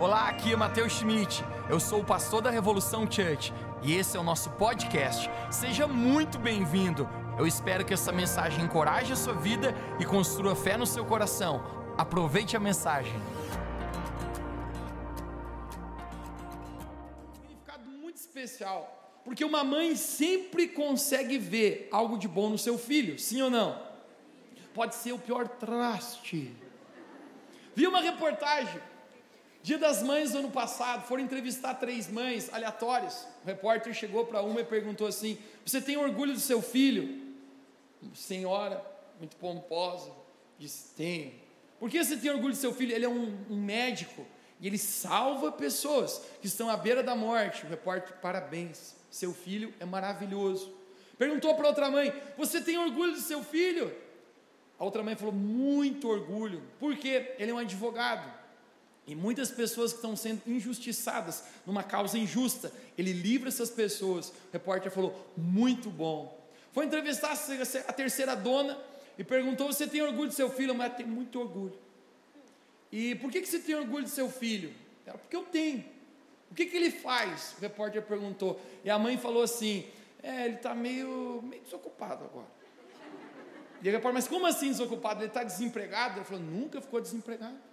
Olá, 0.00 0.30
aqui 0.30 0.54
é 0.54 0.56
Matheus 0.56 0.94
Schmidt. 0.94 1.44
Eu 1.68 1.78
sou 1.78 2.00
o 2.00 2.04
pastor 2.04 2.40
da 2.40 2.48
Revolução 2.48 3.02
Church 3.02 3.52
e 3.82 3.92
esse 3.94 4.16
é 4.16 4.20
o 4.20 4.22
nosso 4.22 4.48
podcast. 4.52 5.28
Seja 5.50 5.86
muito 5.86 6.38
bem-vindo. 6.38 7.06
Eu 7.38 7.46
espero 7.46 7.84
que 7.84 7.92
essa 7.92 8.10
mensagem 8.10 8.64
encoraje 8.64 9.12
a 9.12 9.16
sua 9.16 9.34
vida 9.34 9.74
e 10.00 10.06
construa 10.06 10.56
fé 10.56 10.78
no 10.78 10.86
seu 10.86 11.04
coração. 11.04 11.62
Aproveite 11.98 12.56
a 12.56 12.60
mensagem. 12.60 13.12
significado 17.34 17.90
muito 17.90 18.16
especial, 18.16 19.20
porque 19.22 19.44
uma 19.44 19.62
mãe 19.62 19.94
sempre 19.96 20.66
consegue 20.66 21.36
ver 21.36 21.90
algo 21.92 22.16
de 22.16 22.26
bom 22.26 22.48
no 22.48 22.56
seu 22.56 22.78
filho, 22.78 23.18
sim 23.18 23.42
ou 23.42 23.50
não? 23.50 23.78
Pode 24.72 24.94
ser 24.94 25.12
o 25.12 25.18
pior 25.18 25.46
traste. 25.46 26.56
Vi 27.74 27.86
uma 27.86 28.00
reportagem, 28.00 28.80
Dia 29.62 29.76
das 29.76 30.02
Mães 30.02 30.32
do 30.32 30.38
ano 30.38 30.50
passado, 30.50 31.06
foram 31.06 31.22
entrevistar 31.22 31.74
três 31.74 32.08
mães 32.08 32.52
aleatórias. 32.52 33.26
O 33.44 33.46
repórter 33.46 33.92
chegou 33.92 34.24
para 34.24 34.40
uma 34.40 34.60
e 34.60 34.64
perguntou 34.64 35.06
assim: 35.06 35.38
Você 35.64 35.80
tem 35.80 35.96
orgulho 35.96 36.32
do 36.32 36.40
seu 36.40 36.62
filho? 36.62 37.34
Senhora, 38.14 38.82
muito 39.18 39.36
pomposa, 39.36 40.10
disse: 40.58 40.94
Tenho. 40.94 41.32
Por 41.78 41.90
que 41.90 42.02
você 42.02 42.16
tem 42.16 42.30
orgulho 42.30 42.54
do 42.54 42.58
seu 42.58 42.72
filho? 42.74 42.94
Ele 42.94 43.04
é 43.04 43.08
um, 43.08 43.38
um 43.50 43.56
médico 43.56 44.26
e 44.60 44.66
ele 44.66 44.78
salva 44.78 45.52
pessoas 45.52 46.22
que 46.40 46.46
estão 46.46 46.70
à 46.70 46.76
beira 46.76 47.02
da 47.02 47.14
morte. 47.14 47.64
O 47.64 47.68
repórter, 47.68 48.16
parabéns, 48.16 48.94
seu 49.10 49.34
filho 49.34 49.74
é 49.78 49.84
maravilhoso. 49.84 50.72
Perguntou 51.18 51.54
para 51.54 51.68
outra 51.68 51.90
mãe: 51.90 52.14
Você 52.38 52.62
tem 52.62 52.78
orgulho 52.78 53.12
do 53.12 53.20
seu 53.20 53.44
filho? 53.44 53.94
A 54.78 54.84
outra 54.84 55.02
mãe 55.02 55.16
falou: 55.16 55.34
Muito 55.34 56.08
orgulho, 56.08 56.62
porque 56.78 57.34
ele 57.38 57.50
é 57.50 57.54
um 57.54 57.58
advogado. 57.58 58.39
E 59.06 59.14
muitas 59.14 59.50
pessoas 59.50 59.92
que 59.92 59.98
estão 59.98 60.14
sendo 60.14 60.42
injustiçadas 60.46 61.44
numa 61.66 61.82
causa 61.82 62.18
injusta, 62.18 62.72
ele 62.96 63.12
livra 63.12 63.48
essas 63.48 63.70
pessoas. 63.70 64.28
O 64.28 64.34
repórter 64.52 64.90
falou: 64.90 65.28
Muito 65.36 65.90
bom. 65.90 66.38
Foi 66.72 66.86
entrevistar 66.86 67.32
a 67.88 67.92
terceira 67.92 68.34
dona 68.36 68.78
e 69.18 69.24
perguntou: 69.24 69.72
Você 69.72 69.86
tem 69.86 70.02
orgulho 70.02 70.28
do 70.28 70.34
seu 70.34 70.50
filho? 70.50 70.74
Mas 70.74 70.94
tem 70.94 71.06
muito 71.06 71.40
orgulho. 71.40 71.76
E 72.92 73.14
por 73.16 73.30
que, 73.30 73.40
que 73.40 73.48
você 73.48 73.58
tem 73.58 73.74
orgulho 73.74 74.04
do 74.04 74.10
seu 74.10 74.30
filho? 74.30 74.72
Ela, 75.06 75.18
porque 75.18 75.36
eu 75.36 75.42
tenho. 75.44 75.84
O 76.50 76.54
que, 76.54 76.66
que 76.66 76.76
ele 76.76 76.90
faz? 76.90 77.54
O 77.58 77.60
repórter 77.60 78.02
perguntou. 78.02 78.60
E 78.84 78.90
a 78.90 78.98
mãe 78.98 79.16
falou 79.16 79.42
assim: 79.42 79.86
É, 80.22 80.44
ele 80.44 80.56
está 80.56 80.74
meio, 80.74 81.40
meio 81.42 81.62
desocupado 81.62 82.24
agora. 82.24 82.48
E 83.82 83.88
o 83.88 83.92
repórter, 83.92 84.14
mas 84.14 84.28
como 84.28 84.46
assim 84.46 84.68
desocupado? 84.68 85.20
Ele 85.20 85.28
está 85.28 85.42
desempregado? 85.42 86.18
Ele 86.18 86.24
falou: 86.24 86.42
Nunca 86.42 86.80
ficou 86.80 87.00
desempregado. 87.00 87.69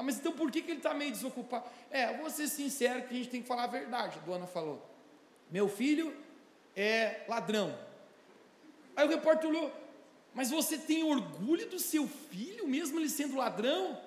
Tá, 0.00 0.02
mas 0.02 0.16
então 0.16 0.32
por 0.32 0.50
que, 0.50 0.62
que 0.62 0.70
ele 0.70 0.78
está 0.78 0.94
meio 0.94 1.10
desocupado? 1.10 1.66
É, 1.90 2.16
vou 2.16 2.30
ser 2.30 2.48
sincero 2.48 3.02
que 3.02 3.12
a 3.12 3.16
gente 3.18 3.28
tem 3.28 3.42
que 3.42 3.46
falar 3.46 3.64
a 3.64 3.66
verdade, 3.66 4.18
a 4.18 4.24
dona 4.24 4.46
falou. 4.46 4.82
Meu 5.50 5.68
filho 5.68 6.16
é 6.74 7.20
ladrão. 7.28 7.78
Aí 8.96 9.06
o 9.06 9.10
repórter 9.10 9.50
olhou, 9.50 9.70
mas 10.32 10.50
você 10.50 10.78
tem 10.78 11.04
orgulho 11.04 11.68
do 11.68 11.78
seu 11.78 12.08
filho, 12.08 12.66
mesmo 12.66 12.98
ele 12.98 13.10
sendo 13.10 13.36
ladrão? 13.36 14.00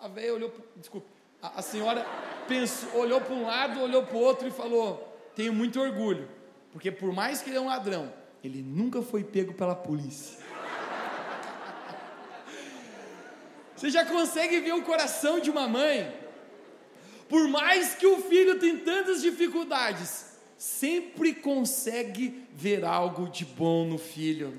A 0.00 0.06
velha 0.06 0.34
olhou, 0.34 0.54
desculpa, 0.76 1.08
a, 1.42 1.58
a 1.58 1.62
senhora 1.62 2.06
pensou, 2.46 2.94
olhou 2.94 3.20
para 3.20 3.34
um 3.34 3.44
lado, 3.44 3.80
olhou 3.80 4.06
para 4.06 4.16
o 4.16 4.20
outro 4.20 4.46
e 4.46 4.52
falou: 4.52 5.18
Tenho 5.34 5.52
muito 5.52 5.80
orgulho, 5.80 6.30
porque 6.70 6.92
por 6.92 7.12
mais 7.12 7.42
que 7.42 7.50
ele 7.50 7.56
é 7.56 7.60
um 7.60 7.66
ladrão, 7.66 8.12
ele 8.44 8.62
nunca 8.62 9.02
foi 9.02 9.24
pego 9.24 9.52
pela 9.52 9.74
polícia. 9.74 10.38
Você 13.78 13.90
já 13.90 14.04
consegue 14.04 14.58
ver 14.58 14.72
o 14.72 14.82
coração 14.82 15.38
de 15.38 15.50
uma 15.50 15.68
mãe? 15.68 16.12
Por 17.28 17.46
mais 17.46 17.94
que 17.94 18.08
o 18.08 18.20
filho 18.20 18.58
tenha 18.58 18.76
tantas 18.78 19.22
dificuldades, 19.22 20.32
sempre 20.56 21.32
consegue 21.32 22.42
ver 22.52 22.84
algo 22.84 23.28
de 23.28 23.44
bom 23.44 23.86
no 23.86 23.96
filho. 23.96 24.52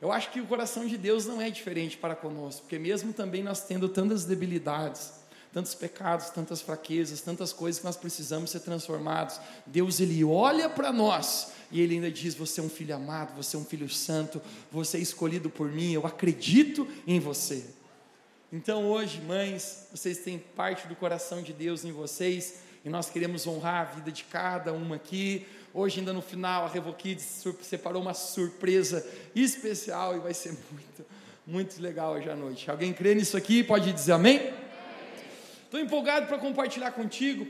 Eu 0.00 0.10
acho 0.10 0.30
que 0.30 0.40
o 0.40 0.46
coração 0.46 0.86
de 0.86 0.96
Deus 0.96 1.26
não 1.26 1.38
é 1.38 1.50
diferente 1.50 1.98
para 1.98 2.16
conosco, 2.16 2.62
porque 2.62 2.78
mesmo 2.78 3.12
também 3.12 3.42
nós 3.42 3.60
tendo 3.60 3.90
tantas 3.90 4.24
debilidades, 4.24 5.12
tantos 5.52 5.74
pecados, 5.74 6.30
tantas 6.30 6.62
fraquezas, 6.62 7.20
tantas 7.20 7.52
coisas 7.52 7.78
que 7.78 7.84
nós 7.84 7.96
precisamos 7.98 8.48
ser 8.48 8.60
transformados, 8.60 9.38
Deus 9.66 10.00
ele 10.00 10.24
olha 10.24 10.70
para 10.70 10.90
nós 10.90 11.48
e 11.70 11.82
ele 11.82 11.96
ainda 11.96 12.10
diz: 12.10 12.34
Você 12.34 12.62
é 12.62 12.64
um 12.64 12.70
filho 12.70 12.96
amado, 12.96 13.36
você 13.36 13.54
é 13.54 13.58
um 13.58 13.64
filho 13.66 13.88
santo, 13.90 14.40
você 14.72 14.96
é 14.96 15.00
escolhido 15.00 15.50
por 15.50 15.70
mim, 15.70 15.92
eu 15.92 16.06
acredito 16.06 16.88
em 17.06 17.20
você. 17.20 17.75
Então 18.52 18.86
hoje, 18.86 19.20
mães, 19.22 19.88
vocês 19.90 20.18
têm 20.18 20.38
parte 20.38 20.86
do 20.86 20.94
coração 20.94 21.42
de 21.42 21.52
Deus 21.52 21.84
em 21.84 21.90
vocês 21.90 22.60
e 22.84 22.88
nós 22.88 23.10
queremos 23.10 23.44
honrar 23.44 23.80
a 23.80 23.94
vida 23.96 24.12
de 24.12 24.22
cada 24.22 24.72
uma 24.72 24.94
aqui. 24.94 25.44
Hoje, 25.74 25.98
ainda 25.98 26.12
no 26.12 26.22
final, 26.22 26.64
a 26.64 26.68
Revokids 26.68 27.44
separou 27.62 28.00
uma 28.00 28.14
surpresa 28.14 29.04
especial 29.34 30.16
e 30.16 30.20
vai 30.20 30.32
ser 30.32 30.50
muito, 30.70 31.06
muito 31.44 31.82
legal 31.82 32.14
hoje 32.14 32.30
à 32.30 32.36
noite. 32.36 32.70
Alguém 32.70 32.92
crê 32.92 33.16
nisso 33.16 33.36
aqui? 33.36 33.64
Pode 33.64 33.92
dizer 33.92 34.12
amém? 34.12 34.54
Estou 35.64 35.80
empolgado 35.80 36.28
para 36.28 36.38
compartilhar 36.38 36.92
contigo. 36.92 37.48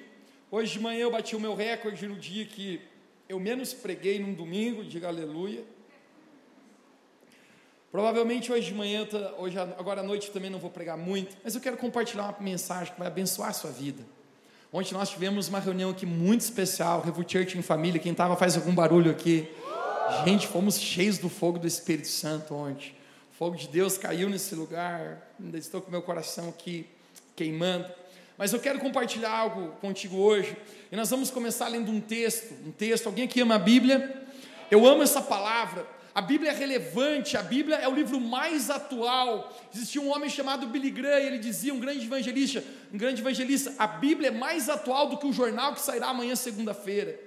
Hoje 0.50 0.72
de 0.72 0.80
manhã 0.80 1.00
eu 1.00 1.10
bati 1.10 1.36
o 1.36 1.40
meu 1.40 1.54
recorde 1.54 2.08
no 2.08 2.16
dia 2.16 2.46
que 2.46 2.80
eu 3.28 3.38
menos 3.38 3.74
preguei 3.74 4.18
num 4.18 4.32
domingo, 4.32 4.82
diga 4.82 5.08
aleluia. 5.08 5.62
Provavelmente 7.96 8.52
hoje 8.52 8.66
de 8.66 8.74
manhã, 8.74 9.08
hoje, 9.38 9.58
agora 9.58 10.02
à 10.02 10.04
noite 10.04 10.30
também 10.30 10.50
não 10.50 10.58
vou 10.58 10.68
pregar 10.68 10.98
muito, 10.98 11.34
mas 11.42 11.54
eu 11.54 11.62
quero 11.62 11.78
compartilhar 11.78 12.24
uma 12.24 12.36
mensagem 12.40 12.92
que 12.92 12.98
vai 12.98 13.08
abençoar 13.08 13.48
a 13.48 13.52
sua 13.54 13.70
vida. 13.70 14.04
Ontem 14.70 14.92
nós 14.92 15.08
tivemos 15.08 15.48
uma 15.48 15.58
reunião 15.60 15.88
aqui 15.92 16.04
muito 16.04 16.42
especial, 16.42 17.00
Revo 17.00 17.24
Church 17.26 17.56
em 17.56 17.62
família. 17.62 17.98
Quem 17.98 18.12
estava 18.12 18.36
faz 18.36 18.54
algum 18.54 18.74
barulho 18.74 19.10
aqui. 19.10 19.48
Gente, 20.26 20.46
fomos 20.46 20.78
cheios 20.78 21.16
do 21.16 21.30
fogo 21.30 21.58
do 21.58 21.66
Espírito 21.66 22.08
Santo 22.08 22.54
ontem. 22.54 22.94
O 23.32 23.34
fogo 23.34 23.56
de 23.56 23.66
Deus 23.66 23.96
caiu 23.96 24.28
nesse 24.28 24.54
lugar. 24.54 25.32
Ainda 25.42 25.56
estou 25.56 25.80
com 25.80 25.90
meu 25.90 26.02
coração 26.02 26.50
aqui 26.50 26.86
queimando. 27.34 27.86
Mas 28.36 28.52
eu 28.52 28.60
quero 28.60 28.78
compartilhar 28.78 29.30
algo 29.34 29.68
contigo 29.80 30.18
hoje. 30.18 30.54
E 30.92 30.96
nós 30.96 31.08
vamos 31.08 31.30
começar 31.30 31.66
lendo 31.68 31.90
um 31.90 32.02
texto. 32.02 32.52
Um 32.66 32.72
texto. 32.72 33.06
Alguém 33.06 33.24
aqui 33.24 33.40
ama 33.40 33.54
a 33.54 33.58
Bíblia? 33.58 34.22
Eu 34.70 34.86
amo 34.86 35.02
essa 35.02 35.22
palavra. 35.22 35.96
A 36.16 36.22
Bíblia 36.22 36.50
é 36.50 36.54
relevante, 36.54 37.36
a 37.36 37.42
Bíblia 37.42 37.76
é 37.76 37.86
o 37.86 37.94
livro 37.94 38.18
mais 38.18 38.70
atual. 38.70 39.54
Existia 39.74 40.00
um 40.00 40.10
homem 40.10 40.30
chamado 40.30 40.66
Billy 40.66 40.90
Graham, 40.90 41.18
ele 41.18 41.38
dizia, 41.38 41.74
um 41.74 41.78
grande 41.78 42.06
evangelista, 42.06 42.64
um 42.90 42.96
grande 42.96 43.20
evangelista, 43.20 43.74
a 43.78 43.86
Bíblia 43.86 44.28
é 44.28 44.30
mais 44.30 44.70
atual 44.70 45.10
do 45.10 45.18
que 45.18 45.26
o 45.26 45.32
jornal 45.34 45.74
que 45.74 45.80
sairá 45.82 46.06
amanhã 46.06 46.34
segunda-feira. 46.34 47.20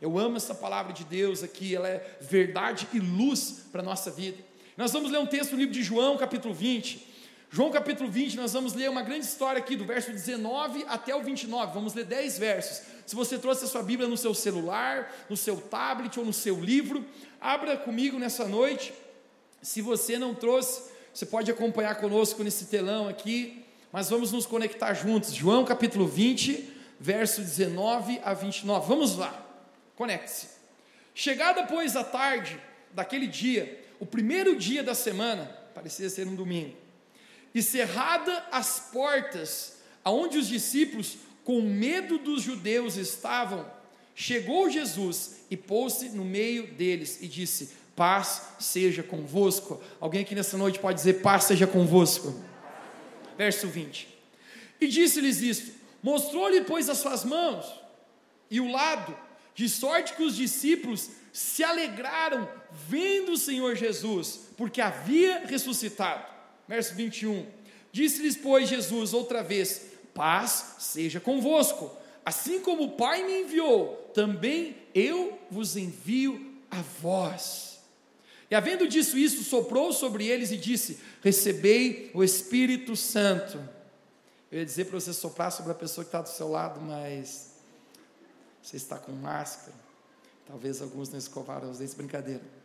Eu 0.00 0.18
amo 0.18 0.38
essa 0.38 0.56
palavra 0.56 0.92
de 0.92 1.04
Deus 1.04 1.44
aqui, 1.44 1.72
ela 1.72 1.86
é 1.86 2.16
verdade 2.20 2.88
e 2.92 2.98
luz 2.98 3.68
para 3.70 3.80
a 3.80 3.84
nossa 3.84 4.10
vida. 4.10 4.38
Nós 4.76 4.92
vamos 4.92 5.12
ler 5.12 5.18
um 5.18 5.26
texto 5.26 5.52
no 5.52 5.58
livro 5.58 5.72
de 5.72 5.84
João, 5.84 6.16
capítulo 6.16 6.52
20. 6.52 7.11
João 7.54 7.70
capítulo 7.70 8.10
20, 8.10 8.38
nós 8.38 8.54
vamos 8.54 8.72
ler 8.72 8.88
uma 8.88 9.02
grande 9.02 9.26
história 9.26 9.58
aqui, 9.58 9.76
do 9.76 9.84
verso 9.84 10.10
19 10.10 10.86
até 10.88 11.14
o 11.14 11.22
29. 11.22 11.74
Vamos 11.74 11.92
ler 11.92 12.06
10 12.06 12.38
versos. 12.38 12.80
Se 13.04 13.14
você 13.14 13.38
trouxe 13.38 13.66
a 13.66 13.68
sua 13.68 13.82
Bíblia 13.82 14.08
no 14.08 14.16
seu 14.16 14.32
celular, 14.32 15.14
no 15.28 15.36
seu 15.36 15.58
tablet 15.58 16.18
ou 16.18 16.24
no 16.24 16.32
seu 16.32 16.58
livro, 16.58 17.04
abra 17.38 17.76
comigo 17.76 18.18
nessa 18.18 18.48
noite. 18.48 18.94
Se 19.60 19.82
você 19.82 20.18
não 20.18 20.34
trouxe, 20.34 20.90
você 21.12 21.26
pode 21.26 21.50
acompanhar 21.50 21.96
conosco 21.96 22.42
nesse 22.42 22.64
telão 22.68 23.06
aqui, 23.06 23.62
mas 23.92 24.08
vamos 24.08 24.32
nos 24.32 24.46
conectar 24.46 24.94
juntos. 24.94 25.34
João 25.34 25.62
capítulo 25.62 26.06
20, 26.06 26.72
verso 26.98 27.42
19 27.42 28.18
a 28.24 28.32
29. 28.32 28.88
Vamos 28.88 29.14
lá, 29.18 29.46
conecte-se. 29.94 30.48
Chegada, 31.14 31.66
pois, 31.66 31.96
a 31.96 32.02
tarde 32.02 32.58
daquele 32.94 33.26
dia, 33.26 33.78
o 34.00 34.06
primeiro 34.06 34.56
dia 34.56 34.82
da 34.82 34.94
semana, 34.94 35.44
parecia 35.74 36.08
ser 36.08 36.26
um 36.26 36.34
domingo, 36.34 36.80
e 37.54 37.62
cerrada 37.62 38.44
as 38.50 38.90
portas, 38.92 39.76
aonde 40.04 40.38
os 40.38 40.48
discípulos, 40.48 41.16
com 41.44 41.60
medo 41.60 42.18
dos 42.18 42.42
judeus, 42.42 42.96
estavam, 42.96 43.70
chegou 44.14 44.70
Jesus 44.70 45.40
e 45.50 45.56
pôs-se 45.56 46.10
no 46.10 46.24
meio 46.24 46.72
deles 46.74 47.18
e 47.20 47.28
disse: 47.28 47.70
Paz 47.94 48.42
seja 48.58 49.02
convosco. 49.02 49.82
Alguém 50.00 50.22
aqui 50.22 50.34
nessa 50.34 50.56
noite 50.56 50.78
pode 50.78 50.96
dizer: 50.96 51.20
Paz 51.20 51.44
seja 51.44 51.66
convosco. 51.66 52.34
Verso 53.36 53.68
20. 53.68 54.08
E 54.80 54.88
disse-lhes 54.88 55.40
isto: 55.40 55.72
Mostrou-lhe, 56.02 56.62
pois, 56.62 56.88
as 56.88 56.98
suas 56.98 57.24
mãos 57.24 57.66
e 58.50 58.60
o 58.60 58.70
lado, 58.70 59.16
de 59.54 59.68
sorte 59.68 60.14
que 60.14 60.22
os 60.22 60.36
discípulos 60.36 61.10
se 61.32 61.64
alegraram 61.64 62.48
vendo 62.88 63.32
o 63.32 63.38
Senhor 63.38 63.74
Jesus, 63.74 64.40
porque 64.56 64.80
havia 64.80 65.46
ressuscitado 65.46 66.31
verso 66.72 66.94
21. 66.94 67.46
Disse-lhes, 67.92 68.34
pois, 68.34 68.66
Jesus 68.66 69.12
outra 69.12 69.42
vez: 69.42 69.82
Paz 70.14 70.76
seja 70.78 71.20
convosco. 71.20 71.94
Assim 72.24 72.60
como 72.60 72.84
o 72.84 72.92
Pai 72.92 73.24
me 73.24 73.42
enviou, 73.42 74.10
também 74.14 74.76
eu 74.94 75.38
vos 75.50 75.76
envio 75.76 76.54
a 76.70 76.80
vós. 76.80 77.78
E 78.50 78.54
havendo 78.54 78.88
dito 78.88 79.18
isso, 79.18 79.44
soprou 79.44 79.92
sobre 79.92 80.26
eles 80.26 80.50
e 80.50 80.56
disse: 80.56 80.98
Recebei 81.20 82.10
o 82.14 82.24
Espírito 82.24 82.96
Santo. 82.96 83.58
Eu 84.50 84.60
ia 84.60 84.64
dizer 84.64 84.86
para 84.86 84.98
você 84.98 85.12
soprar 85.12 85.52
sobre 85.52 85.72
a 85.72 85.74
pessoa 85.74 86.04
que 86.04 86.08
está 86.08 86.22
do 86.22 86.28
seu 86.28 86.48
lado, 86.48 86.80
mas 86.80 87.52
você 88.62 88.78
está 88.78 88.98
com 88.98 89.12
máscara. 89.12 89.76
Talvez 90.46 90.80
alguns 90.80 91.10
não 91.10 91.18
escovaram 91.18 91.70
os 91.70 91.78
dentes, 91.78 91.94
brincadeira. 91.94 92.61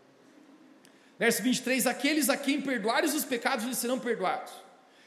Verso 1.20 1.42
23: 1.42 1.88
Aqueles 1.88 2.30
a 2.30 2.38
quem 2.38 2.62
perdoares 2.62 3.14
os 3.14 3.26
pecados 3.26 3.66
lhes 3.66 3.78
serão 3.78 4.00
perdoados, 4.00 4.54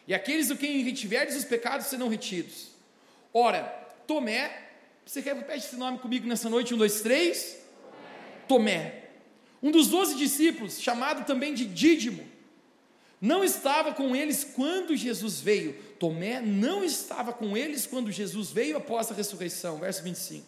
e 0.07 0.15
aqueles 0.15 0.51
a 0.51 0.57
quem 0.57 0.83
retiveres 0.83 1.37
os 1.37 1.45
pecados 1.45 1.87
serão 1.87 2.09
retidos. 2.09 2.69
Ora, 3.33 3.63
Tomé, 4.07 4.71
você 5.07 5.23
quer 5.23 5.37
repetir 5.37 5.65
esse 5.67 5.77
nome 5.77 5.99
comigo 5.99 6.27
nessa 6.27 6.49
noite? 6.49 6.75
Um, 6.75 6.79
dois, 6.79 7.01
três. 7.01 7.59
Tomé. 8.49 9.05
Um 9.63 9.71
dos 9.71 9.89
doze 9.89 10.17
discípulos, 10.17 10.81
chamado 10.81 11.25
também 11.27 11.55
de 11.55 11.65
Dídimo, 11.67 12.27
não 13.21 13.45
estava 13.45 13.93
com 13.93 14.17
eles 14.17 14.43
quando 14.43 14.97
Jesus 14.97 15.41
veio. 15.41 15.75
Tomé 15.99 16.41
não 16.41 16.83
estava 16.83 17.33
com 17.33 17.57
eles 17.57 17.87
quando 17.87 18.11
Jesus 18.11 18.51
veio 18.51 18.77
após 18.77 19.11
a 19.11 19.15
ressurreição. 19.15 19.79
Verso 19.79 20.03
25. 20.03 20.47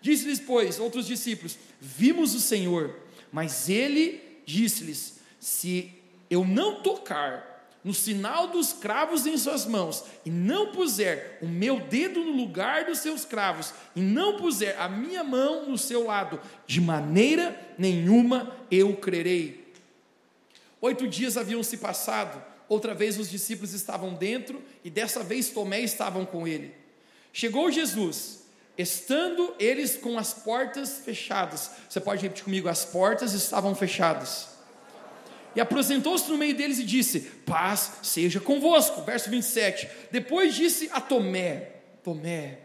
Disse-lhes, 0.00 0.40
pois, 0.40 0.80
outros 0.80 1.06
discípulos: 1.06 1.58
Vimos 1.80 2.34
o 2.34 2.40
Senhor. 2.40 2.96
Mas 3.30 3.68
ele 3.68 4.22
disse-lhes: 4.46 5.18
Se 5.38 5.92
eu 6.30 6.44
não 6.44 6.80
tocar 6.80 7.54
no 7.84 7.94
sinal 7.94 8.48
dos 8.48 8.72
cravos 8.72 9.26
em 9.26 9.36
suas 9.36 9.64
mãos, 9.64 10.02
e 10.24 10.30
não 10.30 10.72
puser 10.72 11.38
o 11.40 11.46
meu 11.46 11.78
dedo 11.78 12.24
no 12.24 12.32
lugar 12.32 12.84
dos 12.84 12.98
seus 12.98 13.24
cravos, 13.24 13.72
e 13.94 14.00
não 14.00 14.38
puser 14.38 14.80
a 14.80 14.88
minha 14.88 15.22
mão 15.22 15.68
no 15.68 15.78
seu 15.78 16.04
lado, 16.04 16.40
de 16.66 16.80
maneira 16.80 17.56
nenhuma 17.78 18.56
eu 18.70 18.96
crerei. 18.96 19.72
Oito 20.80 21.06
dias 21.06 21.36
haviam 21.36 21.62
se 21.62 21.76
passado, 21.76 22.42
outra 22.68 22.92
vez 22.92 23.20
os 23.20 23.30
discípulos 23.30 23.72
estavam 23.72 24.14
dentro, 24.14 24.60
e 24.82 24.90
dessa 24.90 25.22
vez 25.22 25.50
Tomé 25.50 25.80
estavam 25.80 26.26
com 26.26 26.46
ele. 26.46 26.74
Chegou 27.32 27.70
Jesus, 27.70 28.45
estando 28.76 29.54
eles 29.58 29.96
com 29.96 30.18
as 30.18 30.32
portas 30.32 30.98
fechadas. 30.98 31.70
Você 31.88 32.00
pode 32.00 32.22
repetir 32.22 32.44
comigo: 32.44 32.68
as 32.68 32.84
portas 32.84 33.32
estavam 33.32 33.74
fechadas. 33.74 34.48
E 35.54 35.60
apresentou-se 35.60 36.30
no 36.30 36.36
meio 36.36 36.56
deles 36.56 36.78
e 36.78 36.84
disse: 36.84 37.20
Paz 37.20 37.92
seja 38.02 38.40
convosco. 38.40 39.02
Verso 39.02 39.30
27. 39.30 39.88
Depois 40.10 40.54
disse 40.54 40.90
a 40.92 41.00
Tomé: 41.00 41.72
Tomé, 42.02 42.58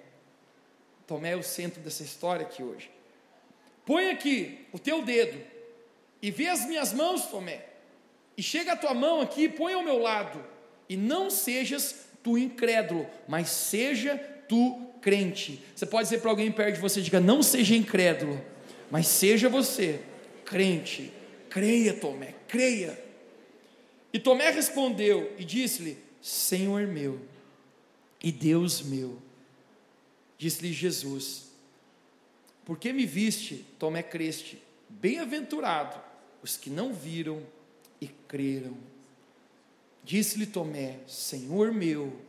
Tomé 1.08 1.32
é 1.32 1.36
o 1.36 1.44
centro 1.44 1.82
dessa 1.82 2.04
história 2.04 2.46
aqui 2.46 2.62
hoje. 2.62 2.90
Põe 3.86 4.10
aqui 4.10 4.68
o 4.72 4.80
teu 4.80 5.04
dedo 5.04 5.42
e 6.22 6.30
vê 6.30 6.48
as 6.48 6.66
minhas 6.66 6.94
mãos, 6.94 7.26
Tomé 7.26 7.72
e 8.42 8.44
chega 8.44 8.74
a 8.74 8.76
tua 8.78 8.94
mão 8.94 9.22
aqui, 9.22 9.48
põe 9.48 9.74
ao 9.74 9.84
meu 9.84 10.00
lado, 10.00 10.44
e 10.88 10.98
não 10.98 11.30
sejas 11.30 12.08
tu 12.24 12.38
incrédulo, 12.38 13.08
mas 13.28 13.50
seja 13.50 14.18
tu 14.48 14.91
crente. 15.02 15.62
Você 15.76 15.86
pode 15.86 16.04
dizer 16.04 16.22
para 16.22 16.30
alguém 16.30 16.52
perto 16.52 16.76
de 16.76 16.82
você, 16.82 17.02
diga, 17.02 17.20
não 17.20 17.42
seja 17.42 17.76
incrédulo, 17.76 18.40
mas 18.90 19.08
seja 19.08 19.50
você 19.50 20.00
crente. 20.46 21.12
Creia, 21.50 21.94
Tomé, 21.94 22.36
creia. 22.48 22.98
E 24.14 24.20
Tomé 24.20 24.52
respondeu 24.52 25.34
e 25.38 25.44
disse-lhe: 25.44 25.98
Senhor 26.22 26.88
meu 26.88 27.20
e 28.24 28.32
Deus 28.32 28.82
meu. 28.82 29.18
Disse-lhe 30.38 30.72
Jesus: 30.72 31.52
Por 32.64 32.78
que 32.78 32.94
me 32.94 33.06
viste, 33.06 33.66
Tomé 33.80 34.04
creste? 34.04 34.62
Bem-aventurado 34.90 36.00
os 36.42 36.58
que 36.58 36.70
não 36.70 36.94
viram 36.94 37.42
e 38.00 38.08
creram. 38.28 38.78
Disse-lhe 40.04 40.46
Tomé: 40.46 41.00
Senhor 41.08 41.72
meu 41.74 42.20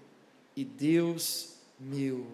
e 0.56 0.64
Deus 0.64 1.54
meu. 1.78 2.26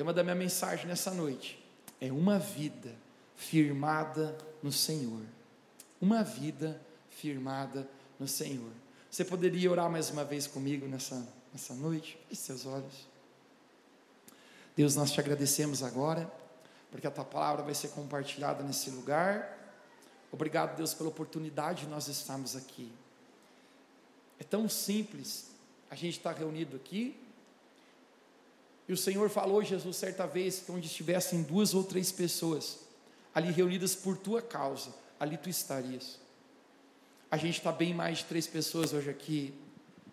Tema 0.00 0.14
da 0.14 0.22
minha 0.22 0.34
mensagem 0.34 0.86
nessa 0.86 1.10
noite 1.10 1.62
é 2.00 2.10
uma 2.10 2.38
vida 2.38 2.90
firmada 3.36 4.34
no 4.62 4.72
Senhor. 4.72 5.20
Uma 6.00 6.24
vida 6.24 6.80
firmada 7.10 7.86
no 8.18 8.26
Senhor. 8.26 8.72
Você 9.10 9.26
poderia 9.26 9.70
orar 9.70 9.90
mais 9.90 10.08
uma 10.08 10.24
vez 10.24 10.46
comigo 10.46 10.88
nessa, 10.88 11.22
nessa 11.52 11.74
noite? 11.74 12.18
Feche 12.30 12.40
seus 12.40 12.64
olhos. 12.64 13.06
Deus, 14.74 14.96
nós 14.96 15.12
te 15.12 15.20
agradecemos 15.20 15.82
agora, 15.82 16.32
porque 16.90 17.06
a 17.06 17.10
tua 17.10 17.26
palavra 17.26 17.62
vai 17.62 17.74
ser 17.74 17.88
compartilhada 17.88 18.62
nesse 18.62 18.88
lugar 18.88 19.54
Obrigado, 20.32 20.78
Deus, 20.78 20.94
pela 20.94 21.10
oportunidade 21.10 21.82
de 21.82 21.88
nós 21.90 22.08
estarmos 22.08 22.56
aqui. 22.56 22.90
É 24.38 24.44
tão 24.44 24.66
simples 24.66 25.50
a 25.90 25.94
gente 25.94 26.16
estar 26.16 26.32
reunido 26.32 26.76
aqui. 26.76 27.20
E 28.90 28.92
o 28.92 28.96
Senhor 28.96 29.30
falou, 29.30 29.62
Jesus, 29.62 29.98
certa 29.98 30.26
vez, 30.26 30.64
que 30.66 30.72
onde 30.72 30.88
estivessem 30.88 31.44
duas 31.44 31.74
ou 31.74 31.84
três 31.84 32.10
pessoas 32.10 32.80
ali 33.32 33.52
reunidas 33.52 33.94
por 33.94 34.18
tua 34.18 34.42
causa, 34.42 34.92
ali 35.20 35.36
tu 35.36 35.48
estarias. 35.48 36.18
A 37.30 37.36
gente 37.36 37.58
está 37.58 37.70
bem 37.70 37.94
mais 37.94 38.18
de 38.18 38.24
três 38.24 38.48
pessoas 38.48 38.92
hoje 38.92 39.08
aqui, 39.08 39.54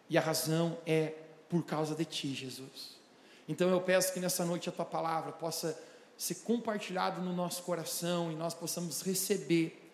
e 0.07 0.15
a 0.15 0.21
razão 0.21 0.77
é 0.85 1.15
por 1.49 1.65
causa 1.65 1.95
de 1.95 2.05
ti, 2.05 2.35
Jesus. 2.35 2.99
Então 3.49 3.67
eu 3.67 3.81
peço 3.81 4.13
que 4.13 4.19
nessa 4.19 4.45
noite 4.45 4.69
a 4.69 4.71
tua 4.71 4.85
palavra 4.85 5.31
possa 5.31 5.75
ser 6.15 6.35
compartilhada 6.35 7.19
no 7.19 7.33
nosso 7.33 7.63
coração 7.63 8.31
e 8.31 8.35
nós 8.35 8.53
possamos 8.53 9.01
receber 9.01 9.91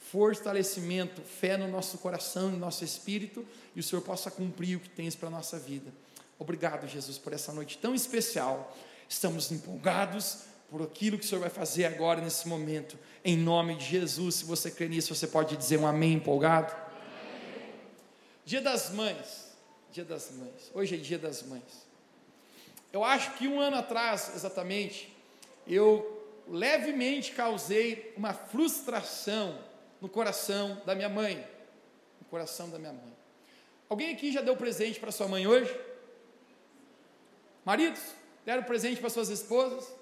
fortalecimento, 0.00 1.22
fé 1.22 1.56
no 1.56 1.68
nosso 1.68 1.98
coração, 1.98 2.50
no 2.50 2.58
nosso 2.58 2.82
espírito, 2.82 3.46
e 3.76 3.78
o 3.78 3.82
Senhor 3.84 4.02
possa 4.02 4.28
cumprir 4.28 4.76
o 4.76 4.80
que 4.80 4.90
tens 4.90 5.14
para 5.14 5.28
a 5.28 5.30
nossa 5.30 5.56
vida. 5.56 5.92
Obrigado, 6.38 6.86
Jesus, 6.86 7.18
por 7.18 7.32
essa 7.32 7.52
noite 7.52 7.78
tão 7.78 7.94
especial. 7.94 8.76
Estamos 9.08 9.50
empolgados 9.50 10.44
por 10.70 10.82
aquilo 10.82 11.18
que 11.18 11.24
o 11.24 11.28
Senhor 11.28 11.40
vai 11.40 11.50
fazer 11.50 11.86
agora, 11.86 12.20
nesse 12.20 12.46
momento. 12.46 12.98
Em 13.24 13.36
nome 13.36 13.74
de 13.74 13.84
Jesus, 13.84 14.36
se 14.36 14.44
você 14.44 14.70
crê 14.70 14.88
nisso, 14.88 15.14
você 15.14 15.26
pode 15.26 15.56
dizer 15.56 15.78
um 15.78 15.86
amém 15.86 16.14
empolgado? 16.14 16.72
Amém. 16.72 17.74
Dia 18.44 18.60
das 18.60 18.90
Mães. 18.90 19.56
Dia 19.90 20.04
das 20.04 20.30
Mães. 20.30 20.70
Hoje 20.74 20.94
é 20.94 20.98
Dia 20.98 21.18
das 21.18 21.42
Mães. 21.42 21.88
Eu 22.92 23.02
acho 23.02 23.32
que 23.32 23.48
um 23.48 23.60
ano 23.60 23.76
atrás, 23.76 24.32
exatamente, 24.34 25.14
eu 25.66 26.14
levemente 26.46 27.32
causei 27.32 28.12
uma 28.16 28.32
frustração 28.32 29.58
no 30.00 30.08
coração 30.08 30.80
da 30.86 30.94
minha 30.94 31.08
mãe. 31.08 31.36
No 32.20 32.26
coração 32.28 32.70
da 32.70 32.78
minha 32.78 32.92
mãe. 32.92 33.16
Alguém 33.88 34.12
aqui 34.12 34.30
já 34.30 34.40
deu 34.40 34.56
presente 34.56 35.00
para 35.00 35.10
sua 35.10 35.26
mãe 35.26 35.46
hoje? 35.46 35.74
Maridos, 37.68 38.00
deram 38.46 38.62
presente 38.62 38.98
para 38.98 39.10
suas 39.10 39.28
esposas? 39.28 39.94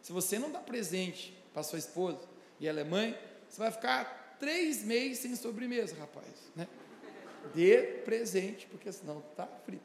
Se 0.00 0.12
você 0.12 0.38
não 0.38 0.48
dá 0.48 0.60
presente 0.60 1.36
para 1.52 1.64
sua 1.64 1.80
esposa 1.80 2.20
e 2.60 2.68
ela 2.68 2.78
é 2.78 2.84
mãe, 2.84 3.18
você 3.48 3.58
vai 3.60 3.72
ficar 3.72 4.36
três 4.38 4.84
meses 4.84 5.18
sem 5.18 5.34
sobremesa, 5.34 5.96
rapaz. 5.98 6.28
Né? 6.54 6.68
Dê 7.52 7.78
presente, 8.04 8.68
porque 8.68 8.92
senão 8.92 9.24
está 9.28 9.44
frito. 9.66 9.82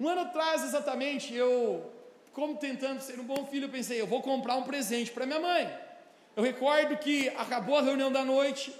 Um 0.00 0.08
ano 0.08 0.22
atrás, 0.22 0.64
exatamente, 0.64 1.32
eu, 1.32 1.88
como 2.32 2.56
tentando 2.56 3.00
ser 3.00 3.20
um 3.20 3.24
bom 3.24 3.46
filho, 3.46 3.68
pensei, 3.68 4.00
eu 4.00 4.06
vou 4.08 4.20
comprar 4.20 4.56
um 4.56 4.64
presente 4.64 5.12
para 5.12 5.26
minha 5.26 5.38
mãe. 5.38 5.78
Eu 6.34 6.42
recordo 6.42 6.96
que 6.96 7.28
acabou 7.36 7.76
a 7.76 7.82
reunião 7.82 8.10
da 8.10 8.24
noite, 8.24 8.74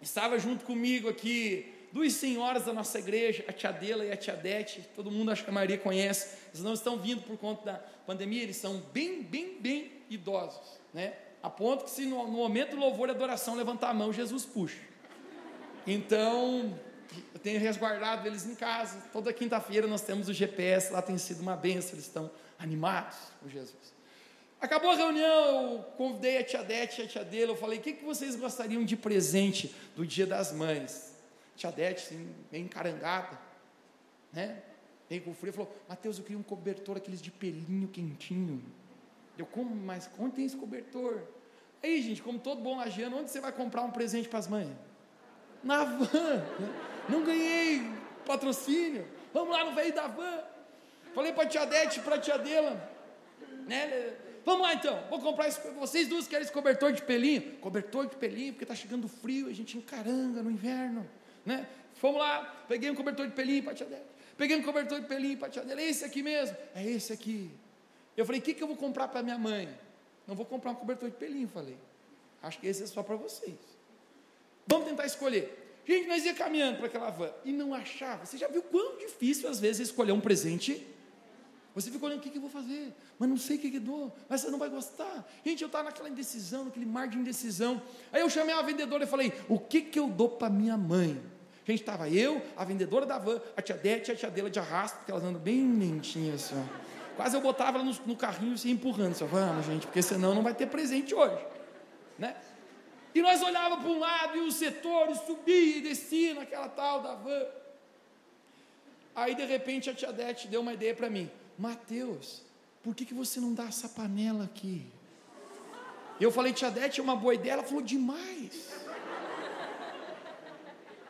estava 0.00 0.38
junto 0.38 0.64
comigo 0.64 1.06
aqui 1.06 1.70
duas 1.92 2.12
senhoras 2.14 2.64
da 2.64 2.72
nossa 2.72 2.98
igreja, 2.98 3.44
a 3.48 3.52
tia 3.52 3.72
Dela 3.72 4.04
e 4.04 4.12
a 4.12 4.16
tia 4.16 4.34
Dete, 4.34 4.88
todo 4.94 5.10
mundo 5.10 5.30
acho 5.30 5.44
que 5.44 5.50
a 5.50 5.52
maioria 5.52 5.78
conhece, 5.78 6.36
eles 6.48 6.62
não 6.62 6.74
estão 6.74 6.98
vindo 6.98 7.22
por 7.22 7.36
conta 7.38 7.64
da 7.64 7.74
pandemia, 8.06 8.42
eles 8.42 8.56
são 8.56 8.78
bem, 8.92 9.22
bem, 9.22 9.58
bem 9.60 9.92
idosos, 10.10 10.80
né? 10.92 11.14
A 11.42 11.48
ponto 11.48 11.84
que 11.84 11.90
se 11.90 12.04
no, 12.04 12.26
no 12.26 12.32
momento 12.32 12.70
do 12.70 12.76
louvor 12.76 13.08
e 13.08 13.12
adoração 13.12 13.54
levantar 13.54 13.90
a 13.90 13.94
mão, 13.94 14.12
Jesus 14.12 14.44
puxa. 14.44 14.80
Então, 15.86 16.78
eu 17.32 17.40
tenho 17.40 17.60
resguardado 17.60 18.26
eles 18.26 18.44
em 18.44 18.54
casa, 18.54 19.02
toda 19.12 19.32
quinta-feira 19.32 19.86
nós 19.86 20.02
temos 20.02 20.28
o 20.28 20.32
GPS, 20.32 20.92
lá 20.92 21.00
tem 21.00 21.16
sido 21.16 21.40
uma 21.40 21.56
benção, 21.56 21.92
eles 21.92 22.06
estão 22.06 22.30
animados 22.58 23.16
com 23.40 23.48
Jesus. 23.48 23.98
Acabou 24.60 24.90
a 24.90 24.96
reunião, 24.96 25.74
eu 25.74 25.78
convidei 25.96 26.38
a 26.38 26.44
tia 26.44 26.64
Dete 26.64 27.00
e 27.00 27.04
a 27.04 27.06
tia 27.06 27.24
dele, 27.24 27.52
eu 27.52 27.56
falei, 27.56 27.78
o 27.78 27.82
que, 27.82 27.92
que 27.92 28.04
vocês 28.04 28.34
gostariam 28.34 28.84
de 28.84 28.96
presente 28.96 29.72
do 29.94 30.04
dia 30.04 30.26
das 30.26 30.52
mães? 30.52 31.07
Tia 31.58 31.72
Dete, 31.72 32.04
assim, 32.04 32.32
bem 32.52 32.62
encarangada, 32.66 33.36
né? 34.32 34.62
Bem 35.10 35.20
com 35.20 35.34
frio, 35.34 35.52
falou, 35.52 35.76
Mateus, 35.88 36.16
eu 36.16 36.22
queria 36.22 36.38
um 36.38 36.42
cobertor, 36.42 36.96
aqueles 36.96 37.20
de 37.20 37.32
pelinho 37.32 37.88
quentinho. 37.88 38.62
Eu, 39.36 39.44
como, 39.44 39.74
mas 39.74 40.08
onde 40.16 40.36
tem 40.36 40.44
esse 40.44 40.56
cobertor? 40.56 41.20
Aí, 41.82 42.00
gente, 42.00 42.22
como 42.22 42.38
todo 42.38 42.60
bom 42.60 42.76
lagiano, 42.76 43.18
onde 43.18 43.30
você 43.30 43.40
vai 43.40 43.50
comprar 43.50 43.82
um 43.82 43.90
presente 43.90 44.28
para 44.28 44.38
as 44.38 44.46
mães? 44.46 44.68
Na 45.64 45.82
van. 45.82 46.44
Não 47.10 47.24
ganhei 47.24 47.90
patrocínio. 48.24 49.04
Vamos 49.34 49.50
lá 49.50 49.64
no 49.64 49.74
veio 49.74 49.92
da 49.92 50.06
van. 50.06 50.44
Falei 51.12 51.32
para 51.32 51.42
a 51.42 51.46
tia 51.46 51.66
Dete, 51.66 52.00
para 52.00 52.14
a 52.14 52.20
tia 52.20 52.38
dela, 52.38 52.88
né? 53.66 54.14
Vamos 54.44 54.62
lá 54.62 54.74
então, 54.74 55.02
vou 55.10 55.20
comprar 55.20 55.48
esse, 55.48 55.60
vocês 55.72 56.06
duas 56.06 56.28
querem 56.28 56.44
esse 56.44 56.52
cobertor 56.52 56.92
de 56.92 57.02
pelinho? 57.02 57.58
Cobertor 57.58 58.06
de 58.06 58.14
pelinho, 58.14 58.52
porque 58.52 58.64
está 58.64 58.74
chegando 58.74 59.08
frio, 59.08 59.48
a 59.48 59.52
gente 59.52 59.76
encaranga 59.76 60.42
no 60.42 60.50
inverno, 60.50 61.08
né? 61.48 61.66
Vamos 62.00 62.18
lá, 62.18 62.64
peguei 62.68 62.90
um 62.90 62.94
cobertor 62.94 63.26
de 63.26 63.32
pelinho 63.32 63.62
tia 63.74 63.86
Débora. 63.86 64.06
Peguei 64.36 64.56
um 64.56 64.62
cobertor 64.62 65.00
de 65.00 65.06
pelinho 65.06 65.36
para 65.36 65.48
a 65.48 65.50
tia 65.50 65.64
dela, 65.64 65.80
é 65.80 65.88
esse 65.88 66.04
aqui 66.04 66.22
mesmo? 66.22 66.56
É 66.74 66.84
esse 66.84 67.12
aqui. 67.12 67.50
Eu 68.16 68.24
falei, 68.24 68.40
o 68.40 68.44
que, 68.44 68.54
que 68.54 68.62
eu 68.62 68.68
vou 68.68 68.76
comprar 68.76 69.08
para 69.08 69.22
minha 69.22 69.38
mãe? 69.38 69.68
Não 70.26 70.36
vou 70.36 70.46
comprar 70.46 70.70
um 70.70 70.74
cobertor 70.76 71.10
de 71.10 71.16
pelinho, 71.16 71.48
falei. 71.48 71.76
Acho 72.40 72.60
que 72.60 72.66
esse 72.68 72.84
é 72.84 72.86
só 72.86 73.02
para 73.02 73.16
vocês. 73.16 73.56
Vamos 74.66 74.86
tentar 74.86 75.06
escolher. 75.06 75.82
Gente, 75.84 76.06
nós 76.06 76.24
ia 76.24 76.34
caminhando 76.34 76.76
para 76.76 76.86
aquela 76.86 77.10
van 77.10 77.32
e 77.44 77.52
não 77.52 77.72
achava. 77.72 78.26
Você 78.26 78.36
já 78.36 78.46
viu 78.46 78.62
quão 78.62 78.98
difícil 78.98 79.48
às 79.48 79.58
vezes 79.58 79.88
escolher 79.88 80.12
um 80.12 80.20
presente? 80.20 80.86
Você 81.74 81.90
fica 81.90 82.04
olhando 82.04 82.18
o 82.18 82.22
que, 82.22 82.30
que 82.30 82.38
eu 82.38 82.42
vou 82.42 82.50
fazer, 82.50 82.92
mas 83.18 83.28
não 83.28 83.36
sei 83.36 83.56
o 83.56 83.60
que, 83.60 83.70
que 83.70 83.78
dou, 83.78 84.12
mas 84.28 84.40
você 84.40 84.50
não 84.50 84.58
vai 84.58 84.68
gostar. 84.68 85.26
Gente, 85.44 85.62
eu 85.62 85.66
estava 85.66 85.84
naquela 85.84 86.08
indecisão, 86.08 86.66
naquele 86.66 86.86
mar 86.86 87.08
de 87.08 87.16
indecisão. 87.16 87.80
Aí 88.12 88.20
eu 88.20 88.28
chamei 88.28 88.54
a 88.54 88.62
vendedora 88.62 89.04
e 89.04 89.06
falei: 89.06 89.32
o 89.48 89.58
que, 89.58 89.80
que 89.80 89.98
eu 89.98 90.08
dou 90.08 90.28
para 90.28 90.50
minha 90.50 90.76
mãe? 90.76 91.20
Gente, 91.68 91.80
estava 91.80 92.08
eu, 92.08 92.40
a 92.56 92.64
vendedora 92.64 93.04
da 93.04 93.18
van, 93.18 93.42
a 93.54 93.60
tia 93.60 93.76
Dete 93.76 94.10
e 94.10 94.12
a 94.12 94.16
tia 94.16 94.30
dela 94.30 94.48
de 94.48 94.58
arrasto, 94.58 94.96
porque 94.96 95.10
elas 95.10 95.22
andam 95.22 95.38
bem 95.38 95.78
lentinhas 95.78 96.46
assim. 96.46 96.54
Ó. 96.56 97.14
Quase 97.14 97.36
eu 97.36 97.42
botava 97.42 97.76
ela 97.76 97.84
no, 97.84 97.92
no 98.06 98.16
carrinho 98.16 98.52
e 98.52 98.54
assim, 98.54 98.70
empurrando. 98.70 99.10
Assim, 99.10 99.26
Vamos, 99.26 99.66
gente, 99.66 99.86
porque 99.86 100.00
senão 100.00 100.34
não 100.34 100.42
vai 100.42 100.54
ter 100.54 100.66
presente 100.68 101.14
hoje. 101.14 101.44
Né? 102.18 102.34
E 103.14 103.20
nós 103.20 103.42
olhávamos 103.42 103.84
para 103.84 103.90
um 103.90 103.98
lado 103.98 104.38
e 104.38 104.40
os 104.40 104.54
setores 104.54 105.18
subiam 105.26 105.76
e 105.76 105.82
desciam 105.82 106.36
naquela 106.36 106.70
tal 106.70 107.02
da 107.02 107.14
van. 107.16 107.44
Aí 109.14 109.34
de 109.34 109.44
repente 109.44 109.90
a 109.90 109.94
tia 109.94 110.10
Dete 110.10 110.48
deu 110.48 110.62
uma 110.62 110.72
ideia 110.72 110.94
para 110.94 111.10
mim: 111.10 111.30
Mateus, 111.58 112.44
por 112.82 112.94
que, 112.94 113.04
que 113.04 113.12
você 113.12 113.40
não 113.40 113.52
dá 113.52 113.64
essa 113.64 113.90
panela 113.90 114.44
aqui? 114.44 114.86
Eu 116.18 116.32
falei, 116.32 116.54
tia 116.54 116.70
Dete, 116.70 116.98
é 116.98 117.02
uma 117.02 117.14
boa 117.14 117.34
ideia. 117.34 117.52
Ela 117.52 117.62
falou, 117.62 117.82
demais. 117.82 118.87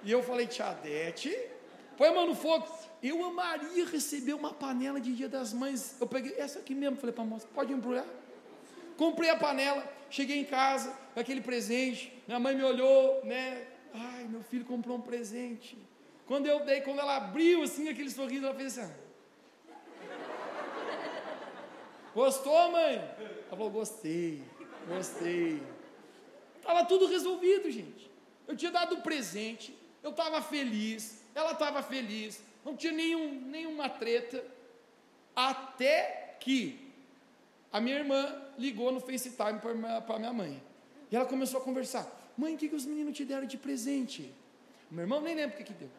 E 0.09 0.11
eu 0.11 0.23
falei, 0.23 0.47
tia 0.47 0.73
Dete, 0.73 1.39
põe 1.99 2.09
a 2.09 2.13
mão 2.13 2.27
no 2.27 2.35
fogo. 2.35 2.67
Eu 3.03 3.23
amaria 3.27 3.85
receber 3.85 4.33
uma 4.33 4.55
panela 4.55 4.99
de 4.99 5.15
Dia 5.15 5.29
das 5.29 5.53
Mães. 5.53 5.97
Eu 6.01 6.07
peguei 6.07 6.35
essa 6.39 6.61
aqui 6.61 6.75
mesmo, 6.75 6.97
falei 6.97 7.15
para 7.15 7.25
a 7.25 7.27
moça, 7.27 7.47
pode 7.55 7.75
embrulhar? 7.75 8.07
Comprei 8.97 9.29
a 9.29 9.37
panela, 9.37 9.87
cheguei 10.09 10.39
em 10.39 10.47
casa 10.47 10.99
aquele 11.15 11.43
presente. 11.43 12.11
Minha 12.27 12.41
mãe 12.41 12.57
me 12.57 12.65
olhou, 12.65 13.23
né? 13.23 13.67
Ai, 13.93 14.25
meu 14.25 14.43
filho 14.43 14.65
comprou 14.65 14.97
um 14.97 15.03
presente. 15.03 15.77
Quando 16.27 16.47
eu 16.47 16.65
dei, 16.65 16.81
quando 16.81 17.01
ela 17.01 17.19
abriu 17.19 17.63
assim 17.63 17.91
aquele 17.91 18.11
sorriso, 18.11 18.47
ela 18.47 18.55
fez 18.55 18.79
assim. 18.79 18.91
Gostou, 22.15 22.73
mãe? 22.73 22.95
Ela 22.95 23.51
falou, 23.51 23.69
gostei, 23.69 24.43
gostei. 24.89 25.63
Estava 26.57 26.87
tudo 26.87 27.07
resolvido, 27.09 27.71
gente. 27.71 28.11
Eu 28.47 28.57
tinha 28.57 28.71
dado 28.71 28.95
um 28.95 29.03
presente, 29.03 29.77
eu 30.03 30.11
estava 30.11 30.41
feliz, 30.43 31.23
ela 31.35 31.53
estava 31.53 31.83
feliz, 31.83 32.41
não 32.65 32.77
tinha 32.77 32.93
nenhum, 32.93 33.41
nenhuma 33.43 33.89
treta, 33.89 34.45
até 35.35 36.37
que 36.41 36.93
a 37.73 37.81
minha 37.81 37.97
irmã 37.97 38.43
ligou 38.57 38.91
no 38.91 39.01
FaceTime 39.01 39.61
para 39.61 40.19
minha 40.19 40.33
mãe. 40.33 40.63
E 41.11 41.17
ela 41.17 41.27
começou 41.27 41.61
a 41.61 41.65
conversar. 41.65 42.07
Mãe, 42.37 42.55
o 42.55 42.59
que, 42.59 42.69
que 42.69 42.75
os 42.75 42.85
meninos 42.85 43.17
te 43.17 43.25
deram 43.25 43.47
de 43.47 43.57
presente? 43.57 44.33
Meu 44.91 45.03
irmão 45.03 45.21
nem 45.21 45.35
lembra 45.35 45.55
o 45.55 45.59
que, 45.59 45.65
que 45.65 45.73
deu. 45.73 45.91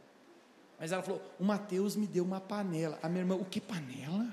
Mas 0.80 0.92
ela 0.92 1.04
falou: 1.04 1.22
o 1.40 1.44
Mateus 1.44 1.96
me 1.96 2.08
deu 2.08 2.24
uma 2.24 2.40
panela. 2.40 2.98
A 3.04 3.10
minha 3.10 3.22
irmã, 3.22 3.36
o 3.36 3.46
que 3.46 3.60
panela? 3.60 4.28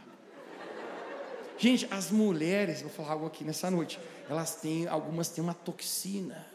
Gente, 1.59 1.89
as 1.91 2.11
mulheres, 2.11 2.83
vou 2.83 2.91
falar 2.91 3.13
algo 3.13 3.27
aqui 3.27 3.43
nessa 3.43 3.71
noite, 3.71 3.99
elas 4.29 4.57
têm, 4.57 4.87
algumas 4.87 5.31
têm 5.31 5.43
uma 5.43 5.55
toxina 5.55 6.47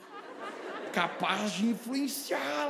capaz 0.94 1.53
de 1.53 1.65
influenciar, 1.65 2.70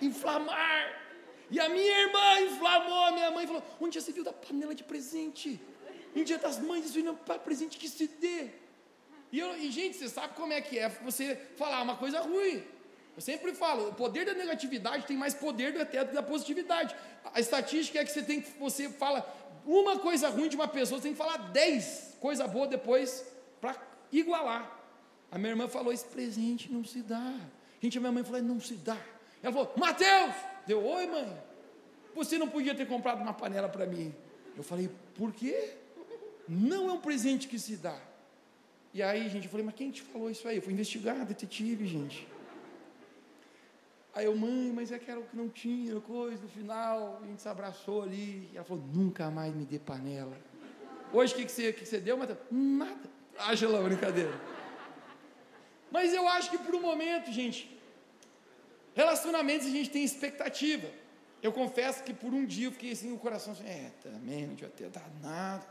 inflamar. 0.00 1.08
E 1.50 1.58
a 1.58 1.68
minha 1.68 1.98
irmã 2.00 2.40
inflamou 2.40 3.04
a 3.04 3.12
minha 3.12 3.30
mãe 3.30 3.46
falou: 3.46 3.62
Onde 3.80 3.94
já 3.94 4.00
se 4.00 4.12
viu 4.12 4.24
da 4.24 4.32
panela 4.32 4.74
de 4.74 4.84
presente? 4.84 5.60
Em 6.14 6.24
dia 6.24 6.38
das 6.38 6.58
mães, 6.58 6.94
não 6.96 7.18
é 7.28 7.38
presente 7.38 7.78
que 7.78 7.88
se 7.88 8.06
dê. 8.06 8.48
E, 9.30 9.38
eu, 9.38 9.56
e, 9.56 9.70
gente, 9.70 9.96
você 9.96 10.08
sabe 10.08 10.34
como 10.34 10.52
é 10.52 10.60
que 10.60 10.78
é 10.78 10.88
você 10.88 11.36
falar 11.56 11.82
uma 11.82 11.96
coisa 11.96 12.20
ruim. 12.20 12.62
Eu 13.14 13.22
sempre 13.22 13.52
falo, 13.52 13.88
o 13.88 13.94
poder 13.94 14.24
da 14.24 14.32
negatividade 14.32 15.06
tem 15.06 15.16
mais 15.16 15.34
poder 15.34 15.72
do 15.72 15.82
até 15.82 16.04
da 16.04 16.22
positividade. 16.22 16.94
A 17.34 17.40
estatística 17.40 17.98
é 17.98 18.04
que 18.04 18.12
você 18.12 18.22
tem 18.22 18.40
que, 18.40 18.50
você 18.58 18.88
fala 18.88 19.26
uma 19.66 19.98
coisa 19.98 20.28
ruim 20.28 20.48
de 20.48 20.56
uma 20.56 20.68
pessoa, 20.68 20.98
você 20.98 21.08
tem 21.08 21.12
que 21.12 21.18
falar 21.18 21.36
dez 21.50 22.16
coisa 22.20 22.46
boa 22.46 22.66
depois 22.66 23.24
para 23.60 23.76
igualar. 24.12 24.78
A 25.30 25.38
minha 25.38 25.50
irmã 25.50 25.68
falou: 25.68 25.92
esse 25.92 26.06
presente 26.06 26.72
não 26.72 26.84
se 26.84 27.02
dá. 27.02 27.34
Gente, 27.82 27.98
a 27.98 28.00
minha 28.00 28.12
mãe 28.12 28.24
falou: 28.24 28.42
não 28.42 28.60
se 28.60 28.74
dá. 28.74 28.96
Ela 29.42 29.52
falou: 29.52 29.72
Mateus, 29.76 30.34
deu 30.66 30.84
oi, 30.84 31.06
mãe. 31.06 31.42
Você 32.14 32.38
não 32.38 32.48
podia 32.48 32.74
ter 32.74 32.86
comprado 32.86 33.20
uma 33.20 33.34
panela 33.34 33.68
para 33.68 33.86
mim. 33.86 34.14
Eu 34.56 34.62
falei: 34.62 34.90
por 35.14 35.32
quê? 35.32 35.74
Não 36.48 36.88
é 36.88 36.92
um 36.92 37.00
presente 37.00 37.46
que 37.46 37.58
se 37.58 37.76
dá. 37.76 37.98
E 38.92 39.02
aí, 39.02 39.28
gente, 39.28 39.44
eu 39.44 39.50
falei: 39.50 39.66
mas 39.66 39.74
quem 39.74 39.90
te 39.90 40.02
falou 40.02 40.30
isso 40.30 40.46
aí? 40.48 40.56
Eu 40.56 40.62
fui 40.62 40.72
investigar, 40.72 41.24
detetive, 41.24 41.86
gente. 41.86 42.26
Aí 44.14 44.24
eu, 44.24 44.36
mãe, 44.36 44.72
mas 44.74 44.90
é 44.90 44.98
que 44.98 45.08
era 45.08 45.20
o 45.20 45.22
que 45.22 45.36
não 45.36 45.48
tinha, 45.48 46.00
coisa, 46.00 46.42
no 46.42 46.48
final, 46.48 47.20
a 47.22 47.26
gente 47.26 47.40
se 47.40 47.48
abraçou 47.48 48.02
ali. 48.02 48.50
E 48.52 48.56
ela 48.56 48.64
falou, 48.64 48.82
nunca 48.92 49.30
mais 49.30 49.54
me 49.54 49.64
dê 49.64 49.78
panela. 49.78 50.36
Hoje 51.12 51.34
o 51.34 51.36
que, 51.36 51.44
que, 51.44 51.52
você, 51.52 51.72
que 51.72 51.86
você 51.86 52.00
deu, 52.00 52.16
Matheus? 52.16 52.38
Nada. 52.50 53.08
Acha 53.38 53.68
lá, 53.68 53.80
brincadeira. 53.80 54.32
Mas 55.88 56.12
eu 56.12 56.26
acho 56.26 56.50
que 56.50 56.58
por 56.58 56.74
um 56.74 56.80
momento, 56.80 57.30
gente, 57.30 57.77
relacionamentos 58.98 59.68
a 59.68 59.70
gente 59.70 59.90
tem 59.90 60.02
expectativa. 60.02 60.90
Eu 61.40 61.52
confesso 61.52 62.02
que 62.02 62.12
por 62.12 62.34
um 62.34 62.44
dia 62.44 62.66
eu 62.66 62.72
fiquei 62.72 62.90
assim, 62.90 63.12
o 63.12 63.16
coração 63.16 63.52
assim, 63.52 63.64
é, 63.64 63.92
também 64.02 64.44
não 64.44 64.54
devia 64.54 64.68
ter 64.70 64.90
dado 64.90 65.12
nada. 65.22 65.64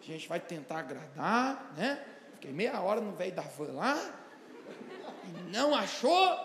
A 0.00 0.06
gente 0.06 0.26
vai 0.26 0.40
tentar 0.40 0.78
agradar, 0.78 1.74
né? 1.76 2.02
Fiquei 2.32 2.50
meia 2.50 2.80
hora 2.80 3.02
no 3.02 3.12
velho 3.12 3.34
da 3.34 3.42
van 3.42 3.72
lá, 3.72 4.18
e 5.26 5.52
não 5.52 5.74
achou, 5.74 6.38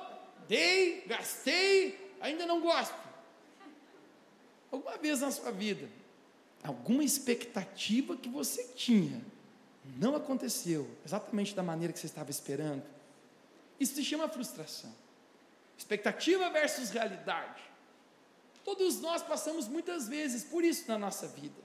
dei, 0.50 1.06
gastei, 1.08 2.14
ainda 2.20 2.46
não 2.46 2.60
gosto. 2.60 2.94
Alguma 4.70 4.98
vez 4.98 5.22
na 5.22 5.32
sua 5.32 5.52
vida, 5.54 5.88
alguma 6.62 7.06
expectativa 7.06 8.18
que 8.18 8.28
você 8.28 8.66
tinha 8.76 9.22
não 9.96 10.14
aconteceu 10.14 10.90
exatamente 11.06 11.56
da 11.56 11.64
maneira 11.64 11.94
que 11.94 12.00
você 12.00 12.08
estava 12.08 12.30
esperando, 12.30 12.84
isso 13.80 13.96
se 13.96 14.04
chama 14.04 14.28
frustração. 14.28 15.05
Expectativa 15.78 16.50
versus 16.50 16.90
realidade. 16.90 17.62
Todos 18.64 19.00
nós 19.00 19.22
passamos 19.22 19.68
muitas 19.68 20.08
vezes 20.08 20.44
por 20.44 20.64
isso 20.64 20.88
na 20.88 20.98
nossa 20.98 21.28
vida. 21.28 21.62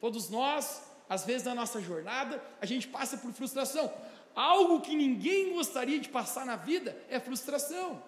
Todos 0.00 0.28
nós, 0.28 0.82
às 1.08 1.24
vezes 1.24 1.46
na 1.46 1.54
nossa 1.54 1.80
jornada, 1.80 2.42
a 2.60 2.66
gente 2.66 2.86
passa 2.86 3.16
por 3.16 3.32
frustração. 3.32 3.92
Algo 4.34 4.80
que 4.80 4.94
ninguém 4.94 5.54
gostaria 5.54 5.98
de 5.98 6.08
passar 6.08 6.44
na 6.44 6.56
vida 6.56 6.96
é 7.08 7.18
frustração. 7.18 8.02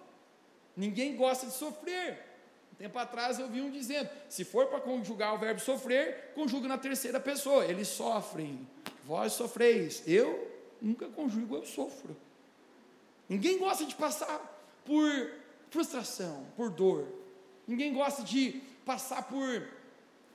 Ninguém 0.77 1.17
gosta 1.17 1.47
de 1.47 1.53
sofrer. 1.53 2.23
Um 2.73 2.77
tempo 2.77 2.99
atrás 2.99 3.39
eu 3.39 3.49
vi 3.49 3.63
um 3.63 3.71
dizendo: 3.71 4.11
se 4.29 4.45
for 4.45 4.67
para 4.67 4.81
conjugar 4.81 5.35
o 5.35 5.39
verbo 5.39 5.61
sofrer, 5.61 6.33
conjuga 6.35 6.69
na 6.69 6.77
terceira 6.77 7.19
pessoa. 7.19 7.65
Eles 7.65 7.89
sofrem. 7.89 8.69
Vós 9.05 9.33
sofreis. 9.33 10.03
Eu 10.07 10.51
nunca 10.83 11.09
conjugo, 11.09 11.57
eu 11.57 11.65
sofro. 11.65 12.15
Ninguém 13.29 13.59
gosta 13.59 13.87
de 13.87 13.95
passar 13.95 14.56
por 14.87 15.31
frustração, 15.71 16.47
por 16.57 16.71
dor. 16.71 17.07
Ninguém 17.67 17.93
gosta 17.93 18.23
de 18.23 18.63
passar 18.85 19.23
por 19.23 19.69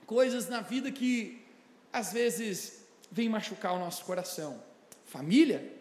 coisas 0.06 0.50
na 0.50 0.62
vida 0.62 0.92
que 0.92 1.42
às 1.92 2.12
vezes 2.12 2.84
vem 3.10 3.30
machucar 3.30 3.74
o 3.74 3.80
nosso 3.80 4.04
coração. 4.06 4.62
Família 5.06 5.74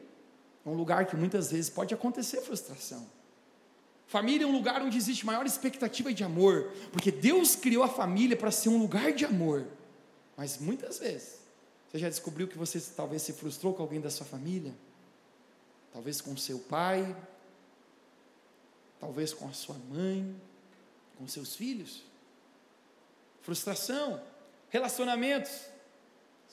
é 0.65 0.69
um 0.69 0.75
lugar 0.75 1.07
que 1.07 1.17
muitas 1.17 1.51
vezes 1.51 1.69
pode 1.69 1.93
acontecer 1.93 2.41
frustração. 2.41 3.07
Família 4.07 4.45
é 4.45 4.47
um 4.47 4.53
lugar 4.53 4.83
onde 4.83 4.97
existe 4.97 5.25
maior 5.25 5.47
expectativa 5.47 6.13
de 6.13 6.25
amor, 6.25 6.73
porque 6.91 7.13
Deus 7.13 7.55
criou 7.55 7.85
a 7.85 7.89
família 7.89 8.37
para 8.37 8.51
ser 8.51 8.69
um 8.69 8.79
lugar 8.79 9.13
de 9.13 9.25
amor. 9.25 9.67
Mas 10.37 10.59
muitas 10.59 10.99
vezes, 10.99 11.39
você 11.89 11.99
já 11.99 12.09
descobriu 12.09 12.49
que 12.49 12.59
você 12.59 12.81
talvez 12.97 13.23
se 13.23 13.33
frustrou 13.33 13.73
com 13.73 13.83
alguém 13.83 14.01
da 14.01 14.11
sua 14.11 14.27
família? 14.27 14.75
Talvez 15.93 16.21
com 16.21 16.37
seu 16.37 16.59
pai, 16.59 17.17
talvez 19.01 19.33
com 19.33 19.49
a 19.49 19.53
sua 19.53 19.77
mãe, 19.91 20.37
com 21.17 21.27
seus 21.27 21.57
filhos? 21.57 22.05
Frustração, 23.41 24.23
relacionamentos. 24.69 25.67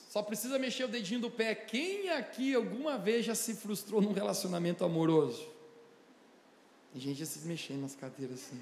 Só 0.10 0.24
precisa 0.24 0.58
mexer 0.58 0.86
o 0.86 0.88
dedinho 0.88 1.20
do 1.20 1.30
pé. 1.30 1.54
Quem 1.54 2.10
aqui 2.10 2.56
alguma 2.56 2.98
vez 2.98 3.26
já 3.26 3.36
se 3.36 3.54
frustrou 3.56 4.02
num 4.02 4.14
relacionamento 4.14 4.86
amoroso? 4.86 5.48
Tem 6.94 7.02
gente 7.02 7.26
se 7.26 7.46
mexendo 7.48 7.82
nas 7.82 7.96
cadeiras 7.96 8.40
assim. 8.40 8.62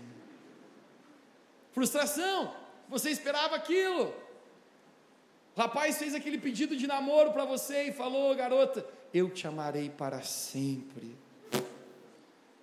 Frustração. 1.72 2.54
Você 2.89 3.10
esperava 3.10 3.56
aquilo. 3.56 4.13
O 5.56 5.60
rapaz 5.60 5.98
fez 5.98 6.13
aquele 6.13 6.38
pedido 6.38 6.75
de 6.75 6.88
namoro 6.88 7.32
para 7.32 7.46
você 7.46 7.84
e 7.84 7.94
falou, 7.94 8.36
garota, 8.36 8.86
eu 9.13 9.30
te 9.30 9.48
amarei 9.48 9.89
para 9.89 10.22
sempre. 10.22 11.15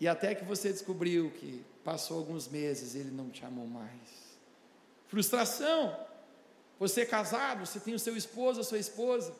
E 0.03 0.09
até 0.09 0.35
que 0.35 0.45
você 0.45 0.73
descobriu 0.73 1.31
que 1.31 1.65
passou 1.85 2.19
alguns 2.19 2.49
meses, 2.49 2.97
ele 2.97 3.13
não 3.13 3.31
te 3.31 3.45
amou 3.45 3.69
mais. 3.69 4.37
frustração. 5.07 5.97
Você 6.81 7.03
é 7.03 7.07
casado, 7.07 7.65
você 7.65 7.79
tem 7.79 7.95
o 7.95 8.01
seu 8.01 8.17
esposo, 8.17 8.61
a 8.61 8.65
sua 8.65 8.81
esposa. 8.81 9.33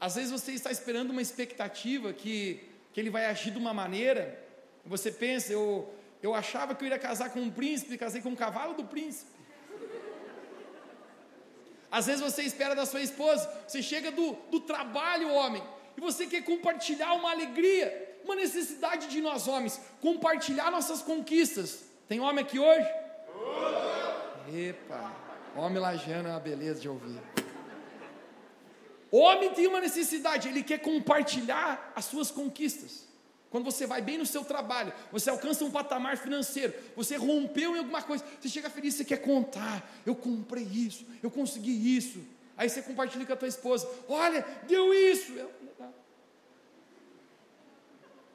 Às 0.00 0.16
vezes 0.16 0.32
você 0.32 0.50
está 0.50 0.72
esperando 0.72 1.10
uma 1.12 1.22
expectativa 1.22 2.12
que, 2.12 2.60
que 2.92 2.98
ele 2.98 3.10
vai 3.10 3.26
agir 3.26 3.52
de 3.52 3.58
uma 3.58 3.72
maneira. 3.72 4.44
Você 4.84 5.12
pensa, 5.12 5.52
eu, 5.52 5.88
eu 6.20 6.34
achava 6.34 6.74
que 6.74 6.82
eu 6.82 6.86
iria 6.86 6.98
casar 6.98 7.30
com 7.30 7.38
um 7.38 7.48
príncipe, 7.48 7.96
casei 7.96 8.20
com 8.20 8.30
um 8.30 8.34
cavalo 8.44 8.74
do 8.74 8.82
príncipe. 8.82 9.30
Às 11.88 12.06
vezes 12.06 12.20
você 12.20 12.42
espera 12.42 12.74
da 12.74 12.86
sua 12.86 13.02
esposa, 13.02 13.48
você 13.68 13.80
chega 13.80 14.10
do, 14.10 14.32
do 14.50 14.58
trabalho, 14.58 15.32
homem, 15.32 15.62
e 15.96 16.00
você 16.00 16.26
quer 16.26 16.42
compartilhar 16.42 17.12
uma 17.12 17.30
alegria, 17.30 18.07
uma 18.28 18.36
necessidade 18.36 19.08
de 19.08 19.22
nós 19.22 19.48
homens, 19.48 19.80
compartilhar 20.02 20.70
nossas 20.70 21.00
conquistas. 21.00 21.84
Tem 22.06 22.20
homem 22.20 22.44
aqui 22.44 22.58
hoje? 22.58 22.86
Epa, 24.54 25.12
homem 25.56 25.78
lajando 25.78 26.28
é 26.28 26.32
uma 26.32 26.40
beleza 26.40 26.78
de 26.80 26.88
ouvir. 26.88 27.18
Homem 29.10 29.50
tem 29.54 29.66
uma 29.66 29.80
necessidade, 29.80 30.48
ele 30.48 30.62
quer 30.62 30.78
compartilhar 30.78 31.92
as 31.96 32.04
suas 32.04 32.30
conquistas. 32.30 33.08
Quando 33.48 33.64
você 33.64 33.86
vai 33.86 34.02
bem 34.02 34.18
no 34.18 34.26
seu 34.26 34.44
trabalho, 34.44 34.92
você 35.10 35.30
alcança 35.30 35.64
um 35.64 35.70
patamar 35.70 36.18
financeiro, 36.18 36.74
você 36.94 37.16
rompeu 37.16 37.74
em 37.74 37.78
alguma 37.78 38.02
coisa, 38.02 38.22
você 38.38 38.50
chega 38.50 38.68
feliz, 38.68 38.94
você 38.94 39.06
quer 39.06 39.22
contar, 39.22 39.90
eu 40.04 40.14
comprei 40.14 40.64
isso, 40.64 41.06
eu 41.22 41.30
consegui 41.30 41.96
isso. 41.96 42.22
Aí 42.58 42.68
você 42.68 42.82
compartilha 42.82 43.24
com 43.24 43.32
a 43.32 43.36
tua 43.36 43.48
esposa, 43.48 43.88
olha, 44.06 44.44
deu 44.66 44.92
isso. 44.92 45.32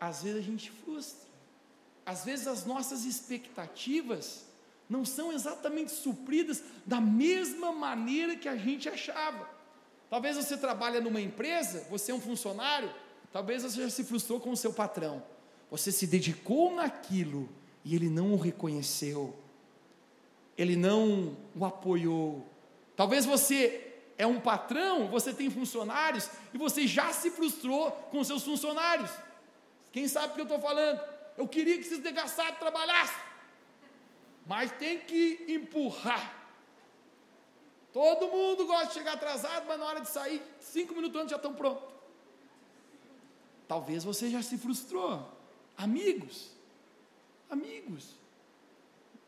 Às 0.10 0.24
vezes 0.24 0.40
a 0.40 0.42
gente 0.42 0.72
frustra. 0.72 1.28
Às 2.06 2.26
vezes 2.26 2.48
as 2.48 2.66
nossas 2.66 3.06
expectativas 3.06 4.46
não 4.90 5.06
são 5.06 5.32
exatamente 5.32 5.92
supridas 5.92 6.62
da 6.86 7.00
mesma 7.00 7.72
maneira 7.72 8.36
que 8.36 8.50
a 8.50 8.58
gente 8.58 8.90
achava. 8.90 9.50
Talvez 10.10 10.36
você 10.36 10.58
trabalhe 10.58 11.00
numa 11.00 11.22
empresa, 11.22 11.88
você 11.90 12.12
é 12.12 12.16
um 12.16 12.20
funcionário, 12.20 12.94
Talvez 13.34 13.64
você 13.64 13.82
já 13.82 13.90
se 13.90 14.04
frustrou 14.04 14.40
com 14.40 14.52
o 14.52 14.56
seu 14.56 14.72
patrão. 14.72 15.24
Você 15.72 15.92
se 15.92 16.06
dedicou 16.06 16.76
naquilo 16.76 17.50
e 17.84 17.96
ele 17.96 18.08
não 18.08 18.34
o 18.34 18.38
reconheceu. 18.38 19.36
Ele 20.56 20.76
não 20.76 21.36
o 21.56 21.66
apoiou. 21.66 22.46
Talvez 22.96 23.26
você 23.26 23.92
é 24.20 24.28
um 24.28 24.40
patrão, 24.40 25.08
você 25.08 25.34
tem 25.34 25.50
funcionários 25.50 26.30
e 26.54 26.60
você 26.60 26.86
já 26.86 27.12
se 27.12 27.32
frustrou 27.32 27.90
com 28.12 28.24
seus 28.24 28.44
funcionários. 28.44 29.10
Quem 29.94 30.08
sabe 30.08 30.32
o 30.32 30.36
que 30.36 30.42
eu 30.42 30.46
estou 30.46 30.60
falando? 30.60 31.00
Eu 31.38 31.48
queria 31.48 31.76
que 31.76 31.82
esses 31.82 32.00
desgraçados 32.00 32.60
trabalhassem, 32.60 33.24
mas 34.46 34.72
tem 34.72 35.00
que 35.00 35.46
empurrar. 35.48 36.42
Todo 37.94 38.28
mundo 38.28 38.66
gosta 38.66 38.88
de 38.88 38.94
chegar 38.96 39.14
atrasado, 39.14 39.68
mas 39.68 39.80
na 39.80 39.86
hora 39.86 40.02
de 40.02 40.10
sair, 40.10 40.42
cinco 40.60 40.96
minutos 40.96 41.22
antes 41.22 41.30
já 41.30 41.38
estão 41.38 41.54
prontos. 41.54 41.94
Talvez 43.68 44.04
você 44.04 44.30
já 44.32 44.42
se 44.42 44.58
frustrou. 44.58 45.32
Amigos, 45.78 46.50
amigos. 47.50 48.16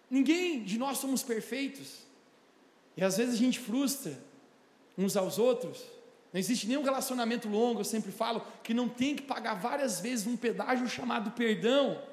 Ninguém 0.10 0.64
de 0.64 0.80
nós 0.80 0.98
somos 0.98 1.22
perfeitos. 1.22 2.00
E 2.98 3.04
às 3.04 3.18
vezes 3.18 3.36
a 3.36 3.38
gente 3.38 3.60
frustra 3.60 4.20
uns 4.98 5.16
aos 5.16 5.38
outros. 5.38 5.95
Não 6.36 6.40
existe 6.40 6.68
nenhum 6.68 6.84
relacionamento 6.84 7.48
longo, 7.48 7.80
eu 7.80 7.86
sempre 7.86 8.12
falo, 8.12 8.46
que 8.62 8.74
não 8.74 8.90
tem 8.90 9.16
que 9.16 9.22
pagar 9.22 9.54
várias 9.54 10.02
vezes 10.02 10.28
um 10.28 10.36
pedágio 10.36 10.86
chamado 10.90 11.32
perdão. 11.32 12.04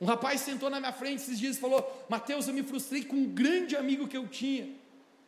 Um 0.00 0.04
rapaz 0.04 0.40
sentou 0.40 0.68
na 0.68 0.80
minha 0.80 0.92
frente 0.92 1.22
esses 1.22 1.38
dias 1.38 1.56
e 1.56 1.60
falou: 1.60 2.04
Mateus, 2.08 2.48
eu 2.48 2.54
me 2.54 2.64
frustrei 2.64 3.04
com 3.04 3.14
um 3.14 3.32
grande 3.32 3.76
amigo 3.76 4.08
que 4.08 4.16
eu 4.16 4.26
tinha. 4.26 4.74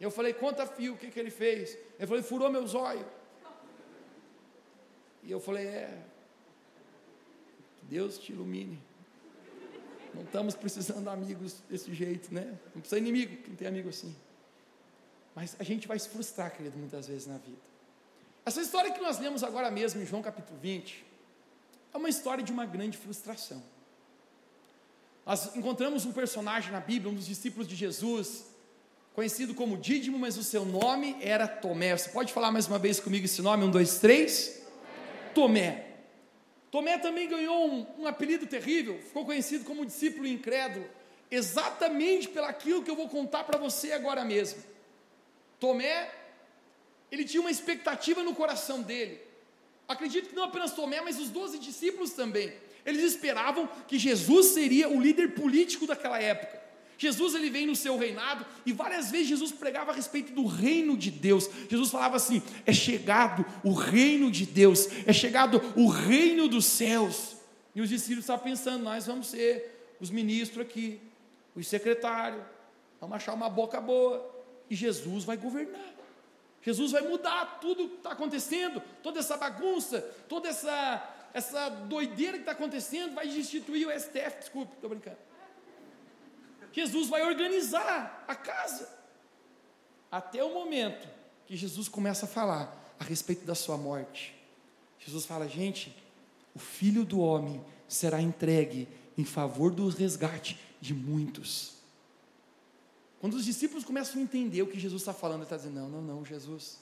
Eu 0.01 0.11
falei: 0.11 0.33
Conta 0.33 0.67
fio, 0.67 0.95
o 0.95 0.97
que, 0.97 1.13
que 1.13 1.21
ele 1.21 1.31
fez? 1.31 1.79
Ele 1.97 2.09
falou: 2.09 2.21
Furou 2.25 2.51
meus 2.51 2.75
olhos. 2.75 3.07
E 5.23 5.31
eu 5.31 5.39
falei: 5.39 5.69
É, 5.69 6.03
Deus 7.83 8.19
te 8.19 8.33
ilumine. 8.33 8.83
Não 10.13 10.25
estamos 10.25 10.57
precisando 10.57 11.05
de 11.05 11.09
amigos 11.09 11.63
desse 11.71 11.95
jeito, 11.95 12.35
né? 12.35 12.59
Não 12.75 12.81
precisa 12.81 13.01
de 13.01 13.07
inimigo, 13.07 13.45
quem 13.45 13.55
tem 13.55 13.69
amigo 13.69 13.91
assim. 13.91 14.13
Mas 15.37 15.55
a 15.57 15.63
gente 15.63 15.87
vai 15.87 16.01
se 16.01 16.09
frustrar, 16.09 16.51
querido, 16.51 16.77
muitas 16.77 17.07
vezes 17.07 17.29
na 17.29 17.39
vida. 17.39 17.69
Essa 18.49 18.63
história 18.63 18.91
que 18.91 19.01
nós 19.03 19.19
lemos 19.19 19.45
agora 19.45 19.71
mesmo 19.71 20.01
em 20.01 20.07
João 20.07 20.23
capítulo 20.23 20.59
20 20.59 21.05
é 21.93 21.99
uma 21.99 22.09
história 22.09 22.43
de 22.43 22.51
uma 22.51 22.65
grande 22.65 22.97
frustração. 22.97 23.63
Nós 25.27 25.55
encontramos 25.55 26.07
um 26.07 26.13
personagem 26.13 26.73
na 26.73 26.81
Bíblia, 26.81 27.13
um 27.13 27.15
dos 27.15 27.27
discípulos 27.27 27.69
de 27.69 27.77
Jesus, 27.77 28.47
conhecido 29.13 29.55
como 29.55 29.77
Dídimo, 29.77 30.19
mas 30.19 30.39
o 30.39 30.43
seu 30.43 30.65
nome 30.65 31.15
era 31.21 31.47
Tomé. 31.47 31.95
Você 31.95 32.09
pode 32.09 32.33
falar 32.33 32.51
mais 32.51 32.67
uma 32.67 32.79
vez 32.79 32.99
comigo 32.99 33.27
esse 33.27 33.43
nome? 33.43 33.65
Um, 33.65 33.71
dois, 33.71 33.99
três? 33.99 34.63
Tomé. 35.35 35.85
Tomé 36.71 36.97
também 36.97 37.29
ganhou 37.29 37.71
um, 37.71 37.87
um 37.99 38.07
apelido 38.07 38.47
terrível, 38.47 38.99
ficou 39.03 39.27
conhecido 39.27 39.63
como 39.63 39.85
discípulo 39.85 40.27
incrédulo, 40.27 40.87
exatamente 41.31 42.29
pelaquilo 42.29 42.83
que 42.83 42.91
eu 42.91 42.97
vou 42.97 43.11
contar 43.11 43.45
para 43.45 43.59
você 43.59 43.93
agora 43.93 44.25
mesmo. 44.25 44.63
Tomé, 45.61 46.11
ele 47.11 47.25
tinha 47.25 47.41
uma 47.41 47.51
expectativa 47.51 48.23
no 48.23 48.35
coração 48.35 48.83
dele. 48.83 49.21
Acredito 49.87 50.29
que 50.29 50.37
não 50.37 50.45
apenas 50.45 50.73
Tomé, 50.73 51.01
mas 51.01 51.19
os 51.19 51.31
doze 51.31 51.59
discípulos 51.59 52.11
também. 52.11 52.53
Eles 52.85 53.03
esperavam 53.03 53.69
que 53.87 53.99
Jesus 53.99 54.47
seria 54.47 54.89
o 54.89 55.01
líder 55.01 55.35
político 55.35 55.87
daquela 55.87 56.21
época. 56.21 56.59
Jesus 56.99 57.35
ele 57.35 57.49
vem 57.49 57.65
no 57.65 57.77
seu 57.77 57.97
reinado 57.97 58.45
e 58.67 58.73
várias 58.73 59.11
vezes 59.11 59.29
Jesus 59.29 59.53
pregava 59.53 59.93
a 59.93 59.95
respeito 59.95 60.33
do 60.33 60.45
reino 60.47 60.97
de 60.97 61.11
Deus. 61.11 61.49
Jesus 61.71 61.91
falava 61.91 62.17
assim: 62.17 62.43
é 62.67 62.73
chegado 62.73 63.47
o 63.63 63.73
reino 63.73 64.31
de 64.31 64.45
Deus, 64.45 64.89
é 65.07 65.13
chegado 65.13 65.63
o 65.77 65.89
reino 65.89 66.49
dos 66.49 66.65
céus. 66.65 67.37
E 67.75 67.81
os 67.81 67.89
discípulos 67.89 68.25
estavam 68.25 68.45
pensando: 68.45 68.83
nós 68.83 69.07
vamos 69.07 69.29
ser 69.29 69.97
os 70.01 70.11
ministros 70.11 70.61
aqui, 70.61 71.01
os 71.55 71.69
secretários, 71.69 72.43
vamos 73.01 73.17
achar 73.17 73.33
uma 73.33 73.49
boca 73.49 73.81
boa 73.81 74.35
e 74.69 74.75
Jesus 74.75 75.25
vai 75.25 75.37
governar. 75.37 75.98
Jesus 76.63 76.93
vai 76.93 77.03
mudar 77.03 77.59
tudo 77.61 77.89
que 77.89 77.97
está 77.97 78.13
acontecendo, 78.13 78.83
toda 79.03 79.21
essa 79.21 79.37
bagunça, 79.37 80.01
toda 80.29 80.49
essa, 80.49 81.29
essa 81.33 81.69
doideira 81.69 82.35
que 82.35 82.43
está 82.43 82.53
acontecendo, 82.53 83.15
vai 83.15 83.29
destituir 83.29 83.87
o 83.87 84.01
STF, 84.01 84.39
desculpe, 84.41 84.75
estou 84.75 84.91
brincando. 84.91 85.19
Jesus 86.73 87.09
vai 87.09 87.25
organizar 87.25 88.25
a 88.27 88.35
casa. 88.35 88.89
Até 90.11 90.43
o 90.43 90.53
momento 90.53 91.09
que 91.47 91.57
Jesus 91.57 91.89
começa 91.89 92.27
a 92.27 92.29
falar 92.29 92.95
a 92.99 93.05
respeito 93.05 93.45
da 93.45 93.55
sua 93.55 93.77
morte. 93.77 94.35
Jesus 94.99 95.25
fala: 95.25 95.49
gente, 95.49 95.97
o 96.55 96.59
filho 96.59 97.05
do 97.05 97.21
homem 97.21 97.65
será 97.87 98.21
entregue 98.21 98.89
em 99.17 99.25
favor 99.25 99.71
do 99.71 99.89
resgate 99.89 100.59
de 100.81 100.95
muitos. 100.95 101.78
Quando 103.21 103.35
os 103.35 103.45
discípulos 103.45 103.85
começam 103.85 104.21
a 104.21 104.23
entender 104.23 104.63
o 104.63 104.67
que 104.67 104.79
Jesus 104.79 105.03
está 105.03 105.13
falando, 105.13 105.39
ele 105.39 105.45
está 105.45 105.57
dizendo: 105.57 105.81
não, 105.81 105.89
não, 105.89 106.03
não, 106.03 106.25
Jesus. 106.25 106.79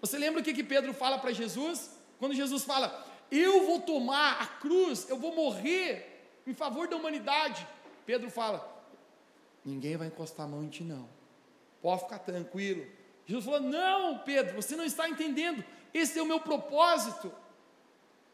Você 0.00 0.18
lembra 0.18 0.40
o 0.40 0.44
que, 0.44 0.52
que 0.52 0.64
Pedro 0.64 0.92
fala 0.92 1.18
para 1.18 1.32
Jesus? 1.32 1.90
Quando 2.18 2.34
Jesus 2.34 2.64
fala: 2.64 3.06
eu 3.30 3.64
vou 3.64 3.80
tomar 3.80 4.42
a 4.42 4.46
cruz, 4.46 5.08
eu 5.08 5.16
vou 5.16 5.34
morrer 5.34 6.26
em 6.46 6.52
favor 6.52 6.88
da 6.88 6.96
humanidade. 6.96 7.66
Pedro 8.04 8.28
fala: 8.30 8.66
Ninguém 9.64 9.96
vai 9.96 10.08
encostar 10.08 10.46
a 10.46 10.48
mão 10.48 10.64
em 10.64 10.68
ti, 10.68 10.82
não. 10.82 11.08
Pode 11.80 12.02
ficar 12.02 12.18
tranquilo. 12.18 12.84
Jesus 13.24 13.44
falou: 13.44 13.60
Não, 13.60 14.18
Pedro, 14.18 14.56
você 14.60 14.74
não 14.74 14.84
está 14.84 15.08
entendendo. 15.08 15.64
Esse 15.94 16.18
é 16.18 16.22
o 16.22 16.26
meu 16.26 16.40
propósito. 16.40 17.32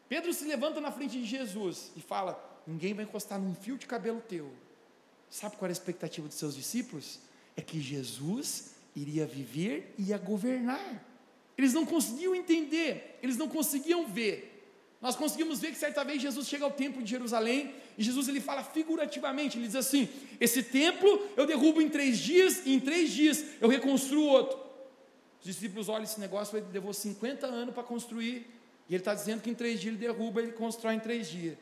Pedro 0.09 0.33
se 0.33 0.45
levanta 0.45 0.81
na 0.81 0.91
frente 0.91 1.19
de 1.19 1.25
Jesus 1.25 1.91
e 1.95 2.01
fala: 2.01 2.43
Ninguém 2.65 2.95
vai 2.95 3.05
encostar 3.05 3.39
num 3.39 3.53
fio 3.53 3.77
de 3.77 3.85
cabelo 3.85 4.21
teu. 4.21 4.51
Sabe 5.29 5.57
qual 5.57 5.67
era 5.67 5.71
a 5.71 5.79
expectativa 5.79 6.27
dos 6.27 6.37
seus 6.37 6.55
discípulos? 6.55 7.19
É 7.57 7.61
que 7.61 7.81
Jesus 7.81 8.75
iria 8.95 9.25
viver 9.25 9.93
e 9.97 10.09
ia 10.09 10.17
governar. 10.17 11.05
Eles 11.57 11.73
não 11.73 11.85
conseguiam 11.85 12.33
entender, 12.33 13.19
eles 13.21 13.35
não 13.35 13.49
conseguiam 13.49 14.07
ver. 14.07 14.53
Nós 15.01 15.15
conseguimos 15.15 15.59
ver 15.59 15.71
que 15.71 15.77
certa 15.77 16.03
vez 16.03 16.21
Jesus 16.21 16.47
chega 16.47 16.65
ao 16.65 16.71
templo 16.71 17.03
de 17.03 17.09
Jerusalém 17.09 17.73
e 17.97 18.03
Jesus 18.03 18.27
ele 18.27 18.41
fala 18.41 18.63
figurativamente, 18.63 19.57
ele 19.57 19.67
diz 19.67 19.75
assim: 19.75 20.09
esse 20.39 20.63
templo 20.63 21.27
eu 21.35 21.45
derrubo 21.45 21.81
em 21.81 21.89
três 21.89 22.17
dias 22.17 22.65
e 22.65 22.73
em 22.73 22.79
três 22.79 23.11
dias 23.11 23.43
eu 23.61 23.69
reconstruo 23.69 24.23
outro. 24.23 24.59
Os 25.39 25.45
discípulos 25.45 25.87
olham 25.87 26.03
esse 26.03 26.19
negócio, 26.19 26.57
ele 26.57 26.65
levou 26.73 26.93
50 26.93 27.45
anos 27.45 27.73
para 27.73 27.83
construir 27.83 28.47
e 28.89 28.93
ele 28.93 29.01
está 29.01 29.13
dizendo 29.13 29.41
que 29.41 29.49
em 29.49 29.53
três 29.53 29.79
dias 29.79 29.93
ele 29.93 30.01
derruba, 30.01 30.41
ele 30.41 30.51
constrói 30.51 30.95
em 30.95 30.99
três 30.99 31.29
dias. 31.29 31.57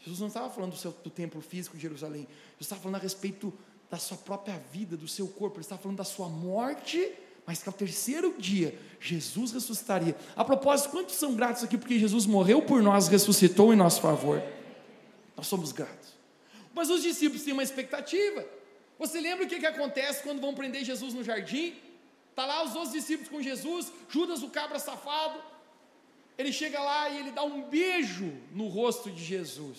Jesus 0.00 0.20
não 0.20 0.28
estava 0.28 0.50
falando 0.50 0.72
do, 0.72 0.78
seu, 0.78 0.92
do 0.92 1.10
templo 1.10 1.40
físico 1.40 1.74
de 1.74 1.82
Jerusalém, 1.82 2.22
Jesus 2.22 2.60
estava 2.60 2.80
falando 2.80 2.96
a 2.96 3.00
respeito 3.00 3.52
da 3.90 3.98
sua 3.98 4.16
própria 4.16 4.58
vida, 4.72 4.96
do 4.96 5.08
seu 5.08 5.28
corpo, 5.28 5.56
ele 5.56 5.62
estava 5.62 5.80
falando 5.80 5.98
da 5.98 6.04
sua 6.04 6.28
morte 6.28 7.12
mas 7.48 7.62
que 7.62 7.68
ao 7.70 7.72
terceiro 7.72 8.34
dia 8.36 8.78
Jesus 9.00 9.52
ressuscitaria. 9.52 10.14
A 10.36 10.44
propósito, 10.44 10.90
quantos 10.90 11.14
são 11.14 11.34
gratos 11.34 11.64
aqui 11.64 11.78
porque 11.78 11.98
Jesus 11.98 12.26
morreu 12.26 12.60
por 12.60 12.82
nós, 12.82 13.08
ressuscitou 13.08 13.72
em 13.72 13.76
nosso 13.76 14.02
favor? 14.02 14.42
Nós 15.34 15.46
somos 15.46 15.72
gratos. 15.72 16.10
Mas 16.74 16.90
os 16.90 17.02
discípulos 17.02 17.42
têm 17.44 17.54
uma 17.54 17.62
expectativa. 17.62 18.44
Você 18.98 19.18
lembra 19.18 19.46
o 19.46 19.48
que, 19.48 19.58
que 19.58 19.64
acontece 19.64 20.22
quando 20.22 20.42
vão 20.42 20.52
prender 20.52 20.84
Jesus 20.84 21.14
no 21.14 21.24
jardim? 21.24 21.74
Está 22.28 22.44
lá 22.44 22.64
os 22.64 22.74
outros 22.74 22.92
discípulos 22.92 23.30
com 23.30 23.40
Jesus, 23.40 23.90
Judas, 24.10 24.42
o 24.42 24.50
cabra 24.50 24.78
safado. 24.78 25.40
Ele 26.36 26.52
chega 26.52 26.78
lá 26.78 27.08
e 27.08 27.18
ele 27.18 27.30
dá 27.30 27.44
um 27.44 27.62
beijo 27.62 28.30
no 28.52 28.68
rosto 28.68 29.10
de 29.10 29.24
Jesus, 29.24 29.78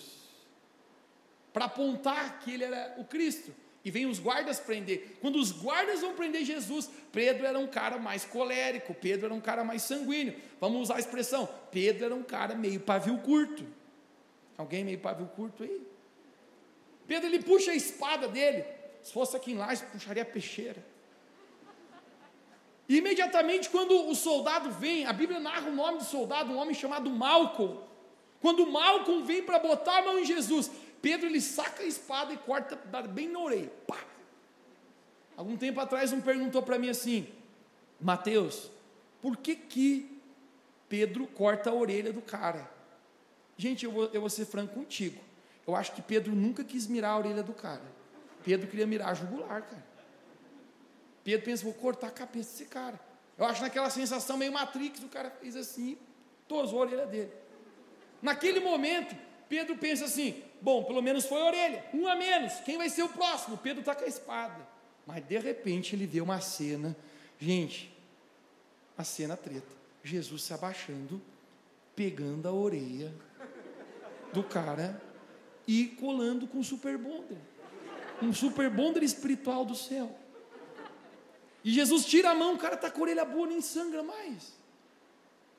para 1.52 1.66
apontar 1.66 2.40
que 2.40 2.50
ele 2.52 2.64
era 2.64 2.96
o 2.98 3.04
Cristo. 3.04 3.54
E 3.84 3.90
vem 3.90 4.06
os 4.06 4.18
guardas 4.18 4.60
prender. 4.60 5.16
Quando 5.20 5.36
os 5.36 5.52
guardas 5.52 6.00
vão 6.00 6.14
prender 6.14 6.44
Jesus, 6.44 6.90
Pedro 7.10 7.46
era 7.46 7.58
um 7.58 7.66
cara 7.66 7.98
mais 7.98 8.24
colérico, 8.24 8.92
Pedro 8.92 9.26
era 9.26 9.34
um 9.34 9.40
cara 9.40 9.64
mais 9.64 9.82
sanguíneo. 9.82 10.34
Vamos 10.60 10.82
usar 10.82 10.96
a 10.96 11.00
expressão: 11.00 11.48
Pedro 11.70 12.04
era 12.04 12.14
um 12.14 12.22
cara 12.22 12.54
meio 12.54 12.80
pavio 12.80 13.16
curto. 13.18 13.64
Alguém 14.58 14.84
meio 14.84 14.98
pavio 14.98 15.26
curto 15.28 15.62
aí? 15.62 15.80
Pedro 17.06 17.28
ele 17.28 17.42
puxa 17.42 17.72
a 17.72 17.74
espada 17.74 18.28
dele. 18.28 18.64
Se 19.02 19.12
fosse 19.12 19.34
aqui 19.34 19.52
em 19.52 19.56
Lages, 19.56 19.82
puxaria 19.90 20.22
a 20.22 20.26
peixeira. 20.26 20.84
E 22.86 22.98
imediatamente, 22.98 23.70
quando 23.70 24.08
o 24.08 24.14
soldado 24.14 24.70
vem, 24.72 25.06
a 25.06 25.12
Bíblia 25.12 25.40
narra 25.40 25.70
o 25.70 25.74
nome 25.74 25.98
do 25.98 26.04
soldado, 26.04 26.52
um 26.52 26.56
homem 26.58 26.74
chamado 26.74 27.08
Malcolm. 27.08 27.78
Quando 28.40 28.66
Malcolm 28.66 29.24
vem 29.24 29.42
para 29.42 29.58
botar 29.58 29.98
a 29.98 30.02
mão 30.02 30.18
em 30.18 30.24
Jesus, 30.24 30.70
Pedro 31.02 31.26
ele 31.26 31.40
saca 31.40 31.82
a 31.82 31.86
espada 31.86 32.32
e 32.32 32.36
corta 32.36 32.76
bem 33.08 33.28
na 33.28 33.38
orelha. 33.38 33.72
Pá. 33.86 33.98
Algum 35.36 35.56
tempo 35.56 35.80
atrás 35.80 36.12
um 36.12 36.20
perguntou 36.20 36.62
para 36.62 36.78
mim 36.78 36.90
assim: 36.90 37.26
Mateus, 38.00 38.70
por 39.22 39.36
que 39.36 39.56
que 39.56 40.20
Pedro 40.88 41.26
corta 41.26 41.70
a 41.70 41.74
orelha 41.74 42.12
do 42.12 42.20
cara? 42.20 42.70
Gente, 43.56 43.84
eu 43.84 43.92
vou, 43.92 44.10
eu 44.12 44.20
vou 44.20 44.30
ser 44.30 44.44
franco 44.44 44.74
contigo. 44.74 45.20
Eu 45.66 45.76
acho 45.76 45.92
que 45.92 46.02
Pedro 46.02 46.34
nunca 46.34 46.64
quis 46.64 46.86
mirar 46.86 47.10
a 47.10 47.18
orelha 47.18 47.42
do 47.42 47.52
cara. 47.52 47.82
Pedro 48.42 48.66
queria 48.66 48.86
mirar 48.86 49.10
a 49.10 49.14
jugular, 49.14 49.62
cara. 49.62 49.84
Pedro 51.22 51.44
pensa, 51.44 51.64
vou 51.64 51.74
cortar 51.74 52.08
a 52.08 52.10
cabeça 52.10 52.50
desse 52.50 52.64
cara. 52.64 52.98
Eu 53.36 53.44
acho 53.44 53.62
naquela 53.62 53.88
sensação 53.88 54.36
meio 54.36 54.52
Matrix, 54.52 55.02
o 55.02 55.08
cara 55.08 55.30
fez 55.30 55.56
assim, 55.56 55.96
tosou 56.48 56.82
a 56.82 56.86
orelha 56.86 57.06
dele. 57.06 57.32
Naquele 58.20 58.60
momento, 58.60 59.14
Pedro 59.50 59.76
pensa 59.76 60.04
assim: 60.04 60.44
bom, 60.62 60.84
pelo 60.84 61.02
menos 61.02 61.26
foi 61.26 61.42
a 61.42 61.44
orelha, 61.44 61.84
um 61.92 62.06
a 62.06 62.14
menos, 62.14 62.54
quem 62.60 62.78
vai 62.78 62.88
ser 62.88 63.02
o 63.02 63.08
próximo? 63.08 63.58
Pedro 63.58 63.80
está 63.80 63.96
com 63.96 64.04
a 64.04 64.08
espada. 64.08 64.66
Mas 65.04 65.26
de 65.26 65.36
repente 65.38 65.96
ele 65.96 66.06
vê 66.06 66.20
uma 66.20 66.40
cena, 66.40 66.96
gente, 67.36 67.92
a 68.96 69.02
cena 69.02 69.36
treta. 69.36 69.80
Jesus 70.04 70.44
se 70.44 70.54
abaixando, 70.54 71.20
pegando 71.96 72.46
a 72.46 72.52
orelha 72.52 73.12
do 74.32 74.44
cara 74.44 75.02
e 75.66 75.88
colando 75.98 76.46
com 76.46 76.58
um 76.58 76.62
super 76.62 76.96
bonder. 76.96 77.38
Um 78.22 78.32
super 78.32 78.70
bonder 78.70 79.02
espiritual 79.02 79.64
do 79.64 79.74
céu. 79.74 80.16
E 81.64 81.72
Jesus 81.72 82.04
tira 82.04 82.30
a 82.30 82.34
mão, 82.36 82.54
o 82.54 82.58
cara 82.58 82.76
está 82.76 82.88
com 82.88 83.00
a 83.00 83.02
orelha 83.02 83.24
boa, 83.24 83.48
nem 83.48 83.60
sangra 83.60 84.02
mais. 84.04 84.52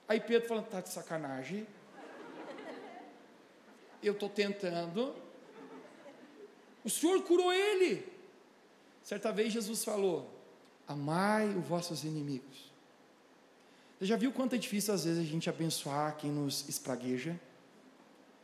Aí 0.07 0.21
Pedro 0.21 0.47
fala: 0.47 0.61
tá 0.61 0.79
de 0.79 0.89
sacanagem 0.89 1.67
eu 4.07 4.13
estou 4.13 4.29
tentando. 4.29 5.13
O 6.83 6.89
Senhor 6.89 7.21
curou 7.23 7.53
ele. 7.53 8.05
Certa 9.03 9.31
vez 9.31 9.53
Jesus 9.53 9.83
falou: 9.83 10.29
Amai 10.87 11.47
os 11.49 11.65
vossos 11.65 12.03
inimigos. 12.03 12.71
Você 13.97 14.05
já 14.05 14.15
viu 14.17 14.31
quanto 14.31 14.55
é 14.55 14.57
difícil 14.57 14.93
às 14.93 15.05
vezes 15.05 15.19
a 15.19 15.29
gente 15.29 15.49
abençoar 15.49 16.17
quem 16.17 16.31
nos 16.31 16.67
espragueja? 16.67 17.39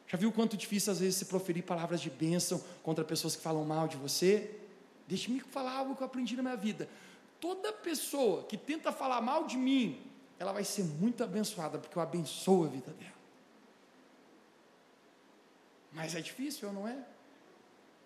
Já 0.08 0.18
viu 0.18 0.32
quanto 0.32 0.56
difícil 0.56 0.94
às 0.94 1.00
vezes 1.00 1.16
se 1.16 1.26
proferir 1.26 1.64
palavras 1.64 2.00
de 2.00 2.10
bênção 2.10 2.64
contra 2.84 3.04
pessoas 3.04 3.36
que 3.36 3.42
falam 3.42 3.66
mal 3.66 3.88
de 3.88 3.98
você? 3.98 4.52
Deixe-me 5.08 5.40
falar 5.40 5.74
algo 5.74 5.96
que 5.96 6.04
eu 6.04 6.06
aprendi 6.06 6.36
na 6.36 6.44
minha 6.44 6.56
vida. 6.56 6.88
Toda 7.42 7.74
pessoa 7.74 8.44
que 8.44 8.56
tenta 8.56 8.92
falar 8.92 9.20
mal 9.20 9.46
de 9.46 9.58
mim, 9.58 10.00
ela 10.40 10.54
vai 10.54 10.64
ser 10.64 10.84
muito 10.84 11.24
abençoada, 11.24 11.78
porque 11.78 11.98
eu 11.98 12.02
abençoo 12.02 12.66
a 12.66 12.68
vida 12.68 12.92
dela. 12.94 13.17
Mas 15.92 16.16
é 16.16 16.22
difícil, 16.22 16.72
não 16.72 16.88
é? 16.88 16.98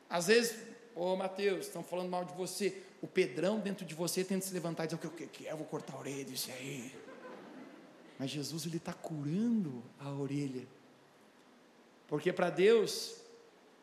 Às 0.09 0.27
vezes, 0.27 0.57
ô 0.95 1.15
Mateus, 1.15 1.67
estão 1.67 1.83
falando 1.83 2.09
mal 2.09 2.25
de 2.25 2.33
você. 2.33 2.81
O 3.01 3.07
Pedrão 3.07 3.59
dentro 3.59 3.85
de 3.85 3.95
você 3.95 4.23
tenta 4.23 4.45
se 4.45 4.53
levantar 4.53 4.83
e 4.83 4.87
dizer: 4.87 5.05
O 5.05 5.09
que, 5.09 5.27
que 5.27 5.47
é? 5.47 5.51
Eu 5.51 5.57
vou 5.57 5.65
cortar 5.65 5.93
a 5.93 5.99
orelha 5.99 6.23
disso 6.25 6.51
aí. 6.51 6.93
Mas 8.19 8.29
Jesus, 8.29 8.65
Ele 8.65 8.77
está 8.77 8.93
curando 8.93 9.83
a 9.99 10.11
orelha. 10.11 10.67
Porque 12.07 12.31
para 12.31 12.49
Deus, 12.49 13.15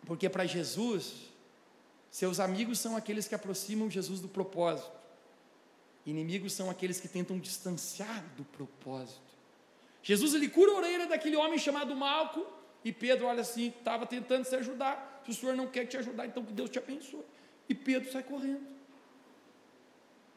porque 0.06 0.28
para 0.28 0.46
Jesus, 0.46 1.28
seus 2.10 2.38
amigos 2.38 2.78
são 2.78 2.96
aqueles 2.96 3.26
que 3.26 3.34
aproximam 3.34 3.90
Jesus 3.90 4.20
do 4.20 4.28
propósito. 4.28 4.92
Inimigos 6.06 6.52
são 6.52 6.70
aqueles 6.70 7.00
que 7.00 7.08
tentam 7.08 7.38
distanciar 7.38 8.24
do 8.36 8.44
propósito. 8.44 9.20
Jesus 10.02 10.34
ele 10.34 10.48
cura 10.48 10.72
a 10.72 10.76
orelha 10.76 11.06
daquele 11.06 11.36
homem 11.36 11.58
chamado 11.58 11.94
Malco, 11.94 12.46
e 12.84 12.92
Pedro 12.92 13.26
olha 13.26 13.40
assim, 13.40 13.68
estava 13.68 14.06
tentando 14.06 14.44
se 14.44 14.54
ajudar. 14.56 15.22
Se 15.24 15.30
o 15.30 15.34
senhor 15.34 15.56
não 15.56 15.66
quer 15.66 15.84
te 15.86 15.96
ajudar, 15.96 16.26
então 16.26 16.44
que 16.44 16.52
Deus 16.52 16.70
te 16.70 16.78
abençoe. 16.78 17.24
E 17.68 17.74
Pedro 17.74 18.10
sai 18.10 18.22
correndo. 18.22 18.66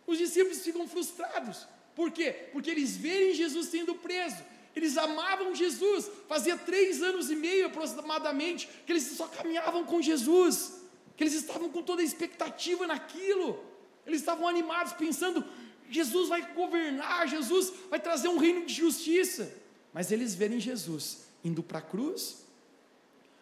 Os 0.06 0.18
discípulos 0.18 0.62
ficam 0.62 0.88
frustrados. 0.88 1.68
Por 1.96 2.12
quê? 2.12 2.50
Porque 2.52 2.70
eles 2.70 2.98
veem 2.98 3.34
Jesus 3.34 3.68
sendo 3.68 3.96
preso. 3.96 4.44
Eles 4.76 4.98
amavam 4.98 5.54
Jesus. 5.54 6.10
Fazia 6.28 6.58
três 6.58 7.02
anos 7.02 7.30
e 7.30 7.36
meio 7.36 7.68
aproximadamente 7.68 8.68
que 8.86 8.92
eles 8.92 9.04
só 9.04 9.28
caminhavam 9.28 9.86
com 9.86 10.02
Jesus. 10.02 10.82
Que 11.16 11.24
eles 11.24 11.34
estavam 11.34 11.70
com 11.70 11.84
toda 11.84 12.02
a 12.02 12.06
expectativa 12.06 12.88
naquilo. 12.88 13.64
Eles 14.06 14.20
estavam 14.20 14.48
animados, 14.48 14.94
pensando: 14.94 15.46
Jesus 15.90 16.28
vai 16.28 16.54
governar, 16.54 17.28
Jesus 17.28 17.72
vai 17.90 18.00
trazer 18.00 18.28
um 18.28 18.38
reino 18.38 18.66
de 18.66 18.74
justiça. 18.74 19.54
Mas 19.94 20.12
eles 20.12 20.34
verem 20.34 20.60
Jesus 20.60 21.31
indo 21.44 21.64
para 21.64 21.80
a 21.80 21.82
cruz, 21.82 22.46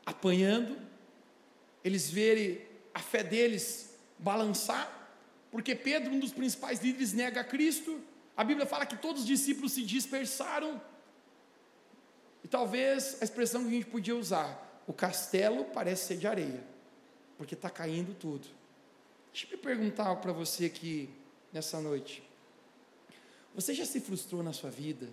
apanhando, 0.05 0.77
eles 1.83 2.09
verem 2.09 2.61
a 2.93 2.99
fé 2.99 3.23
deles 3.23 3.95
balançar, 4.17 5.09
porque 5.51 5.75
Pedro, 5.75 6.11
um 6.11 6.19
dos 6.19 6.31
principais 6.31 6.79
líderes, 6.79 7.13
nega 7.13 7.43
Cristo. 7.43 7.99
A 8.35 8.43
Bíblia 8.43 8.65
fala 8.65 8.85
que 8.85 8.97
todos 8.97 9.21
os 9.21 9.27
discípulos 9.27 9.73
se 9.73 9.83
dispersaram. 9.83 10.81
E 12.43 12.47
talvez 12.47 13.17
a 13.21 13.25
expressão 13.25 13.63
que 13.63 13.67
a 13.69 13.71
gente 13.71 13.87
podia 13.87 14.15
usar, 14.15 14.81
o 14.87 14.93
castelo 14.93 15.65
parece 15.65 16.07
ser 16.07 16.17
de 16.17 16.27
areia, 16.27 16.63
porque 17.37 17.53
está 17.53 17.69
caindo 17.69 18.13
tudo. 18.13 18.47
Deixa 19.31 19.47
eu 19.47 19.51
me 19.51 19.57
perguntar 19.57 20.15
para 20.17 20.31
você 20.31 20.65
aqui 20.65 21.09
nessa 21.51 21.79
noite. 21.79 22.23
Você 23.55 23.73
já 23.73 23.85
se 23.85 23.99
frustrou 23.99 24.41
na 24.41 24.53
sua 24.53 24.69
vida? 24.69 25.09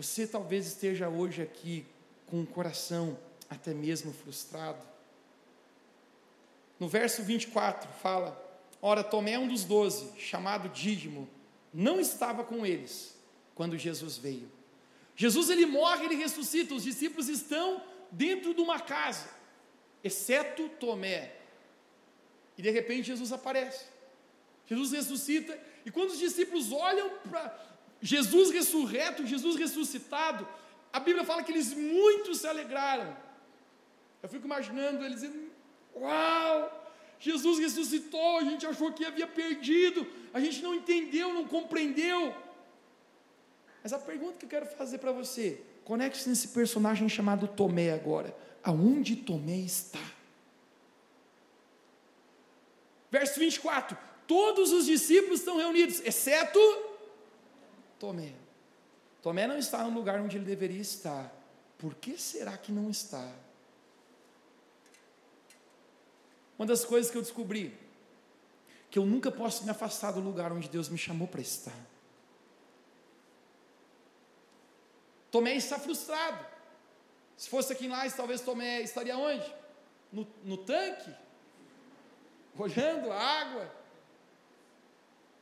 Você 0.00 0.26
talvez 0.26 0.66
esteja 0.66 1.10
hoje 1.10 1.42
aqui 1.42 1.84
com 2.26 2.40
o 2.40 2.46
coração 2.46 3.18
até 3.50 3.74
mesmo 3.74 4.14
frustrado. 4.14 4.80
No 6.78 6.88
verso 6.88 7.22
24 7.22 7.86
fala: 8.00 8.34
Ora, 8.80 9.04
Tomé, 9.04 9.38
um 9.38 9.46
dos 9.46 9.62
doze, 9.62 10.18
chamado 10.18 10.70
Dídimo, 10.70 11.28
não 11.70 12.00
estava 12.00 12.42
com 12.42 12.64
eles 12.64 13.14
quando 13.54 13.76
Jesus 13.76 14.16
veio. 14.16 14.50
Jesus 15.14 15.50
ele 15.50 15.66
morre, 15.66 16.06
ele 16.06 16.14
ressuscita, 16.14 16.74
os 16.74 16.84
discípulos 16.84 17.28
estão 17.28 17.84
dentro 18.10 18.54
de 18.54 18.60
uma 18.62 18.80
casa, 18.80 19.28
exceto 20.02 20.70
Tomé. 20.80 21.30
E 22.56 22.62
de 22.62 22.70
repente 22.70 23.08
Jesus 23.08 23.32
aparece. 23.32 23.84
Jesus 24.66 24.92
ressuscita, 24.92 25.60
e 25.84 25.90
quando 25.90 26.08
os 26.08 26.18
discípulos 26.18 26.72
olham 26.72 27.10
para 27.28 27.69
Jesus 28.00 28.50
ressurreto, 28.50 29.26
Jesus 29.26 29.56
ressuscitado, 29.56 30.46
a 30.92 30.98
Bíblia 30.98 31.24
fala 31.24 31.42
que 31.42 31.52
eles 31.52 31.72
muito 31.74 32.34
se 32.34 32.46
alegraram. 32.46 33.16
Eu 34.22 34.28
fico 34.28 34.46
imaginando 34.46 35.04
eles 35.04 35.20
dizendo: 35.20 35.50
Uau, 35.94 36.94
Jesus 37.18 37.58
ressuscitou, 37.58 38.38
a 38.38 38.44
gente 38.44 38.66
achou 38.66 38.92
que 38.92 39.04
havia 39.04 39.26
perdido, 39.26 40.06
a 40.32 40.40
gente 40.40 40.62
não 40.62 40.74
entendeu, 40.74 41.32
não 41.32 41.46
compreendeu. 41.46 42.34
Mas 43.82 43.92
a 43.92 43.98
pergunta 43.98 44.38
que 44.38 44.46
eu 44.46 44.48
quero 44.48 44.66
fazer 44.66 44.98
para 44.98 45.12
você, 45.12 45.62
conecte-se 45.84 46.28
nesse 46.28 46.48
personagem 46.48 47.08
chamado 47.08 47.46
Tomé 47.46 47.92
agora. 47.92 48.34
Aonde 48.62 49.16
Tomé 49.16 49.58
está? 49.58 50.02
Verso 53.10 53.38
24: 53.38 53.96
Todos 54.26 54.72
os 54.72 54.86
discípulos 54.86 55.40
estão 55.40 55.58
reunidos, 55.58 56.00
exceto 56.00 56.58
Tomé. 58.00 58.34
Tomé 59.22 59.46
não 59.46 59.56
está 59.56 59.84
no 59.84 59.90
lugar 59.90 60.20
onde 60.20 60.36
ele 60.36 60.44
deveria 60.44 60.80
estar. 60.80 61.32
Por 61.78 61.94
que 61.94 62.18
será 62.18 62.58
que 62.58 62.72
não 62.72 62.90
está? 62.90 63.32
Uma 66.58 66.66
das 66.66 66.84
coisas 66.84 67.10
que 67.10 67.16
eu 67.16 67.22
descobri, 67.22 67.78
que 68.90 68.98
eu 68.98 69.06
nunca 69.06 69.30
posso 69.30 69.62
me 69.64 69.70
afastar 69.70 70.10
do 70.10 70.20
lugar 70.20 70.50
onde 70.52 70.68
Deus 70.68 70.88
me 70.88 70.98
chamou 70.98 71.28
para 71.28 71.40
estar. 71.40 71.86
Tomé 75.30 75.54
está 75.54 75.78
frustrado. 75.78 76.44
Se 77.36 77.48
fosse 77.48 77.72
aqui 77.72 77.86
em 77.86 77.88
Lais, 77.88 78.14
talvez 78.14 78.40
Tomé 78.40 78.82
estaria 78.82 79.16
onde? 79.16 79.54
No, 80.12 80.26
no 80.42 80.56
tanque? 80.56 81.14
olhando 82.56 83.10
a 83.10 83.18
água, 83.18 83.70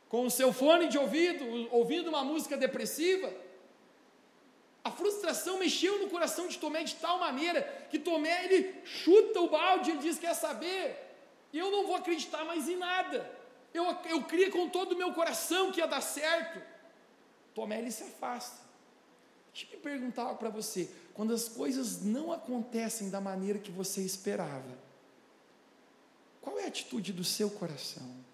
com 0.09 0.25
o 0.25 0.31
seu 0.31 0.53
fone 0.53 0.89
de 0.89 0.99
ouvido, 0.99 1.45
ouvindo 1.71 2.09
uma 2.09 2.25
música 2.25 2.57
depressiva. 2.57 3.33
A 4.83 4.91
frustração 4.91 5.59
mexeu 5.59 5.99
no 5.99 6.09
coração 6.09 6.49
de 6.49 6.59
Tomé 6.59 6.83
de 6.83 6.95
tal 6.97 7.19
maneira 7.19 7.63
que 7.91 7.99
Tomé 7.99 8.45
ele 8.47 8.75
chuta 8.85 9.41
o 9.41 9.51
balde, 9.51 9.91
ele 9.91 9.99
diz: 9.99 10.19
Quer 10.19 10.35
saber? 10.35 10.97
Eu 11.53 11.71
não 11.71 11.87
vou 11.87 11.97
acreditar 11.97 12.45
mais 12.45 12.69
em 12.69 12.77
nada. 12.77 13.31
Eu, 13.73 13.85
eu 14.07 14.23
criei 14.25 14.51
com 14.51 14.69
todo 14.69 14.93
o 14.93 14.97
meu 14.97 15.13
coração 15.13 15.71
que 15.71 15.81
ia 15.81 15.87
dar 15.87 16.01
certo. 16.01 16.61
Tomé 17.55 17.79
ele 17.79 17.91
se 17.91 18.03
afasta. 18.03 18.69
Deixa 19.53 19.75
eu 19.75 19.81
perguntar 19.81 20.35
para 20.37 20.49
você: 20.49 20.91
quando 21.13 21.35
as 21.35 21.49
coisas 21.49 22.03
não 22.03 22.33
acontecem 22.33 23.11
da 23.11 23.21
maneira 23.21 23.59
que 23.59 23.71
você 23.71 24.01
esperava, 24.01 24.79
qual 26.41 26.59
é 26.59 26.65
a 26.65 26.69
atitude 26.69 27.13
do 27.13 27.25
seu 27.25 27.51
coração? 27.51 28.28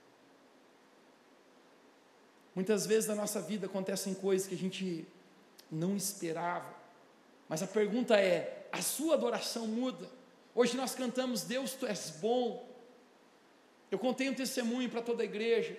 Muitas 2.55 2.87
vezes 2.87 3.09
na 3.09 3.15
nossa 3.15 3.41
vida 3.41 3.67
acontecem 3.67 4.15
coisas 4.15 4.47
que 4.47 4.55
a 4.55 4.59
gente 4.59 5.07
não 5.71 5.97
esperava, 5.97 6.73
mas 7.49 7.63
a 7.63 7.67
pergunta 7.67 8.17
é: 8.19 8.67
a 8.71 8.81
sua 8.81 9.15
adoração 9.15 9.67
muda? 9.67 10.09
Hoje 10.55 10.77
nós 10.77 10.95
cantamos 10.95 11.43
Deus, 11.43 11.73
tu 11.73 11.87
és 11.87 12.11
bom. 12.21 12.69
Eu 13.91 13.99
contei 13.99 14.29
um 14.29 14.35
testemunho 14.35 14.89
para 14.89 15.03
toda 15.03 15.23
a 15.23 15.25
igreja. 15.25 15.77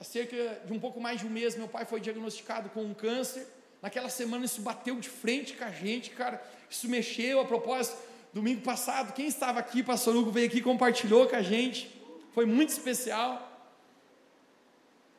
Há 0.00 0.04
cerca 0.04 0.60
de 0.64 0.72
um 0.72 0.80
pouco 0.80 1.00
mais 1.00 1.20
de 1.20 1.26
um 1.26 1.30
mês, 1.30 1.54
meu 1.56 1.68
pai 1.68 1.84
foi 1.84 2.00
diagnosticado 2.00 2.70
com 2.70 2.82
um 2.82 2.94
câncer. 2.94 3.46
Naquela 3.82 4.08
semana 4.08 4.44
isso 4.44 4.62
bateu 4.62 4.98
de 4.98 5.08
frente 5.08 5.54
com 5.54 5.64
a 5.64 5.70
gente, 5.70 6.10
cara. 6.10 6.42
Isso 6.70 6.88
mexeu. 6.88 7.40
A 7.40 7.44
propósito, 7.44 7.96
domingo 8.32 8.62
passado, 8.62 9.12
quem 9.12 9.26
estava 9.26 9.60
aqui, 9.60 9.82
pastor 9.82 10.16
Hugo 10.16 10.30
veio 10.30 10.46
aqui 10.46 10.58
e 10.58 10.62
compartilhou 10.62 11.28
com 11.28 11.36
a 11.36 11.42
gente. 11.42 11.94
Foi 12.32 12.46
muito 12.46 12.70
especial. 12.70 13.51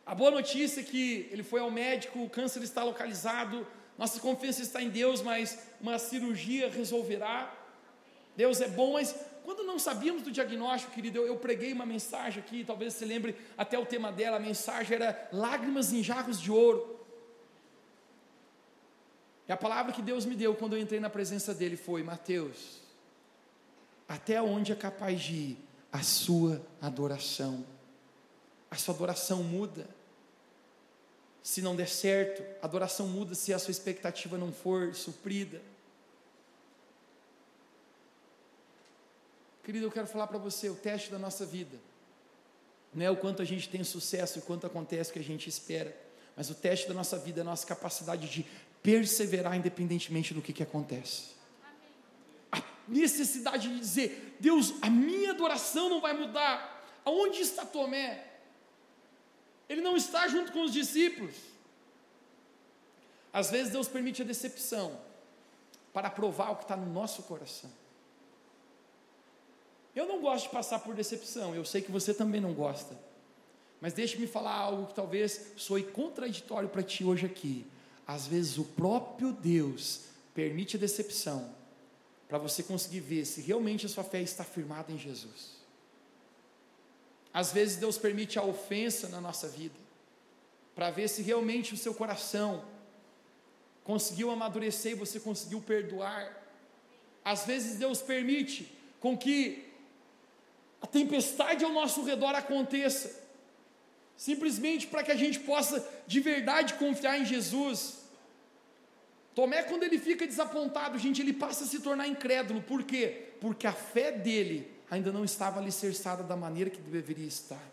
A 0.05 0.13
boa 0.13 0.31
notícia 0.31 0.81
é 0.81 0.83
que 0.83 1.29
ele 1.31 1.43
foi 1.43 1.61
ao 1.61 1.71
médico, 1.71 2.21
o 2.21 2.29
câncer 2.29 2.61
está 2.61 2.83
localizado, 2.83 3.65
nossa 3.97 4.19
confiança 4.19 4.61
está 4.61 4.81
em 4.81 4.89
Deus, 4.89 5.21
mas 5.21 5.57
uma 5.79 5.97
cirurgia 5.97 6.69
resolverá. 6.69 7.53
Deus 8.35 8.59
é 8.59 8.67
bom, 8.67 8.93
mas 8.93 9.15
quando 9.43 9.63
não 9.63 9.79
sabíamos 9.79 10.23
do 10.23 10.31
diagnóstico, 10.31 10.93
querido, 10.93 11.19
eu, 11.19 11.27
eu, 11.27 11.37
preguei 11.37 11.71
uma 11.71 11.85
mensagem 11.85 12.41
aqui, 12.41 12.63
talvez 12.65 12.93
você 12.93 13.05
lembre 13.05 13.35
até 13.57 13.77
o 13.77 13.85
tema 13.85 14.11
dela, 14.11 14.37
a 14.37 14.39
mensagem 14.39 14.95
era 14.95 15.29
lágrimas 15.31 15.93
em 15.93 16.03
jarros 16.03 16.39
de 16.39 16.51
ouro. 16.51 16.99
E 19.47 19.51
a 19.51 19.57
palavra 19.57 19.91
que 19.91 20.01
Deus 20.01 20.25
me 20.25 20.35
deu 20.35 20.55
quando 20.55 20.75
eu 20.75 20.81
entrei 20.81 20.99
na 20.99 21.09
presença 21.09 21.53
dele 21.53 21.75
foi: 21.75 22.01
Mateus, 22.01 22.81
até 24.07 24.41
onde 24.41 24.71
é 24.71 24.75
capaz 24.75 25.21
de 25.21 25.33
ir 25.33 25.57
a 25.91 26.01
sua 26.01 26.65
adoração? 26.81 27.65
A 28.73 28.77
sua 28.77 28.95
adoração 28.95 29.43
muda. 29.43 29.87
Se 31.43 31.61
não 31.61 31.75
der 31.75 31.87
certo, 31.87 32.41
a 32.61 32.65
adoração 32.65 33.07
muda 33.07 33.35
se 33.35 33.53
a 33.53 33.59
sua 33.59 33.71
expectativa 33.71 34.35
não 34.35 34.51
for 34.51 34.95
suprida. 34.95 35.61
Querido, 39.63 39.85
eu 39.85 39.91
quero 39.91 40.07
falar 40.07 40.27
para 40.27 40.39
você, 40.39 40.69
o 40.69 40.75
teste 40.75 41.11
da 41.11 41.19
nossa 41.19 41.45
vida 41.45 41.77
não 42.93 43.05
é 43.05 43.11
o 43.11 43.15
quanto 43.15 43.41
a 43.41 43.45
gente 43.45 43.69
tem 43.69 43.83
sucesso 43.83 44.39
e 44.39 44.41
quanto 44.41 44.65
acontece 44.65 45.11
o 45.11 45.13
que 45.13 45.19
a 45.19 45.23
gente 45.23 45.47
espera, 45.47 45.95
mas 46.35 46.49
o 46.49 46.55
teste 46.55 46.87
da 46.87 46.93
nossa 46.93 47.17
vida 47.17 47.41
é 47.41 47.43
a 47.43 47.45
nossa 47.45 47.65
capacidade 47.65 48.27
de 48.27 48.45
perseverar 48.81 49.55
independentemente 49.55 50.33
do 50.33 50.41
que, 50.41 50.51
que 50.51 50.63
acontece. 50.63 51.31
A 52.51 52.61
necessidade 52.87 53.67
de 53.67 53.79
dizer, 53.79 54.35
Deus, 54.39 54.73
a 54.81 54.89
minha 54.89 55.31
adoração 55.31 55.89
não 55.89 56.01
vai 56.01 56.13
mudar. 56.13 56.73
Aonde 57.05 57.41
está 57.41 57.65
Tomé? 57.65 58.32
Ele 59.73 59.81
não 59.81 59.97
está 59.97 60.27
junto 60.27 60.51
com 60.51 60.61
os 60.63 60.71
discípulos. 60.71 61.35
Às 63.33 63.49
vezes 63.49 63.71
Deus 63.71 63.87
permite 63.87 64.21
a 64.21 64.25
decepção 64.25 64.99
para 65.91 66.11
provar 66.11 66.51
o 66.51 66.57
que 66.57 66.61
está 66.61 66.77
no 66.77 66.85
nosso 66.93 67.23
coração. 67.23 67.71
Eu 69.95 70.07
não 70.07 70.21
gosto 70.21 70.43
de 70.45 70.51
passar 70.51 70.77
por 70.77 70.93
decepção, 70.93 71.55
eu 71.55 71.65
sei 71.65 71.81
que 71.81 71.91
você 71.91 72.13
também 72.13 72.39
não 72.39 72.53
gosta. 72.53 72.95
Mas 73.81 73.93
deixe-me 73.93 74.27
falar 74.27 74.53
algo 74.53 74.85
que 74.85 74.93
talvez 74.93 75.53
soe 75.57 75.81
contraditório 75.81 76.69
para 76.69 76.83
ti 76.83 77.03
hoje 77.03 77.25
aqui. 77.25 77.65
Às 78.05 78.27
vezes 78.27 78.59
o 78.59 78.63
próprio 78.63 79.31
Deus 79.31 80.01
permite 80.35 80.77
a 80.77 80.79
decepção 80.79 81.49
para 82.29 82.37
você 82.37 82.61
conseguir 82.61 82.99
ver 82.99 83.25
se 83.25 83.41
realmente 83.41 83.87
a 83.87 83.89
sua 83.89 84.03
fé 84.03 84.21
está 84.21 84.43
firmada 84.43 84.91
em 84.91 84.99
Jesus. 84.99 85.62
Às 87.33 87.51
vezes 87.51 87.77
Deus 87.77 87.97
permite 87.97 88.37
a 88.37 88.43
ofensa 88.43 89.09
na 89.09 89.19
nossa 89.19 89.47
vida, 89.47 89.75
para 90.75 90.91
ver 90.91 91.07
se 91.07 91.21
realmente 91.21 91.73
o 91.73 91.77
seu 91.77 91.93
coração 91.93 92.63
conseguiu 93.83 94.29
amadurecer 94.31 94.91
e 94.91 94.95
você 94.95 95.19
conseguiu 95.19 95.59
perdoar. 95.61 96.41
Às 97.25 97.45
vezes 97.45 97.77
Deus 97.77 98.01
permite 98.01 98.71
com 98.99 99.17
que 99.17 99.65
a 100.81 100.87
tempestade 100.87 101.63
ao 101.63 101.71
nosso 101.71 102.03
redor 102.03 102.35
aconteça, 102.35 103.23
simplesmente 104.15 104.87
para 104.87 105.03
que 105.03 105.11
a 105.11 105.15
gente 105.15 105.39
possa 105.39 105.85
de 106.05 106.19
verdade 106.19 106.75
confiar 106.75 107.19
em 107.19 107.25
Jesus. 107.25 107.99
Tomé, 109.33 109.63
quando 109.63 109.83
ele 109.83 109.97
fica 109.97 110.27
desapontado, 110.27 110.99
gente, 110.99 111.21
ele 111.21 111.33
passa 111.33 111.63
a 111.63 111.67
se 111.67 111.79
tornar 111.79 112.07
incrédulo, 112.07 112.61
por 112.61 112.83
quê? 112.83 113.29
Porque 113.41 113.65
a 113.65 113.73
fé 113.73 114.11
dele 114.11 114.69
ainda 114.93 115.11
não 115.11 115.25
estava 115.25 115.59
alicerçada 115.59 116.21
da 116.21 116.35
maneira 116.35 116.69
que 116.69 116.79
deveria 116.79 117.25
estar. 117.25 117.63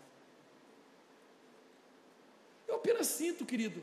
Eu 2.67 2.75
apenas 2.75 3.07
sinto, 3.07 3.45
querido, 3.45 3.81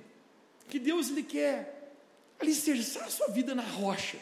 que 0.69 0.79
Deus 0.79 1.09
lhe 1.09 1.23
quer 1.23 1.95
alicerçar 2.41 3.05
a 3.05 3.11
sua 3.11 3.29
vida 3.29 3.55
na 3.55 3.63
rocha. 3.63 4.19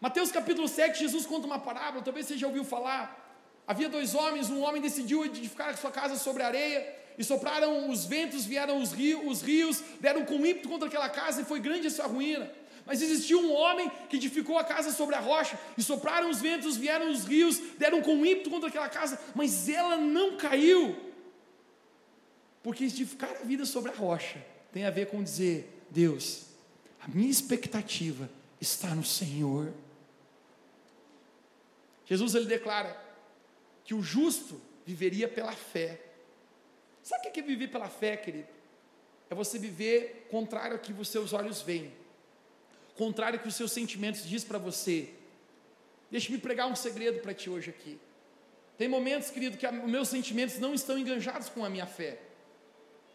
Mateus 0.00 0.30
capítulo 0.30 0.68
7, 0.68 0.98
Jesus 0.98 1.24
conta 1.24 1.46
uma 1.46 1.58
parábola, 1.58 2.04
talvez 2.04 2.26
você 2.26 2.36
já 2.36 2.46
ouviu 2.46 2.62
falar. 2.62 3.24
Havia 3.66 3.88
dois 3.88 4.14
homens, 4.14 4.50
um 4.50 4.60
homem 4.60 4.82
decidiu 4.82 5.24
edificar 5.24 5.70
a 5.70 5.76
sua 5.76 5.90
casa 5.90 6.16
sobre 6.16 6.42
areia, 6.42 6.94
e 7.18 7.24
sopraram 7.24 7.88
os 7.90 8.04
ventos, 8.04 8.44
vieram 8.44 8.82
os 8.82 8.92
rios, 8.92 9.22
os 9.24 9.40
rios 9.40 9.82
deram 9.98 10.26
com 10.26 10.34
ímpeto 10.34 10.68
contra 10.68 10.88
aquela 10.88 11.08
casa, 11.08 11.40
e 11.40 11.44
foi 11.44 11.58
grande 11.58 11.86
a 11.86 11.90
sua 11.90 12.06
ruína. 12.06 12.50
Mas 12.86 13.02
existiu 13.02 13.40
um 13.40 13.52
homem 13.52 13.90
que 14.08 14.16
edificou 14.16 14.56
a 14.56 14.62
casa 14.62 14.92
sobre 14.92 15.16
a 15.16 15.20
rocha, 15.20 15.58
e 15.76 15.82
sopraram 15.82 16.30
os 16.30 16.40
ventos, 16.40 16.76
vieram 16.76 17.10
os 17.10 17.24
rios, 17.24 17.58
deram 17.76 18.00
com 18.00 18.24
ímpeto 18.24 18.48
contra 18.48 18.68
aquela 18.68 18.88
casa, 18.88 19.20
mas 19.34 19.68
ela 19.68 19.96
não 19.96 20.36
caiu. 20.36 20.96
Porque 22.62 22.84
edificar 22.84 23.30
a 23.30 23.44
vida 23.44 23.66
sobre 23.66 23.90
a 23.90 23.94
rocha 23.94 24.44
tem 24.72 24.84
a 24.84 24.90
ver 24.90 25.08
com 25.08 25.22
dizer: 25.22 25.68
Deus, 25.90 26.46
a 27.00 27.08
minha 27.08 27.30
expectativa 27.30 28.30
está 28.60 28.94
no 28.94 29.04
Senhor. 29.04 29.72
Jesus 32.04 32.36
ele 32.36 32.46
declara 32.46 32.96
que 33.84 33.94
o 33.94 34.02
justo 34.02 34.60
viveria 34.84 35.26
pela 35.26 35.52
fé. 35.52 36.00
Sabe 37.02 37.28
o 37.28 37.32
que 37.32 37.40
é 37.40 37.42
viver 37.42 37.68
pela 37.68 37.88
fé, 37.88 38.16
querido? 38.16 38.48
É 39.28 39.34
você 39.34 39.58
viver 39.58 40.28
contrário 40.30 40.74
ao 40.74 40.78
que 40.78 40.92
os 40.92 41.08
seus 41.08 41.32
olhos 41.32 41.62
veem 41.62 41.92
contrário 42.96 43.38
que 43.38 43.48
os 43.48 43.54
seus 43.54 43.72
sentimentos 43.72 44.26
diz 44.26 44.42
para 44.42 44.58
você. 44.58 45.10
Deixe-me 46.10 46.38
pregar 46.38 46.66
um 46.66 46.76
segredo 46.76 47.20
para 47.20 47.34
ti 47.34 47.50
hoje 47.50 47.70
aqui. 47.70 47.98
Tem 48.78 48.88
momentos, 48.88 49.30
querido, 49.30 49.56
que 49.56 49.66
os 49.66 49.90
meus 49.90 50.08
sentimentos 50.08 50.58
não 50.58 50.74
estão 50.74 50.98
enganjados 50.98 51.48
com 51.48 51.64
a 51.64 51.70
minha 51.70 51.86
fé. 51.86 52.18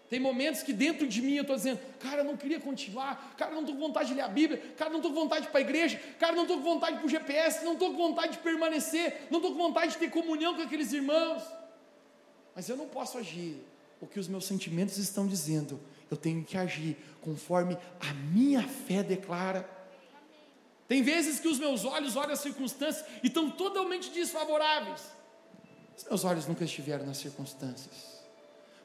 Tem 0.09 0.19
momentos 0.19 0.61
que 0.61 0.73
dentro 0.73 1.07
de 1.07 1.21
mim 1.21 1.35
eu 1.35 1.43
estou 1.43 1.55
dizendo, 1.55 1.79
cara, 1.97 2.21
não 2.21 2.35
queria 2.35 2.59
continuar, 2.59 3.33
cara, 3.37 3.51
não 3.51 3.61
estou 3.61 3.75
com 3.75 3.81
vontade 3.81 4.09
de 4.09 4.15
ler 4.15 4.23
a 4.23 4.27
Bíblia, 4.27 4.61
cara, 4.75 4.89
não 4.89 4.97
estou 4.97 5.13
com 5.13 5.21
vontade 5.21 5.47
para 5.47 5.59
a 5.59 5.61
igreja, 5.61 6.01
cara, 6.19 6.35
não 6.35 6.41
estou 6.41 6.57
com 6.57 6.63
vontade 6.63 6.97
para 6.97 7.05
o 7.05 7.09
GPS, 7.09 7.63
não 7.63 7.73
estou 7.73 7.91
com 7.91 7.97
vontade 7.97 8.33
de 8.33 8.39
permanecer, 8.39 9.27
não 9.29 9.39
estou 9.39 9.53
com 9.53 9.57
vontade 9.57 9.93
de 9.93 9.99
ter 9.99 10.09
comunhão 10.09 10.53
com 10.53 10.63
aqueles 10.63 10.91
irmãos. 10.91 11.43
Mas 12.53 12.67
eu 12.67 12.75
não 12.75 12.89
posso 12.89 13.17
agir 13.17 13.63
o 14.01 14.07
que 14.07 14.19
os 14.19 14.27
meus 14.27 14.43
sentimentos 14.43 14.97
estão 14.97 15.25
dizendo, 15.25 15.79
eu 16.11 16.17
tenho 16.17 16.43
que 16.43 16.57
agir 16.57 16.97
conforme 17.21 17.77
a 18.01 18.13
minha 18.13 18.67
fé 18.67 19.01
declara. 19.01 19.67
Tem 20.85 21.01
vezes 21.01 21.39
que 21.39 21.47
os 21.47 21.57
meus 21.57 21.85
olhos 21.85 22.17
olham 22.17 22.33
as 22.33 22.41
circunstâncias 22.41 23.05
e 23.23 23.27
estão 23.27 23.49
totalmente 23.49 24.11
desfavoráveis. 24.11 25.01
Meus 26.09 26.25
olhos 26.25 26.45
nunca 26.45 26.65
estiveram 26.65 27.05
nas 27.05 27.17
circunstâncias. 27.17 28.21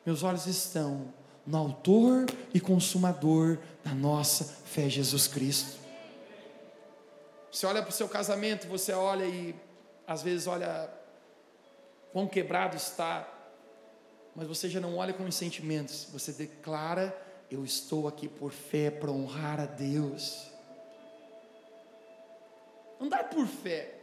Meus 0.04 0.22
olhos 0.22 0.46
estão 0.46 1.12
no 1.44 1.58
autor 1.58 2.26
e 2.54 2.60
consumador 2.60 3.58
da 3.82 3.92
nossa 3.92 4.44
fé, 4.44 4.88
Jesus 4.88 5.26
Cristo. 5.26 5.80
Você 7.50 7.66
olha 7.66 7.82
para 7.82 7.90
o 7.90 7.92
seu 7.92 8.08
casamento, 8.08 8.68
você 8.68 8.92
olha 8.92 9.24
e 9.24 9.52
às 10.06 10.22
vezes 10.22 10.46
olha 10.46 10.88
quão 12.12 12.28
quebrado 12.28 12.76
está, 12.76 13.28
mas 14.36 14.46
você 14.46 14.68
já 14.68 14.78
não 14.78 14.98
olha 14.98 15.14
com 15.14 15.24
os 15.24 15.34
sentimentos, 15.34 16.08
você 16.12 16.30
declara: 16.30 17.16
Eu 17.50 17.64
estou 17.64 18.06
aqui 18.06 18.28
por 18.28 18.52
fé 18.52 18.90
para 18.90 19.10
honrar 19.10 19.58
a 19.58 19.64
Deus. 19.64 20.52
Andar 23.00 23.24
por 23.24 23.46
fé 23.46 23.94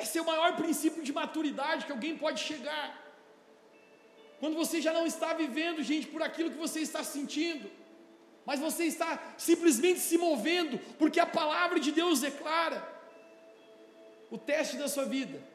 Esse 0.00 0.16
é 0.18 0.22
o 0.22 0.26
maior 0.26 0.54
princípio 0.56 1.02
de 1.02 1.12
maturidade 1.12 1.86
que 1.86 1.92
alguém 1.92 2.16
pode 2.16 2.40
chegar. 2.40 2.88
Quando 4.40 4.56
você 4.56 4.80
já 4.80 4.92
não 4.92 5.06
está 5.06 5.32
vivendo, 5.34 5.82
gente, 5.82 6.06
por 6.06 6.22
aquilo 6.22 6.50
que 6.50 6.56
você 6.56 6.80
está 6.80 7.04
sentindo, 7.04 7.70
mas 8.46 8.58
você 8.58 8.84
está 8.84 9.34
simplesmente 9.36 10.00
se 10.00 10.16
movendo, 10.16 10.78
porque 10.98 11.20
a 11.20 11.26
palavra 11.26 11.78
de 11.78 11.92
Deus 11.92 12.20
declara. 12.20 12.80
O 14.30 14.38
teste 14.38 14.76
da 14.76 14.88
sua 14.88 15.04
vida 15.04 15.49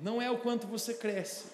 não 0.00 0.20
é 0.20 0.30
o 0.30 0.38
quanto 0.38 0.66
você 0.66 0.94
cresce, 0.94 1.46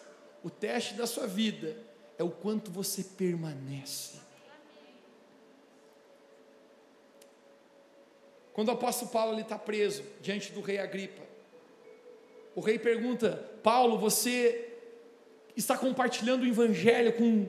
o 0.43 0.51
teste 0.51 0.95
da 0.95 1.07
sua 1.07 1.27
vida 1.27 1.77
é 2.19 2.23
o 2.23 2.31
quanto 2.31 2.71
você 2.71 3.03
permanece. 3.03 4.19
Quando 8.53 8.69
o 8.69 8.73
apóstolo 8.73 9.11
Paulo 9.11 9.41
está 9.41 9.59
preso 9.59 10.05
diante 10.21 10.53
do 10.53 10.61
rei 10.61 10.79
Agripa, 10.79 11.23
o 12.55 12.61
rei 12.61 12.79
pergunta: 12.79 13.33
Paulo, 13.63 13.99
você 13.99 14.73
está 15.57 15.77
compartilhando 15.77 16.43
o 16.43 16.47
evangelho 16.47 17.13
com, 17.15 17.47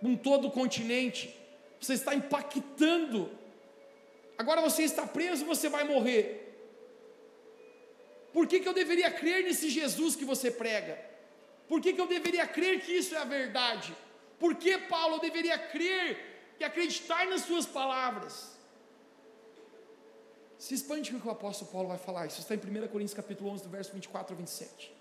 com 0.00 0.16
todo 0.16 0.48
o 0.48 0.50
continente, 0.50 1.36
você 1.80 1.94
está 1.94 2.14
impactando. 2.14 3.30
Agora 4.36 4.60
você 4.60 4.82
está 4.82 5.06
preso, 5.06 5.44
você 5.44 5.68
vai 5.68 5.84
morrer. 5.84 6.49
Por 8.32 8.46
que, 8.46 8.60
que 8.60 8.68
eu 8.68 8.72
deveria 8.72 9.10
crer 9.10 9.44
nesse 9.44 9.68
Jesus 9.68 10.14
que 10.14 10.24
você 10.24 10.50
prega? 10.50 10.98
Por 11.68 11.80
que, 11.80 11.92
que 11.92 12.00
eu 12.00 12.06
deveria 12.06 12.46
crer 12.46 12.80
que 12.80 12.92
isso 12.92 13.14
é 13.14 13.18
a 13.18 13.24
verdade? 13.24 13.96
Por 14.38 14.54
que, 14.54 14.78
Paulo, 14.78 15.16
eu 15.16 15.20
deveria 15.20 15.58
crer 15.58 16.54
e 16.58 16.64
acreditar 16.64 17.26
nas 17.26 17.42
suas 17.42 17.66
palavras? 17.66 18.58
Se 20.58 20.74
expande 20.74 21.14
o 21.14 21.20
que 21.20 21.28
o 21.28 21.30
apóstolo 21.30 21.70
Paulo 21.70 21.88
vai 21.88 21.98
falar. 21.98 22.26
Isso 22.26 22.40
está 22.40 22.54
em 22.54 22.58
1 22.58 22.88
Coríntios 22.88 23.14
capítulo 23.14 23.50
11, 23.50 23.62
do 23.64 23.70
verso 23.70 23.92
24 23.92 24.34
a 24.34 24.36
27. 24.36 24.94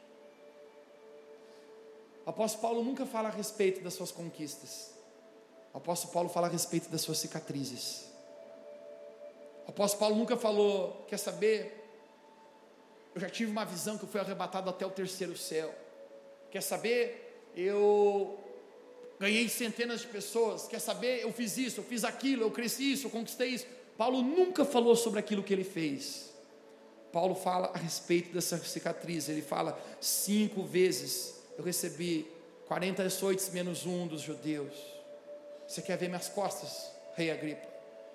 O 2.26 2.30
apóstolo 2.30 2.62
Paulo 2.62 2.84
nunca 2.84 3.06
fala 3.06 3.30
a 3.30 3.32
respeito 3.32 3.82
das 3.82 3.94
suas 3.94 4.12
conquistas. 4.12 4.94
O 5.74 5.78
apóstolo 5.78 6.14
Paulo 6.14 6.30
fala 6.30 6.48
a 6.48 6.50
respeito 6.50 6.90
das 6.90 7.02
suas 7.02 7.18
cicatrizes. 7.18 8.06
O 9.66 9.70
apóstolo 9.70 10.00
Paulo 10.00 10.16
nunca 10.16 10.38
falou, 10.38 11.06
quer 11.08 11.18
saber? 11.18 11.89
Eu 13.14 13.22
já 13.22 13.30
tive 13.30 13.52
uma 13.52 13.66
visão 13.66 13.98
que 13.98 14.04
eu 14.04 14.10
fui 14.10 14.20
arrebatado 14.20 14.70
até 14.70 14.86
o 14.86 14.92
terceiro 14.92 15.38
céu. 15.38 15.74
Quer 16.52 16.62
saber? 16.62 17.50
Eu 17.56 18.40
ganhei 19.20 19.50
centenas 19.50 20.02
de 20.02 20.08
pessoas. 20.08 20.68
Quer 20.68 20.80
saber? 20.80 21.22
Eu 21.22 21.34
fiz 21.34 21.58
isso, 21.58 21.80
eu 21.80 21.84
fiz 21.84 22.04
aquilo, 22.04 22.44
eu 22.44 22.52
cresci 22.52 22.94
isso, 22.94 23.08
eu 23.08 23.12
conquistei 23.12 23.50
isso. 23.50 23.66
Paulo 23.98 24.22
nunca 24.22 24.64
falou 24.64 24.96
sobre 24.96 25.20
aquilo 25.20 25.44
que 25.44 25.54
ele 25.54 25.64
fez. 25.64 26.30
Paulo 27.12 27.36
fala 27.36 27.72
a 27.74 27.78
respeito 27.78 28.32
dessa 28.32 28.58
cicatriz. 28.60 29.28
Ele 29.28 29.42
fala 29.42 29.78
cinco 30.00 30.64
vezes 30.64 31.40
eu 31.60 31.66
recebi 31.66 32.26
40 32.68 33.04
açoites 33.04 33.50
menos 33.50 33.86
um 33.86 34.08
dos 34.08 34.22
judeus. 34.22 34.74
Você 35.68 35.82
quer 35.82 35.98
ver 35.98 36.08
minhas 36.08 36.30
costas, 36.30 36.90
rei 37.18 37.30
Agripa? 37.30 37.68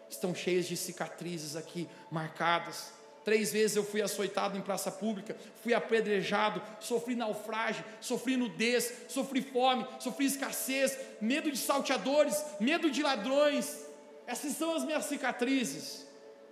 Estão 0.09 0.35
cheias 0.35 0.65
de 0.65 0.79
cicatrizes 0.79 1.55
aqui, 1.55 1.87
marcadas. 2.11 2.91
Três 3.25 3.53
vezes 3.53 3.77
eu 3.77 3.85
fui 3.85 4.03
açoitado 4.03 4.59
em 4.59 4.61
praça 4.61 4.91
pública, 4.91 5.35
fui 5.63 5.73
apedrejado, 5.73 6.61
sofri 6.79 7.15
naufrágio, 7.15 7.83
sofri 8.01 8.37
nudez, 8.37 8.93
sofri 9.09 9.41
fome, 9.41 9.87
sofri 9.99 10.27
escassez, 10.27 10.97
medo 11.21 11.51
de 11.51 11.57
salteadores, 11.57 12.45
medo 12.61 12.91
de 12.91 13.03
ladrões. 13.03 13.87
Essas 14.27 14.53
são 14.53 14.77
as 14.77 14.85
minhas 14.85 15.07
cicatrizes. 15.07 16.07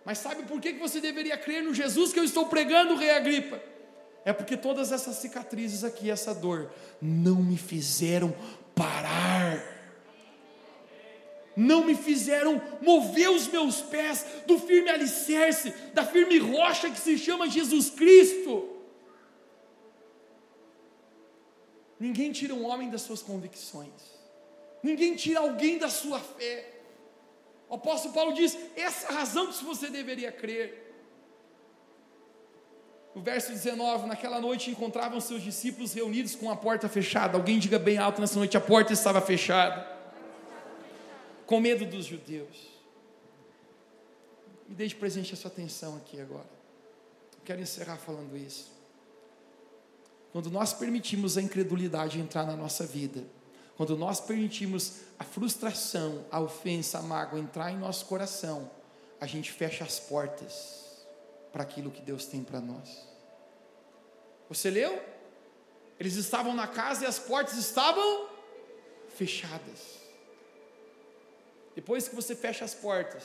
Mas 0.04 0.18
sabe 0.18 0.44
por 0.44 0.60
que 0.60 0.72
você 0.72 1.00
deveria 1.00 1.36
crer 1.36 1.62
no 1.62 1.74
Jesus 1.74 2.12
que 2.12 2.18
eu 2.18 2.24
estou 2.24 2.46
pregando, 2.46 2.96
rei 2.96 3.10
Agripa? 3.10 3.60
É 4.24 4.32
porque 4.32 4.56
todas 4.56 4.92
essas 4.92 5.16
cicatrizes 5.16 5.84
aqui, 5.84 6.10
essa 6.10 6.34
dor, 6.34 6.70
não 7.00 7.36
me 7.36 7.58
fizeram 7.58 8.34
parar. 8.74 9.71
Não 11.54 11.84
me 11.84 11.94
fizeram 11.94 12.60
mover 12.80 13.30
os 13.30 13.46
meus 13.48 13.80
pés 13.82 14.24
do 14.46 14.58
firme 14.58 14.88
alicerce, 14.88 15.70
da 15.92 16.04
firme 16.04 16.38
rocha 16.38 16.90
que 16.90 16.98
se 16.98 17.18
chama 17.18 17.48
Jesus 17.48 17.90
Cristo. 17.90 18.68
Ninguém 22.00 22.32
tira 22.32 22.54
um 22.54 22.66
homem 22.66 22.90
das 22.90 23.02
suas 23.02 23.22
convicções, 23.22 23.92
ninguém 24.82 25.14
tira 25.14 25.40
alguém 25.40 25.78
da 25.78 25.88
sua 25.88 26.18
fé. 26.18 26.68
O 27.68 27.74
apóstolo 27.74 28.12
Paulo 28.14 28.32
diz: 28.32 28.56
essa 28.74 29.06
é 29.06 29.10
a 29.10 29.18
razão 29.18 29.46
que 29.46 29.64
você 29.64 29.88
deveria 29.88 30.32
crer. 30.32 30.82
No 33.14 33.20
verso 33.20 33.52
19, 33.52 34.06
naquela 34.06 34.40
noite 34.40 34.70
encontravam 34.70 35.20
seus 35.20 35.42
discípulos 35.42 35.92
reunidos 35.92 36.34
com 36.34 36.50
a 36.50 36.56
porta 36.56 36.88
fechada. 36.88 37.36
Alguém 37.36 37.58
diga 37.58 37.78
bem 37.78 37.98
alto 37.98 38.20
nessa 38.20 38.38
noite: 38.38 38.56
a 38.56 38.60
porta 38.60 38.92
estava 38.92 39.20
fechada. 39.20 39.91
Com 41.46 41.60
medo 41.60 41.84
dos 41.84 42.06
judeus. 42.06 42.72
Me 44.68 44.74
deixe 44.74 44.94
presente 44.94 45.34
a 45.34 45.36
sua 45.36 45.50
atenção 45.50 45.96
aqui 45.96 46.20
agora. 46.20 46.48
quero 47.44 47.60
encerrar 47.60 47.96
falando 47.96 48.36
isso. 48.36 48.70
Quando 50.32 50.50
nós 50.50 50.72
permitimos 50.72 51.36
a 51.36 51.42
incredulidade 51.42 52.18
entrar 52.18 52.46
na 52.46 52.56
nossa 52.56 52.86
vida, 52.86 53.22
quando 53.76 53.96
nós 53.96 54.20
permitimos 54.20 55.00
a 55.18 55.24
frustração, 55.24 56.24
a 56.30 56.40
ofensa, 56.40 56.98
a 56.98 57.02
mágoa 57.02 57.38
entrar 57.38 57.70
em 57.70 57.76
nosso 57.76 58.06
coração, 58.06 58.70
a 59.20 59.26
gente 59.26 59.52
fecha 59.52 59.84
as 59.84 60.00
portas 60.00 61.04
para 61.52 61.62
aquilo 61.62 61.90
que 61.90 62.00
Deus 62.00 62.24
tem 62.24 62.42
para 62.42 62.60
nós. 62.60 63.06
Você 64.48 64.70
leu? 64.70 65.02
Eles 65.98 66.16
estavam 66.16 66.54
na 66.54 66.66
casa 66.66 67.04
e 67.04 67.06
as 67.06 67.18
portas 67.18 67.56
estavam 67.56 68.28
fechadas. 69.14 70.01
Depois 71.74 72.08
que 72.08 72.14
você 72.14 72.34
fecha 72.34 72.64
as 72.64 72.74
portas, 72.74 73.22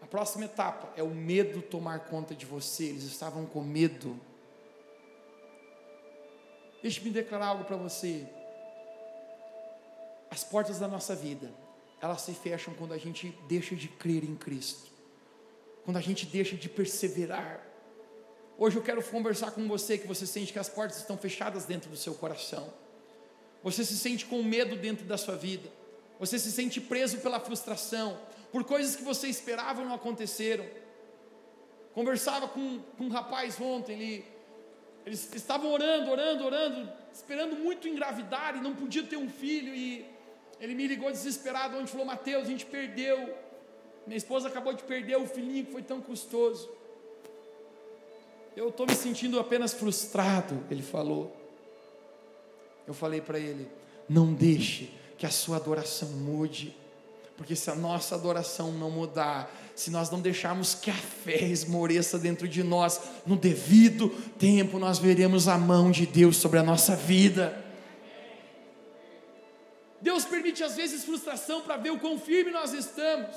a 0.00 0.06
próxima 0.06 0.44
etapa 0.44 0.92
é 0.96 1.02
o 1.02 1.10
medo 1.10 1.62
tomar 1.62 2.00
conta 2.00 2.34
de 2.34 2.46
você. 2.46 2.84
Eles 2.84 3.04
estavam 3.04 3.46
com 3.46 3.62
medo. 3.62 4.18
Deixe-me 6.82 7.10
declarar 7.10 7.48
algo 7.48 7.64
para 7.64 7.76
você. 7.76 8.26
As 10.30 10.44
portas 10.44 10.78
da 10.78 10.88
nossa 10.88 11.14
vida, 11.14 11.50
elas 12.00 12.22
se 12.22 12.32
fecham 12.32 12.72
quando 12.74 12.94
a 12.94 12.98
gente 12.98 13.28
deixa 13.48 13.74
de 13.74 13.88
crer 13.88 14.24
em 14.24 14.36
Cristo 14.36 14.90
quando 15.84 15.96
a 15.96 16.00
gente 16.00 16.26
deixa 16.26 16.56
de 16.56 16.68
perseverar. 16.68 17.66
Hoje 18.58 18.76
eu 18.76 18.82
quero 18.82 19.02
conversar 19.02 19.50
com 19.52 19.66
você 19.66 19.96
que 19.96 20.06
você 20.06 20.26
sente 20.26 20.52
que 20.52 20.58
as 20.58 20.68
portas 20.68 20.98
estão 20.98 21.16
fechadas 21.16 21.64
dentro 21.64 21.90
do 21.90 21.96
seu 21.96 22.14
coração. 22.14 22.72
Você 23.62 23.84
se 23.84 23.96
sente 23.96 24.26
com 24.26 24.42
medo 24.42 24.76
dentro 24.76 25.04
da 25.04 25.16
sua 25.16 25.36
vida. 25.36 25.68
Você 26.20 26.38
se 26.38 26.52
sente 26.52 26.80
preso 26.80 27.18
pela 27.18 27.40
frustração, 27.40 28.16
por 28.52 28.62
coisas 28.62 28.94
que 28.94 29.02
você 29.02 29.26
esperava 29.26 29.82
não 29.82 29.94
aconteceram. 29.94 30.64
Conversava 31.92 32.46
com, 32.46 32.78
com 32.96 33.04
um 33.04 33.08
rapaz 33.08 33.60
ontem, 33.60 33.94
ele, 33.94 34.24
eles 35.04 35.34
estavam 35.34 35.72
orando, 35.72 36.10
orando, 36.10 36.44
orando, 36.44 36.92
esperando 37.12 37.56
muito 37.56 37.88
engravidar 37.88 38.56
e 38.56 38.60
não 38.60 38.76
podia 38.76 39.02
ter 39.02 39.16
um 39.16 39.28
filho. 39.28 39.74
E 39.74 40.06
ele 40.60 40.74
me 40.74 40.86
ligou 40.86 41.10
desesperado, 41.10 41.76
onde 41.76 41.90
falou: 41.90 42.06
Mateus, 42.06 42.44
a 42.44 42.50
gente 42.50 42.66
perdeu 42.66 43.34
minha 44.06 44.16
esposa 44.16 44.48
acabou 44.48 44.72
de 44.72 44.82
perder 44.82 45.16
o 45.16 45.26
filhinho 45.26 45.66
que 45.66 45.72
foi 45.72 45.82
tão 45.82 46.00
custoso. 46.00 46.68
Eu 48.56 48.68
estou 48.68 48.86
me 48.86 48.94
sentindo 48.94 49.38
apenas 49.38 49.72
frustrado, 49.72 50.64
ele 50.70 50.82
falou. 50.82 51.34
Eu 52.86 52.94
falei 52.94 53.20
para 53.20 53.38
ele: 53.38 53.68
não 54.08 54.32
deixe 54.32 54.90
que 55.20 55.26
a 55.26 55.30
sua 55.30 55.58
adoração 55.58 56.08
mude, 56.08 56.74
porque 57.36 57.54
se 57.54 57.70
a 57.70 57.74
nossa 57.74 58.14
adoração 58.14 58.72
não 58.72 58.90
mudar, 58.90 59.54
se 59.76 59.90
nós 59.90 60.10
não 60.10 60.18
deixarmos 60.18 60.74
que 60.74 60.90
a 60.90 60.94
fé 60.94 61.44
esmoreça 61.44 62.18
dentro 62.18 62.48
de 62.48 62.62
nós, 62.62 62.98
no 63.26 63.36
devido 63.36 64.08
tempo 64.38 64.78
nós 64.78 64.98
veremos 64.98 65.46
a 65.46 65.58
mão 65.58 65.90
de 65.90 66.06
Deus 66.06 66.38
sobre 66.38 66.58
a 66.58 66.62
nossa 66.62 66.96
vida. 66.96 67.62
Deus 70.00 70.24
permite 70.24 70.64
às 70.64 70.76
vezes 70.76 71.04
frustração 71.04 71.60
para 71.60 71.76
ver 71.76 71.90
o 71.90 71.98
quão 71.98 72.18
firme 72.18 72.50
nós 72.50 72.72
estamos. 72.72 73.36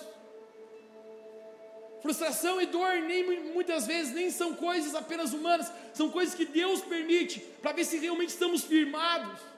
Frustração 2.02 2.62
e 2.62 2.66
dor 2.66 3.02
nem 3.06 3.52
muitas 3.54 3.86
vezes 3.88 4.14
nem 4.14 4.32
são 4.32 4.56
coisas 4.56 4.96
apenas 4.96 5.34
humanas, 5.34 5.70
são 5.94 6.10
coisas 6.10 6.34
que 6.34 6.46
Deus 6.46 6.80
permite 6.80 7.42
para 7.62 7.74
ver 7.74 7.84
se 7.84 7.98
realmente 7.98 8.30
estamos 8.30 8.64
firmados. 8.64 9.52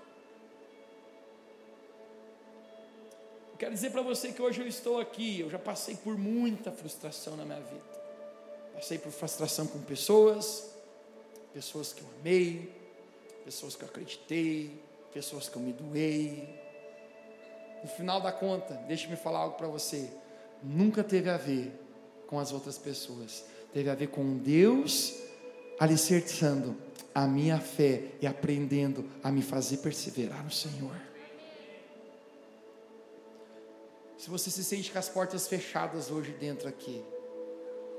Quero 3.65 3.73
dizer 3.73 3.89
para 3.89 4.03
você 4.03 4.31
que 4.31 4.39
hoje 4.39 4.61
eu 4.61 4.67
estou 4.67 4.99
aqui, 4.99 5.39
eu 5.39 5.49
já 5.49 5.57
passei 5.57 5.95
por 5.95 6.15
muita 6.15 6.71
frustração 6.71 7.35
na 7.35 7.43
minha 7.43 7.61
vida. 7.61 7.81
Passei 8.75 8.99
por 8.99 9.11
frustração 9.11 9.65
com 9.65 9.79
pessoas, 9.81 10.69
pessoas 11.51 11.91
que 11.91 12.03
eu 12.03 12.07
amei, 12.19 12.71
pessoas 13.43 13.75
que 13.75 13.81
eu 13.81 13.87
acreditei, 13.87 14.79
pessoas 15.11 15.49
que 15.49 15.55
eu 15.55 15.63
me 15.63 15.73
doei. 15.73 16.47
No 17.81 17.89
final 17.89 18.21
da 18.21 18.31
conta, 18.31 18.75
deixe-me 18.87 19.15
falar 19.15 19.39
algo 19.39 19.57
para 19.57 19.67
você. 19.67 20.11
Nunca 20.61 21.03
teve 21.03 21.31
a 21.31 21.37
ver 21.37 21.71
com 22.27 22.37
as 22.37 22.51
outras 22.51 22.77
pessoas. 22.77 23.45
Teve 23.73 23.89
a 23.89 23.95
ver 23.95 24.09
com 24.09 24.37
Deus 24.37 25.15
alicerçando 25.79 26.77
a 27.15 27.25
minha 27.25 27.59
fé 27.59 28.11
e 28.21 28.27
aprendendo 28.27 29.09
a 29.23 29.31
me 29.31 29.41
fazer 29.41 29.77
perseverar 29.77 30.43
no 30.43 30.51
Senhor. 30.51 31.14
Se 34.25 34.31
você 34.31 34.49
se 34.49 34.63
sente 34.63 34.91
com 34.91 34.97
as 34.97 35.07
portas 35.07 35.47
fechadas 35.47 36.09
hoje 36.09 36.31
dentro 36.31 36.67
aqui, 36.67 37.05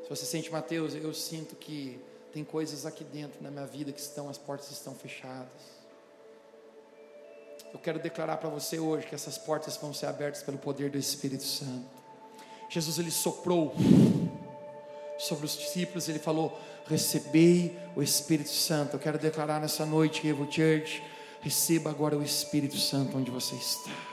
se 0.03 0.09
você 0.09 0.27
sente, 0.27 0.51
Mateus, 0.51 0.93
eu 0.93 1.15
sinto 1.15 1.55
que 1.55 2.01
tem 2.33 2.43
coisas 2.43 2.85
aqui 2.85 3.05
dentro 3.05 3.41
na 3.41 3.49
minha 3.49 3.65
vida 3.65 3.93
que 3.93 4.01
estão, 4.01 4.29
as 4.29 4.37
portas 4.37 4.69
estão 4.73 4.93
fechadas. 4.93 5.63
Eu 7.73 7.79
quero 7.79 8.01
declarar 8.01 8.39
para 8.39 8.49
você 8.49 8.77
hoje 8.77 9.07
que 9.07 9.15
essas 9.15 9.39
portas 9.39 9.77
vão 9.77 9.95
ser 9.95 10.07
abertas 10.07 10.43
pelo 10.43 10.59
poder 10.59 10.91
do 10.91 10.99
Espírito 10.99 11.45
Santo. 11.45 11.87
Jesus 12.69 12.99
ele 12.99 13.13
soprou 13.13 13.73
sobre 15.21 15.47
os 15.47 15.57
discípulos, 15.57 16.09
ele 16.09 16.19
falou: 16.19 16.59
"Recebei 16.89 17.79
o 17.95 18.03
Espírito 18.03 18.51
Santo". 18.51 18.97
Eu 18.97 18.99
quero 18.99 19.17
declarar 19.17 19.61
nessa 19.61 19.87
noite, 19.87 20.27
Evo 20.27 20.51
Church, 20.51 21.05
receba 21.41 21.89
agora 21.89 22.19
o 22.19 22.23
Espírito 22.25 22.77
Santo 22.77 23.17
onde 23.17 23.31
você 23.31 23.55
está. 23.55 24.06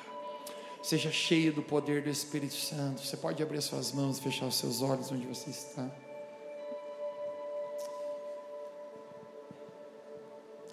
Seja 0.84 1.10
cheio 1.10 1.54
do 1.54 1.64
poder 1.64 2.04
do 2.04 2.10
Espírito 2.10 2.56
Santo. 2.56 3.00
Você 3.00 3.16
pode 3.16 3.42
abrir 3.42 3.62
suas 3.62 3.94
mãos, 3.94 4.20
fechar 4.20 4.48
os 4.48 4.56
seus 4.56 4.82
olhos 4.82 5.10
onde 5.14 5.26
você 5.26 5.50
está. 5.50 5.90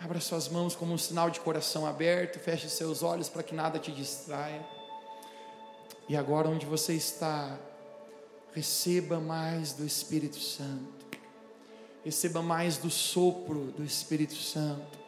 Abra 0.01 0.19
suas 0.19 0.49
mãos 0.49 0.75
como 0.75 0.93
um 0.93 0.99
sinal 0.99 1.31
de 1.31 1.39
coração 1.39 1.87
aberto, 1.87 2.41
feche 2.41 2.69
seus 2.69 3.05
olhos 3.05 3.29
para 3.29 3.45
que 3.45 3.55
nada 3.55 3.79
te 3.79 3.93
distraia. 3.93 4.67
E 6.09 6.17
agora, 6.17 6.49
onde 6.49 6.67
você 6.67 6.95
está, 6.95 7.57
receba 8.53 9.21
mais 9.21 9.75
do 9.75 9.87
Espírito 9.87 10.41
Santo, 10.41 11.07
receba 12.05 12.43
mais 12.43 12.79
do 12.79 12.91
sopro 12.91 13.67
do 13.77 13.85
Espírito 13.85 14.35
Santo. 14.35 14.99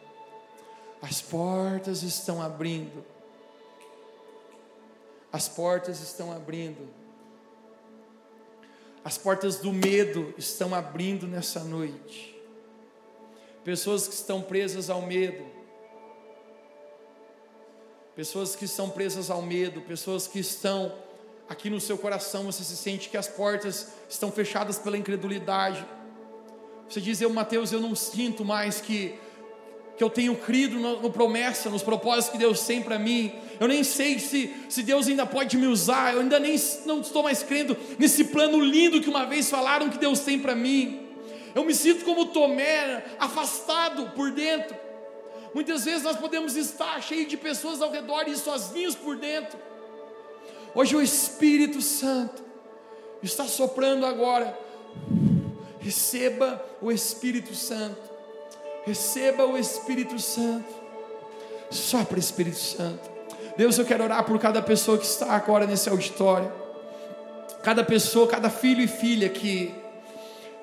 As 1.01 1.21
portas 1.21 2.03
estão 2.03 2.41
abrindo 2.41 3.03
as 5.33 5.49
portas 5.49 5.99
estão 5.99 6.31
abrindo. 6.31 6.87
As 9.03 9.17
portas 9.17 9.57
do 9.57 9.73
medo 9.73 10.31
estão 10.37 10.75
abrindo 10.75 11.27
nessa 11.27 11.61
noite. 11.61 12.39
Pessoas 13.63 14.07
que 14.07 14.13
estão 14.13 14.43
presas 14.43 14.91
ao 14.91 15.01
medo. 15.01 15.43
Pessoas 18.15 18.55
que 18.55 18.65
estão 18.65 18.91
presas 18.91 19.31
ao 19.31 19.41
medo, 19.41 19.81
pessoas 19.81 20.27
que 20.27 20.37
estão 20.37 20.93
aqui 21.49 21.67
no 21.67 21.81
seu 21.81 21.97
coração, 21.97 22.43
você 22.43 22.63
se 22.63 22.77
sente 22.77 23.09
que 23.09 23.17
as 23.17 23.27
portas 23.27 23.87
estão 24.07 24.31
fechadas 24.31 24.77
pela 24.77 24.95
incredulidade. 24.95 25.83
Você 26.87 27.01
diz, 27.01 27.19
eu, 27.19 27.31
Mateus, 27.31 27.71
eu 27.71 27.81
não 27.81 27.95
sinto 27.95 28.45
mais 28.45 28.79
que 28.79 29.19
que 30.03 30.05
eu 30.05 30.09
tenho 30.09 30.35
crido 30.35 30.77
no, 30.77 31.01
no 31.01 31.09
promessa, 31.09 31.69
nos 31.69 31.81
propósitos 31.81 32.33
que 32.33 32.37
Deus 32.37 32.65
tem 32.65 32.81
para 32.81 32.99
mim. 32.99 33.31
Eu 33.57 33.69
nem 33.69 33.85
sei 33.85 34.19
se, 34.19 34.53
se 34.67 34.83
Deus 34.83 35.07
ainda 35.07 35.25
pode 35.25 35.55
me 35.57 35.65
usar. 35.65 36.13
Eu 36.13 36.19
ainda 36.19 36.39
nem 36.39 36.55
não 36.85 36.99
estou 36.99 37.23
mais 37.23 37.41
crendo 37.41 37.77
nesse 37.97 38.25
plano 38.25 38.59
lindo 38.59 38.99
que 38.99 39.09
uma 39.09 39.25
vez 39.25 39.49
falaram 39.49 39.89
que 39.89 39.97
Deus 39.97 40.19
tem 40.19 40.37
para 40.37 40.53
mim. 40.53 41.07
Eu 41.55 41.63
me 41.63 41.73
sinto 41.73 42.03
como 42.03 42.25
Tomé, 42.25 43.05
afastado 43.17 44.11
por 44.13 44.31
dentro. 44.31 44.75
Muitas 45.53 45.85
vezes 45.85 46.03
nós 46.03 46.17
podemos 46.17 46.57
estar 46.57 47.01
cheios 47.01 47.29
de 47.29 47.37
pessoas 47.37 47.81
ao 47.81 47.89
redor 47.89 48.27
e 48.27 48.35
sozinhos 48.35 48.95
por 48.95 49.15
dentro. 49.15 49.57
Hoje 50.75 50.97
o 50.97 51.01
Espírito 51.01 51.81
Santo 51.81 52.43
está 53.21 53.45
soprando 53.45 54.05
agora. 54.05 54.57
Receba 55.79 56.61
o 56.81 56.91
Espírito 56.91 57.55
Santo. 57.55 58.12
Receba 58.85 59.45
o 59.45 59.57
Espírito 59.57 60.19
Santo. 60.19 60.73
Sopra 61.69 62.19
Espírito 62.19 62.57
Santo. 62.57 63.09
Deus, 63.55 63.77
eu 63.77 63.85
quero 63.85 64.03
orar 64.03 64.23
por 64.23 64.39
cada 64.39 64.61
pessoa 64.61 64.97
que 64.97 65.05
está 65.05 65.33
agora 65.33 65.65
nesse 65.65 65.89
auditório. 65.89 66.51
Cada 67.61 67.83
pessoa, 67.83 68.27
cada 68.27 68.49
filho 68.49 68.81
e 68.81 68.87
filha 68.87 69.29
que 69.29 69.73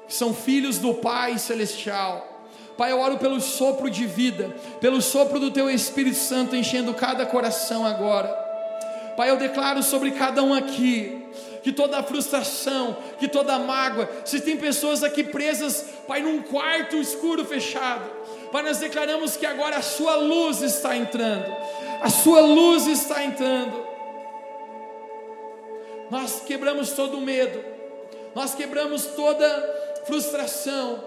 são 0.09 0.35
filhos 0.35 0.79
do 0.79 0.95
Pai 0.95 1.39
Celestial. 1.39 2.27
Pai, 2.77 2.93
eu 2.93 3.01
oro 3.01 3.19
pelo 3.19 3.41
sopro 3.41 3.91
de 3.91 4.07
vida, 4.07 4.55
pelo 4.81 5.01
sopro 5.01 5.39
do 5.39 5.51
Teu 5.51 5.71
Espírito 5.71 6.17
Santo 6.17 6.57
enchendo 6.57 6.95
cada 6.95 7.25
coração 7.27 7.87
agora. 7.87 8.29
Pai, 9.17 9.31
eu 9.31 9.37
declaro 9.37 9.83
sobre 9.83 10.13
cada 10.13 10.43
um 10.43 10.53
aqui 10.53 11.20
que 11.63 11.73
toda 11.73 12.03
frustração, 12.03 12.97
que 13.19 13.29
toda 13.29 13.59
mágoa, 13.59 14.09
se 14.25 14.41
tem 14.41 14.57
pessoas 14.57 15.03
aqui 15.03 15.23
presas, 15.23 15.85
Pai, 16.07 16.23
num 16.23 16.43
quarto 16.43 16.97
escuro 16.97 17.45
fechado, 17.45 18.11
Pai, 18.51 18.63
nós 18.63 18.79
declaramos 18.79 19.37
que 19.37 19.47
agora 19.47 19.77
a 19.77 19.83
Sua 19.83 20.17
luz 20.17 20.63
está 20.63 20.97
entrando, 20.97 21.55
a 22.01 22.09
Sua 22.09 22.41
luz 22.41 22.87
está 22.87 23.23
entrando. 23.25 23.89
Nós 26.11 26.41
quebramos 26.41 26.91
todo 26.91 27.19
o 27.19 27.21
medo, 27.21 27.63
nós 28.35 28.55
quebramos 28.55 29.07
toda 29.07 30.03
frustração, 30.07 31.05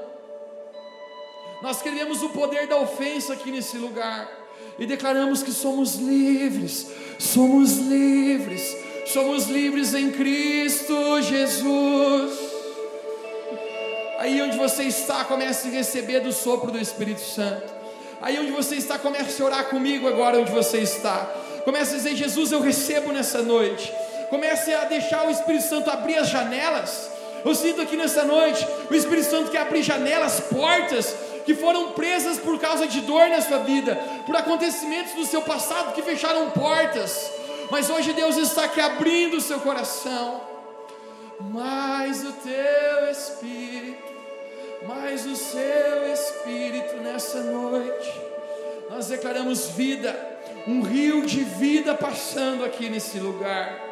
nós 1.62 1.82
queremos 1.82 2.22
o 2.22 2.30
poder 2.30 2.68
da 2.68 2.78
ofensa 2.78 3.34
aqui 3.34 3.52
nesse 3.52 3.78
lugar. 3.78 4.44
E 4.80 4.86
declaramos 4.86 5.44
que 5.44 5.52
somos 5.52 5.96
livres, 5.96 6.88
somos 7.20 7.78
livres 7.78 8.76
somos 9.06 9.48
livres 9.48 9.94
em 9.94 10.12
Cristo 10.12 11.22
Jesus. 11.22 12.54
Aí 14.20 14.42
onde 14.42 14.58
você 14.58 14.84
está, 14.84 15.26
comece 15.26 15.68
a 15.68 15.72
receber 15.72 16.22
do 16.22 16.32
sopro 16.32 16.72
do 16.72 16.80
Espírito 16.80 17.22
Santo. 17.22 17.74
Aí 18.22 18.40
onde 18.40 18.52
você 18.52 18.76
está, 18.76 18.98
comece 18.98 19.42
a 19.42 19.46
orar 19.46 19.66
comigo 19.66 20.08
agora 20.08 20.40
onde 20.40 20.52
você 20.52 20.80
está. 20.80 21.30
Comece 21.66 21.96
a 21.96 21.98
dizer, 21.98 22.16
Jesus, 22.16 22.52
eu 22.52 22.62
recebo 22.62 23.12
nessa 23.12 23.42
noite. 23.42 23.94
Comece 24.30 24.74
a 24.74 24.86
deixar 24.86 25.28
o 25.28 25.32
Espírito 25.32 25.66
Santo 25.66 25.90
abrir 25.90 26.16
as 26.16 26.30
janelas. 26.30 27.12
Eu 27.44 27.54
sinto 27.54 27.82
aqui 27.82 27.98
nessa 27.98 28.24
noite 28.24 28.66
o 28.90 28.96
Espírito 28.96 29.30
Santo 29.30 29.52
que 29.52 29.58
abrir 29.58 29.84
janelas, 29.84 30.40
portas 30.40 31.14
que 31.46 31.54
foram 31.54 31.92
presas 31.92 32.38
por 32.38 32.58
causa 32.58 32.88
de 32.88 33.02
dor 33.02 33.28
na 33.28 33.42
sua 33.42 33.60
vida, 33.60 33.96
por 34.26 34.36
acontecimentos 34.36 35.14
do 35.14 35.26
seu 35.26 35.42
passado 35.42 35.94
que 35.94 36.02
fecharam 36.02 36.50
portas 36.52 37.43
mas 37.74 37.90
hoje 37.90 38.14
Deus 38.14 38.38
está 38.38 38.66
aqui 38.66 38.80
abrindo 38.80 39.38
o 39.38 39.42
seu 39.42 39.60
coração. 39.60 40.42
Mais 41.40 42.24
o 42.24 42.32
teu 42.34 43.10
Espírito, 43.10 44.14
mais 44.88 45.26
o 45.26 45.36
seu 45.36 46.14
Espírito 46.14 46.98
nessa 46.98 47.42
noite. 47.42 48.22
Nós 48.92 49.08
declaramos 49.08 49.70
vida, 49.70 50.16
um 50.68 50.84
rio 50.84 51.26
de 51.26 51.44
vida 51.44 51.96
passando 51.96 52.64
aqui 52.64 52.92
nesse 52.92 53.18
lugar. 53.18 53.84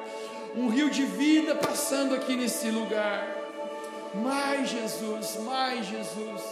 Um 0.56 0.68
rio 0.68 0.92
de 0.92 1.04
vida 1.04 1.56
passando 1.56 2.14
aqui 2.14 2.36
nesse 2.36 2.70
lugar. 2.70 3.36
Mais 4.14 4.70
Jesus, 4.70 5.38
mais 5.38 5.88
Jesus, 5.88 6.44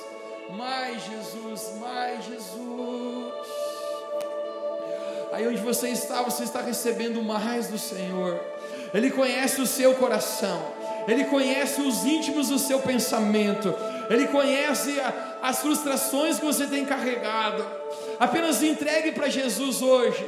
mais 0.49 1.03
Jesus, 1.03 1.73
mais 1.79 2.25
Jesus. 2.25 3.58
Aí 5.31 5.47
onde 5.47 5.61
você 5.61 5.89
está, 5.89 6.21
você 6.21 6.43
está 6.43 6.61
recebendo 6.61 7.21
mais 7.21 7.67
do 7.67 7.77
Senhor. 7.77 8.39
Ele 8.93 9.11
conhece 9.11 9.61
o 9.61 9.67
seu 9.67 9.95
coração. 9.95 10.61
Ele 11.07 11.25
conhece 11.25 11.81
os 11.81 12.03
íntimos 12.05 12.49
do 12.49 12.57
seu 12.57 12.79
pensamento. 12.79 13.73
Ele 14.09 14.27
conhece 14.27 14.99
a, 14.99 15.39
as 15.43 15.59
frustrações 15.59 16.39
que 16.39 16.45
você 16.45 16.65
tem 16.67 16.85
carregado. 16.85 17.65
Apenas 18.19 18.63
entregue 18.63 19.11
para 19.11 19.29
Jesus 19.29 19.81
hoje. 19.81 20.25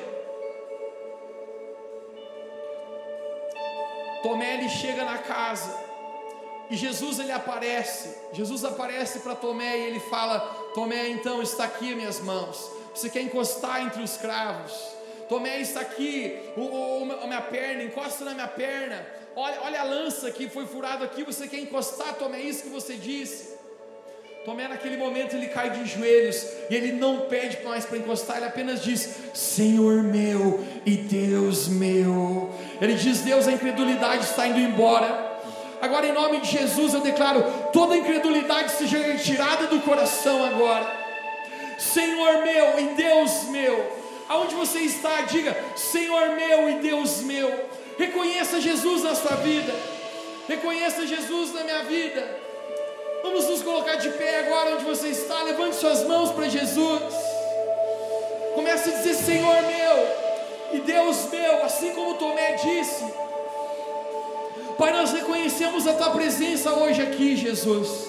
Tomé 4.22 4.54
ele 4.54 4.70
chega 4.70 5.04
na 5.04 5.18
casa 5.18 5.76
e 6.70 6.78
Jesus 6.78 7.20
ele 7.20 7.34
aparece. 7.34 8.16
Jesus 8.32 8.64
aparece 8.64 9.20
para 9.20 9.36
Tomé 9.36 9.78
e 9.78 9.84
ele 9.84 10.00
fala: 10.00 10.40
Tomé, 10.74 11.10
então 11.10 11.42
está 11.42 11.66
aqui 11.66 11.94
minhas 11.94 12.22
mãos. 12.22 12.72
Você 12.94 13.10
quer 13.10 13.22
encostar 13.22 13.82
entre 13.86 14.02
os 14.02 14.18
cravos? 14.18 14.74
Tomé 15.30 15.62
está 15.62 15.80
aqui, 15.80 16.38
o, 16.58 16.62
o, 16.62 17.24
a 17.24 17.26
minha 17.26 17.42
perna, 17.42 17.84
encosta 17.84 18.26
na 18.26 18.34
minha 18.34 18.48
perna. 18.48 19.06
Olha, 19.36 19.62
olha 19.62 19.82
a 19.82 19.84
lança 19.84 20.30
que 20.30 20.50
foi 20.50 20.66
furada 20.66 21.06
aqui. 21.06 21.24
Você 21.24 21.48
quer 21.48 21.60
encostar? 21.60 22.16
Tomé, 22.16 22.40
é 22.40 22.44
isso 22.44 22.64
que 22.64 22.70
você 22.70 22.96
disse. 22.96 23.52
Tomé, 24.44 24.68
naquele 24.68 24.98
momento, 24.98 25.36
ele 25.36 25.48
cai 25.48 25.70
de 25.70 25.86
joelhos 25.86 26.46
e 26.70 26.76
ele 26.76 26.94
não 26.94 27.22
pede 27.22 27.64
mais 27.64 27.86
para 27.86 27.98
encostar, 27.98 28.38
ele 28.38 28.48
apenas 28.48 28.84
diz: 28.84 29.08
Senhor 29.34 30.04
meu 30.04 30.66
e 30.86 30.98
Deus 30.98 31.68
meu. 31.68 32.54
Ele 32.82 32.96
diz: 32.96 33.22
Deus, 33.22 33.48
a 33.48 33.52
incredulidade 33.52 34.26
está 34.26 34.48
indo 34.48 34.60
embora. 34.60 35.32
Agora, 35.80 36.08
em 36.08 36.12
nome 36.12 36.42
de 36.42 36.52
Jesus, 36.52 36.94
eu 36.94 37.02
declaro: 37.02 37.44
toda 37.72 37.96
incredulidade 37.96 38.72
seja 38.72 38.98
retirada 38.98 39.68
do 39.68 39.80
coração 39.80 40.44
agora. 40.44 41.01
Senhor 41.82 42.44
meu 42.44 42.80
e 42.80 42.94
Deus 42.94 43.46
meu, 43.46 43.92
aonde 44.30 44.54
você 44.54 44.80
está, 44.80 45.22
diga: 45.22 45.58
Senhor 45.76 46.30
meu 46.36 46.70
e 46.70 46.74
Deus 46.76 47.22
meu. 47.24 47.52
Reconheça 47.98 48.62
Jesus 48.62 49.04
na 49.04 49.16
sua 49.16 49.36
vida. 49.38 49.74
Reconheça 50.48 51.08
Jesus 51.08 51.54
na 51.54 51.64
minha 51.64 51.84
vida. 51.84 52.40
Vamos 53.24 53.48
nos 53.48 53.64
colocar 53.64 53.96
de 53.96 54.10
pé 54.10 54.40
agora 54.42 54.76
onde 54.76 54.86
você 54.86 55.08
está. 55.08 55.42
Levante 55.42 55.76
suas 55.76 56.06
mãos 56.06 56.32
para 56.32 56.48
Jesus. 56.48 57.14
Comece 58.54 58.90
a 58.92 58.98
dizer: 58.98 59.16
Senhor 59.16 59.62
meu 59.64 60.22
e 60.74 60.80
Deus 60.82 61.30
meu, 61.32 61.66
assim 61.66 61.92
como 61.96 62.14
Tomé 62.14 62.54
disse. 62.54 63.04
Pai, 64.78 64.94
nós 64.94 65.12
reconhecemos 65.12 65.88
a 65.88 65.94
tua 65.94 66.12
presença 66.12 66.72
hoje 66.74 67.02
aqui, 67.02 67.36
Jesus. 67.36 68.08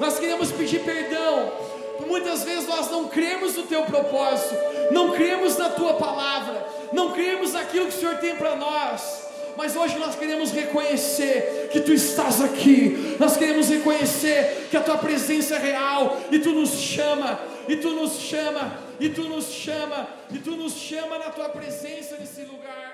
Nós 0.00 0.18
queremos 0.18 0.50
pedir 0.50 0.80
perdão. 0.80 1.73
Muitas 2.06 2.44
vezes 2.44 2.66
nós 2.66 2.90
não 2.90 3.08
cremos 3.08 3.56
no 3.56 3.64
teu 3.64 3.82
propósito, 3.82 4.54
não 4.90 5.12
cremos 5.12 5.56
na 5.56 5.70
tua 5.70 5.94
palavra, 5.94 6.66
não 6.92 7.12
cremos 7.12 7.52
naquilo 7.52 7.86
que 7.86 7.96
o 7.96 8.00
Senhor 8.00 8.16
tem 8.16 8.36
para 8.36 8.56
nós. 8.56 9.24
Mas 9.56 9.76
hoje 9.76 9.98
nós 9.98 10.16
queremos 10.16 10.50
reconhecer 10.50 11.68
que 11.72 11.80
tu 11.80 11.92
estás 11.92 12.40
aqui. 12.40 13.16
Nós 13.20 13.36
queremos 13.36 13.68
reconhecer 13.68 14.66
que 14.70 14.76
a 14.76 14.80
tua 14.80 14.98
presença 14.98 15.54
é 15.54 15.58
real 15.58 16.20
e 16.30 16.38
tu 16.38 16.50
nos 16.50 16.70
chama, 16.70 17.38
e 17.68 17.76
tu 17.76 17.90
nos 17.90 18.18
chama, 18.18 18.78
e 18.98 19.08
tu 19.08 19.22
nos 19.22 19.46
chama, 19.46 20.08
e 20.32 20.38
tu 20.38 20.52
nos 20.52 20.74
chama 20.74 21.18
na 21.18 21.30
tua 21.30 21.48
presença 21.48 22.16
nesse 22.18 22.42
lugar. 22.42 22.93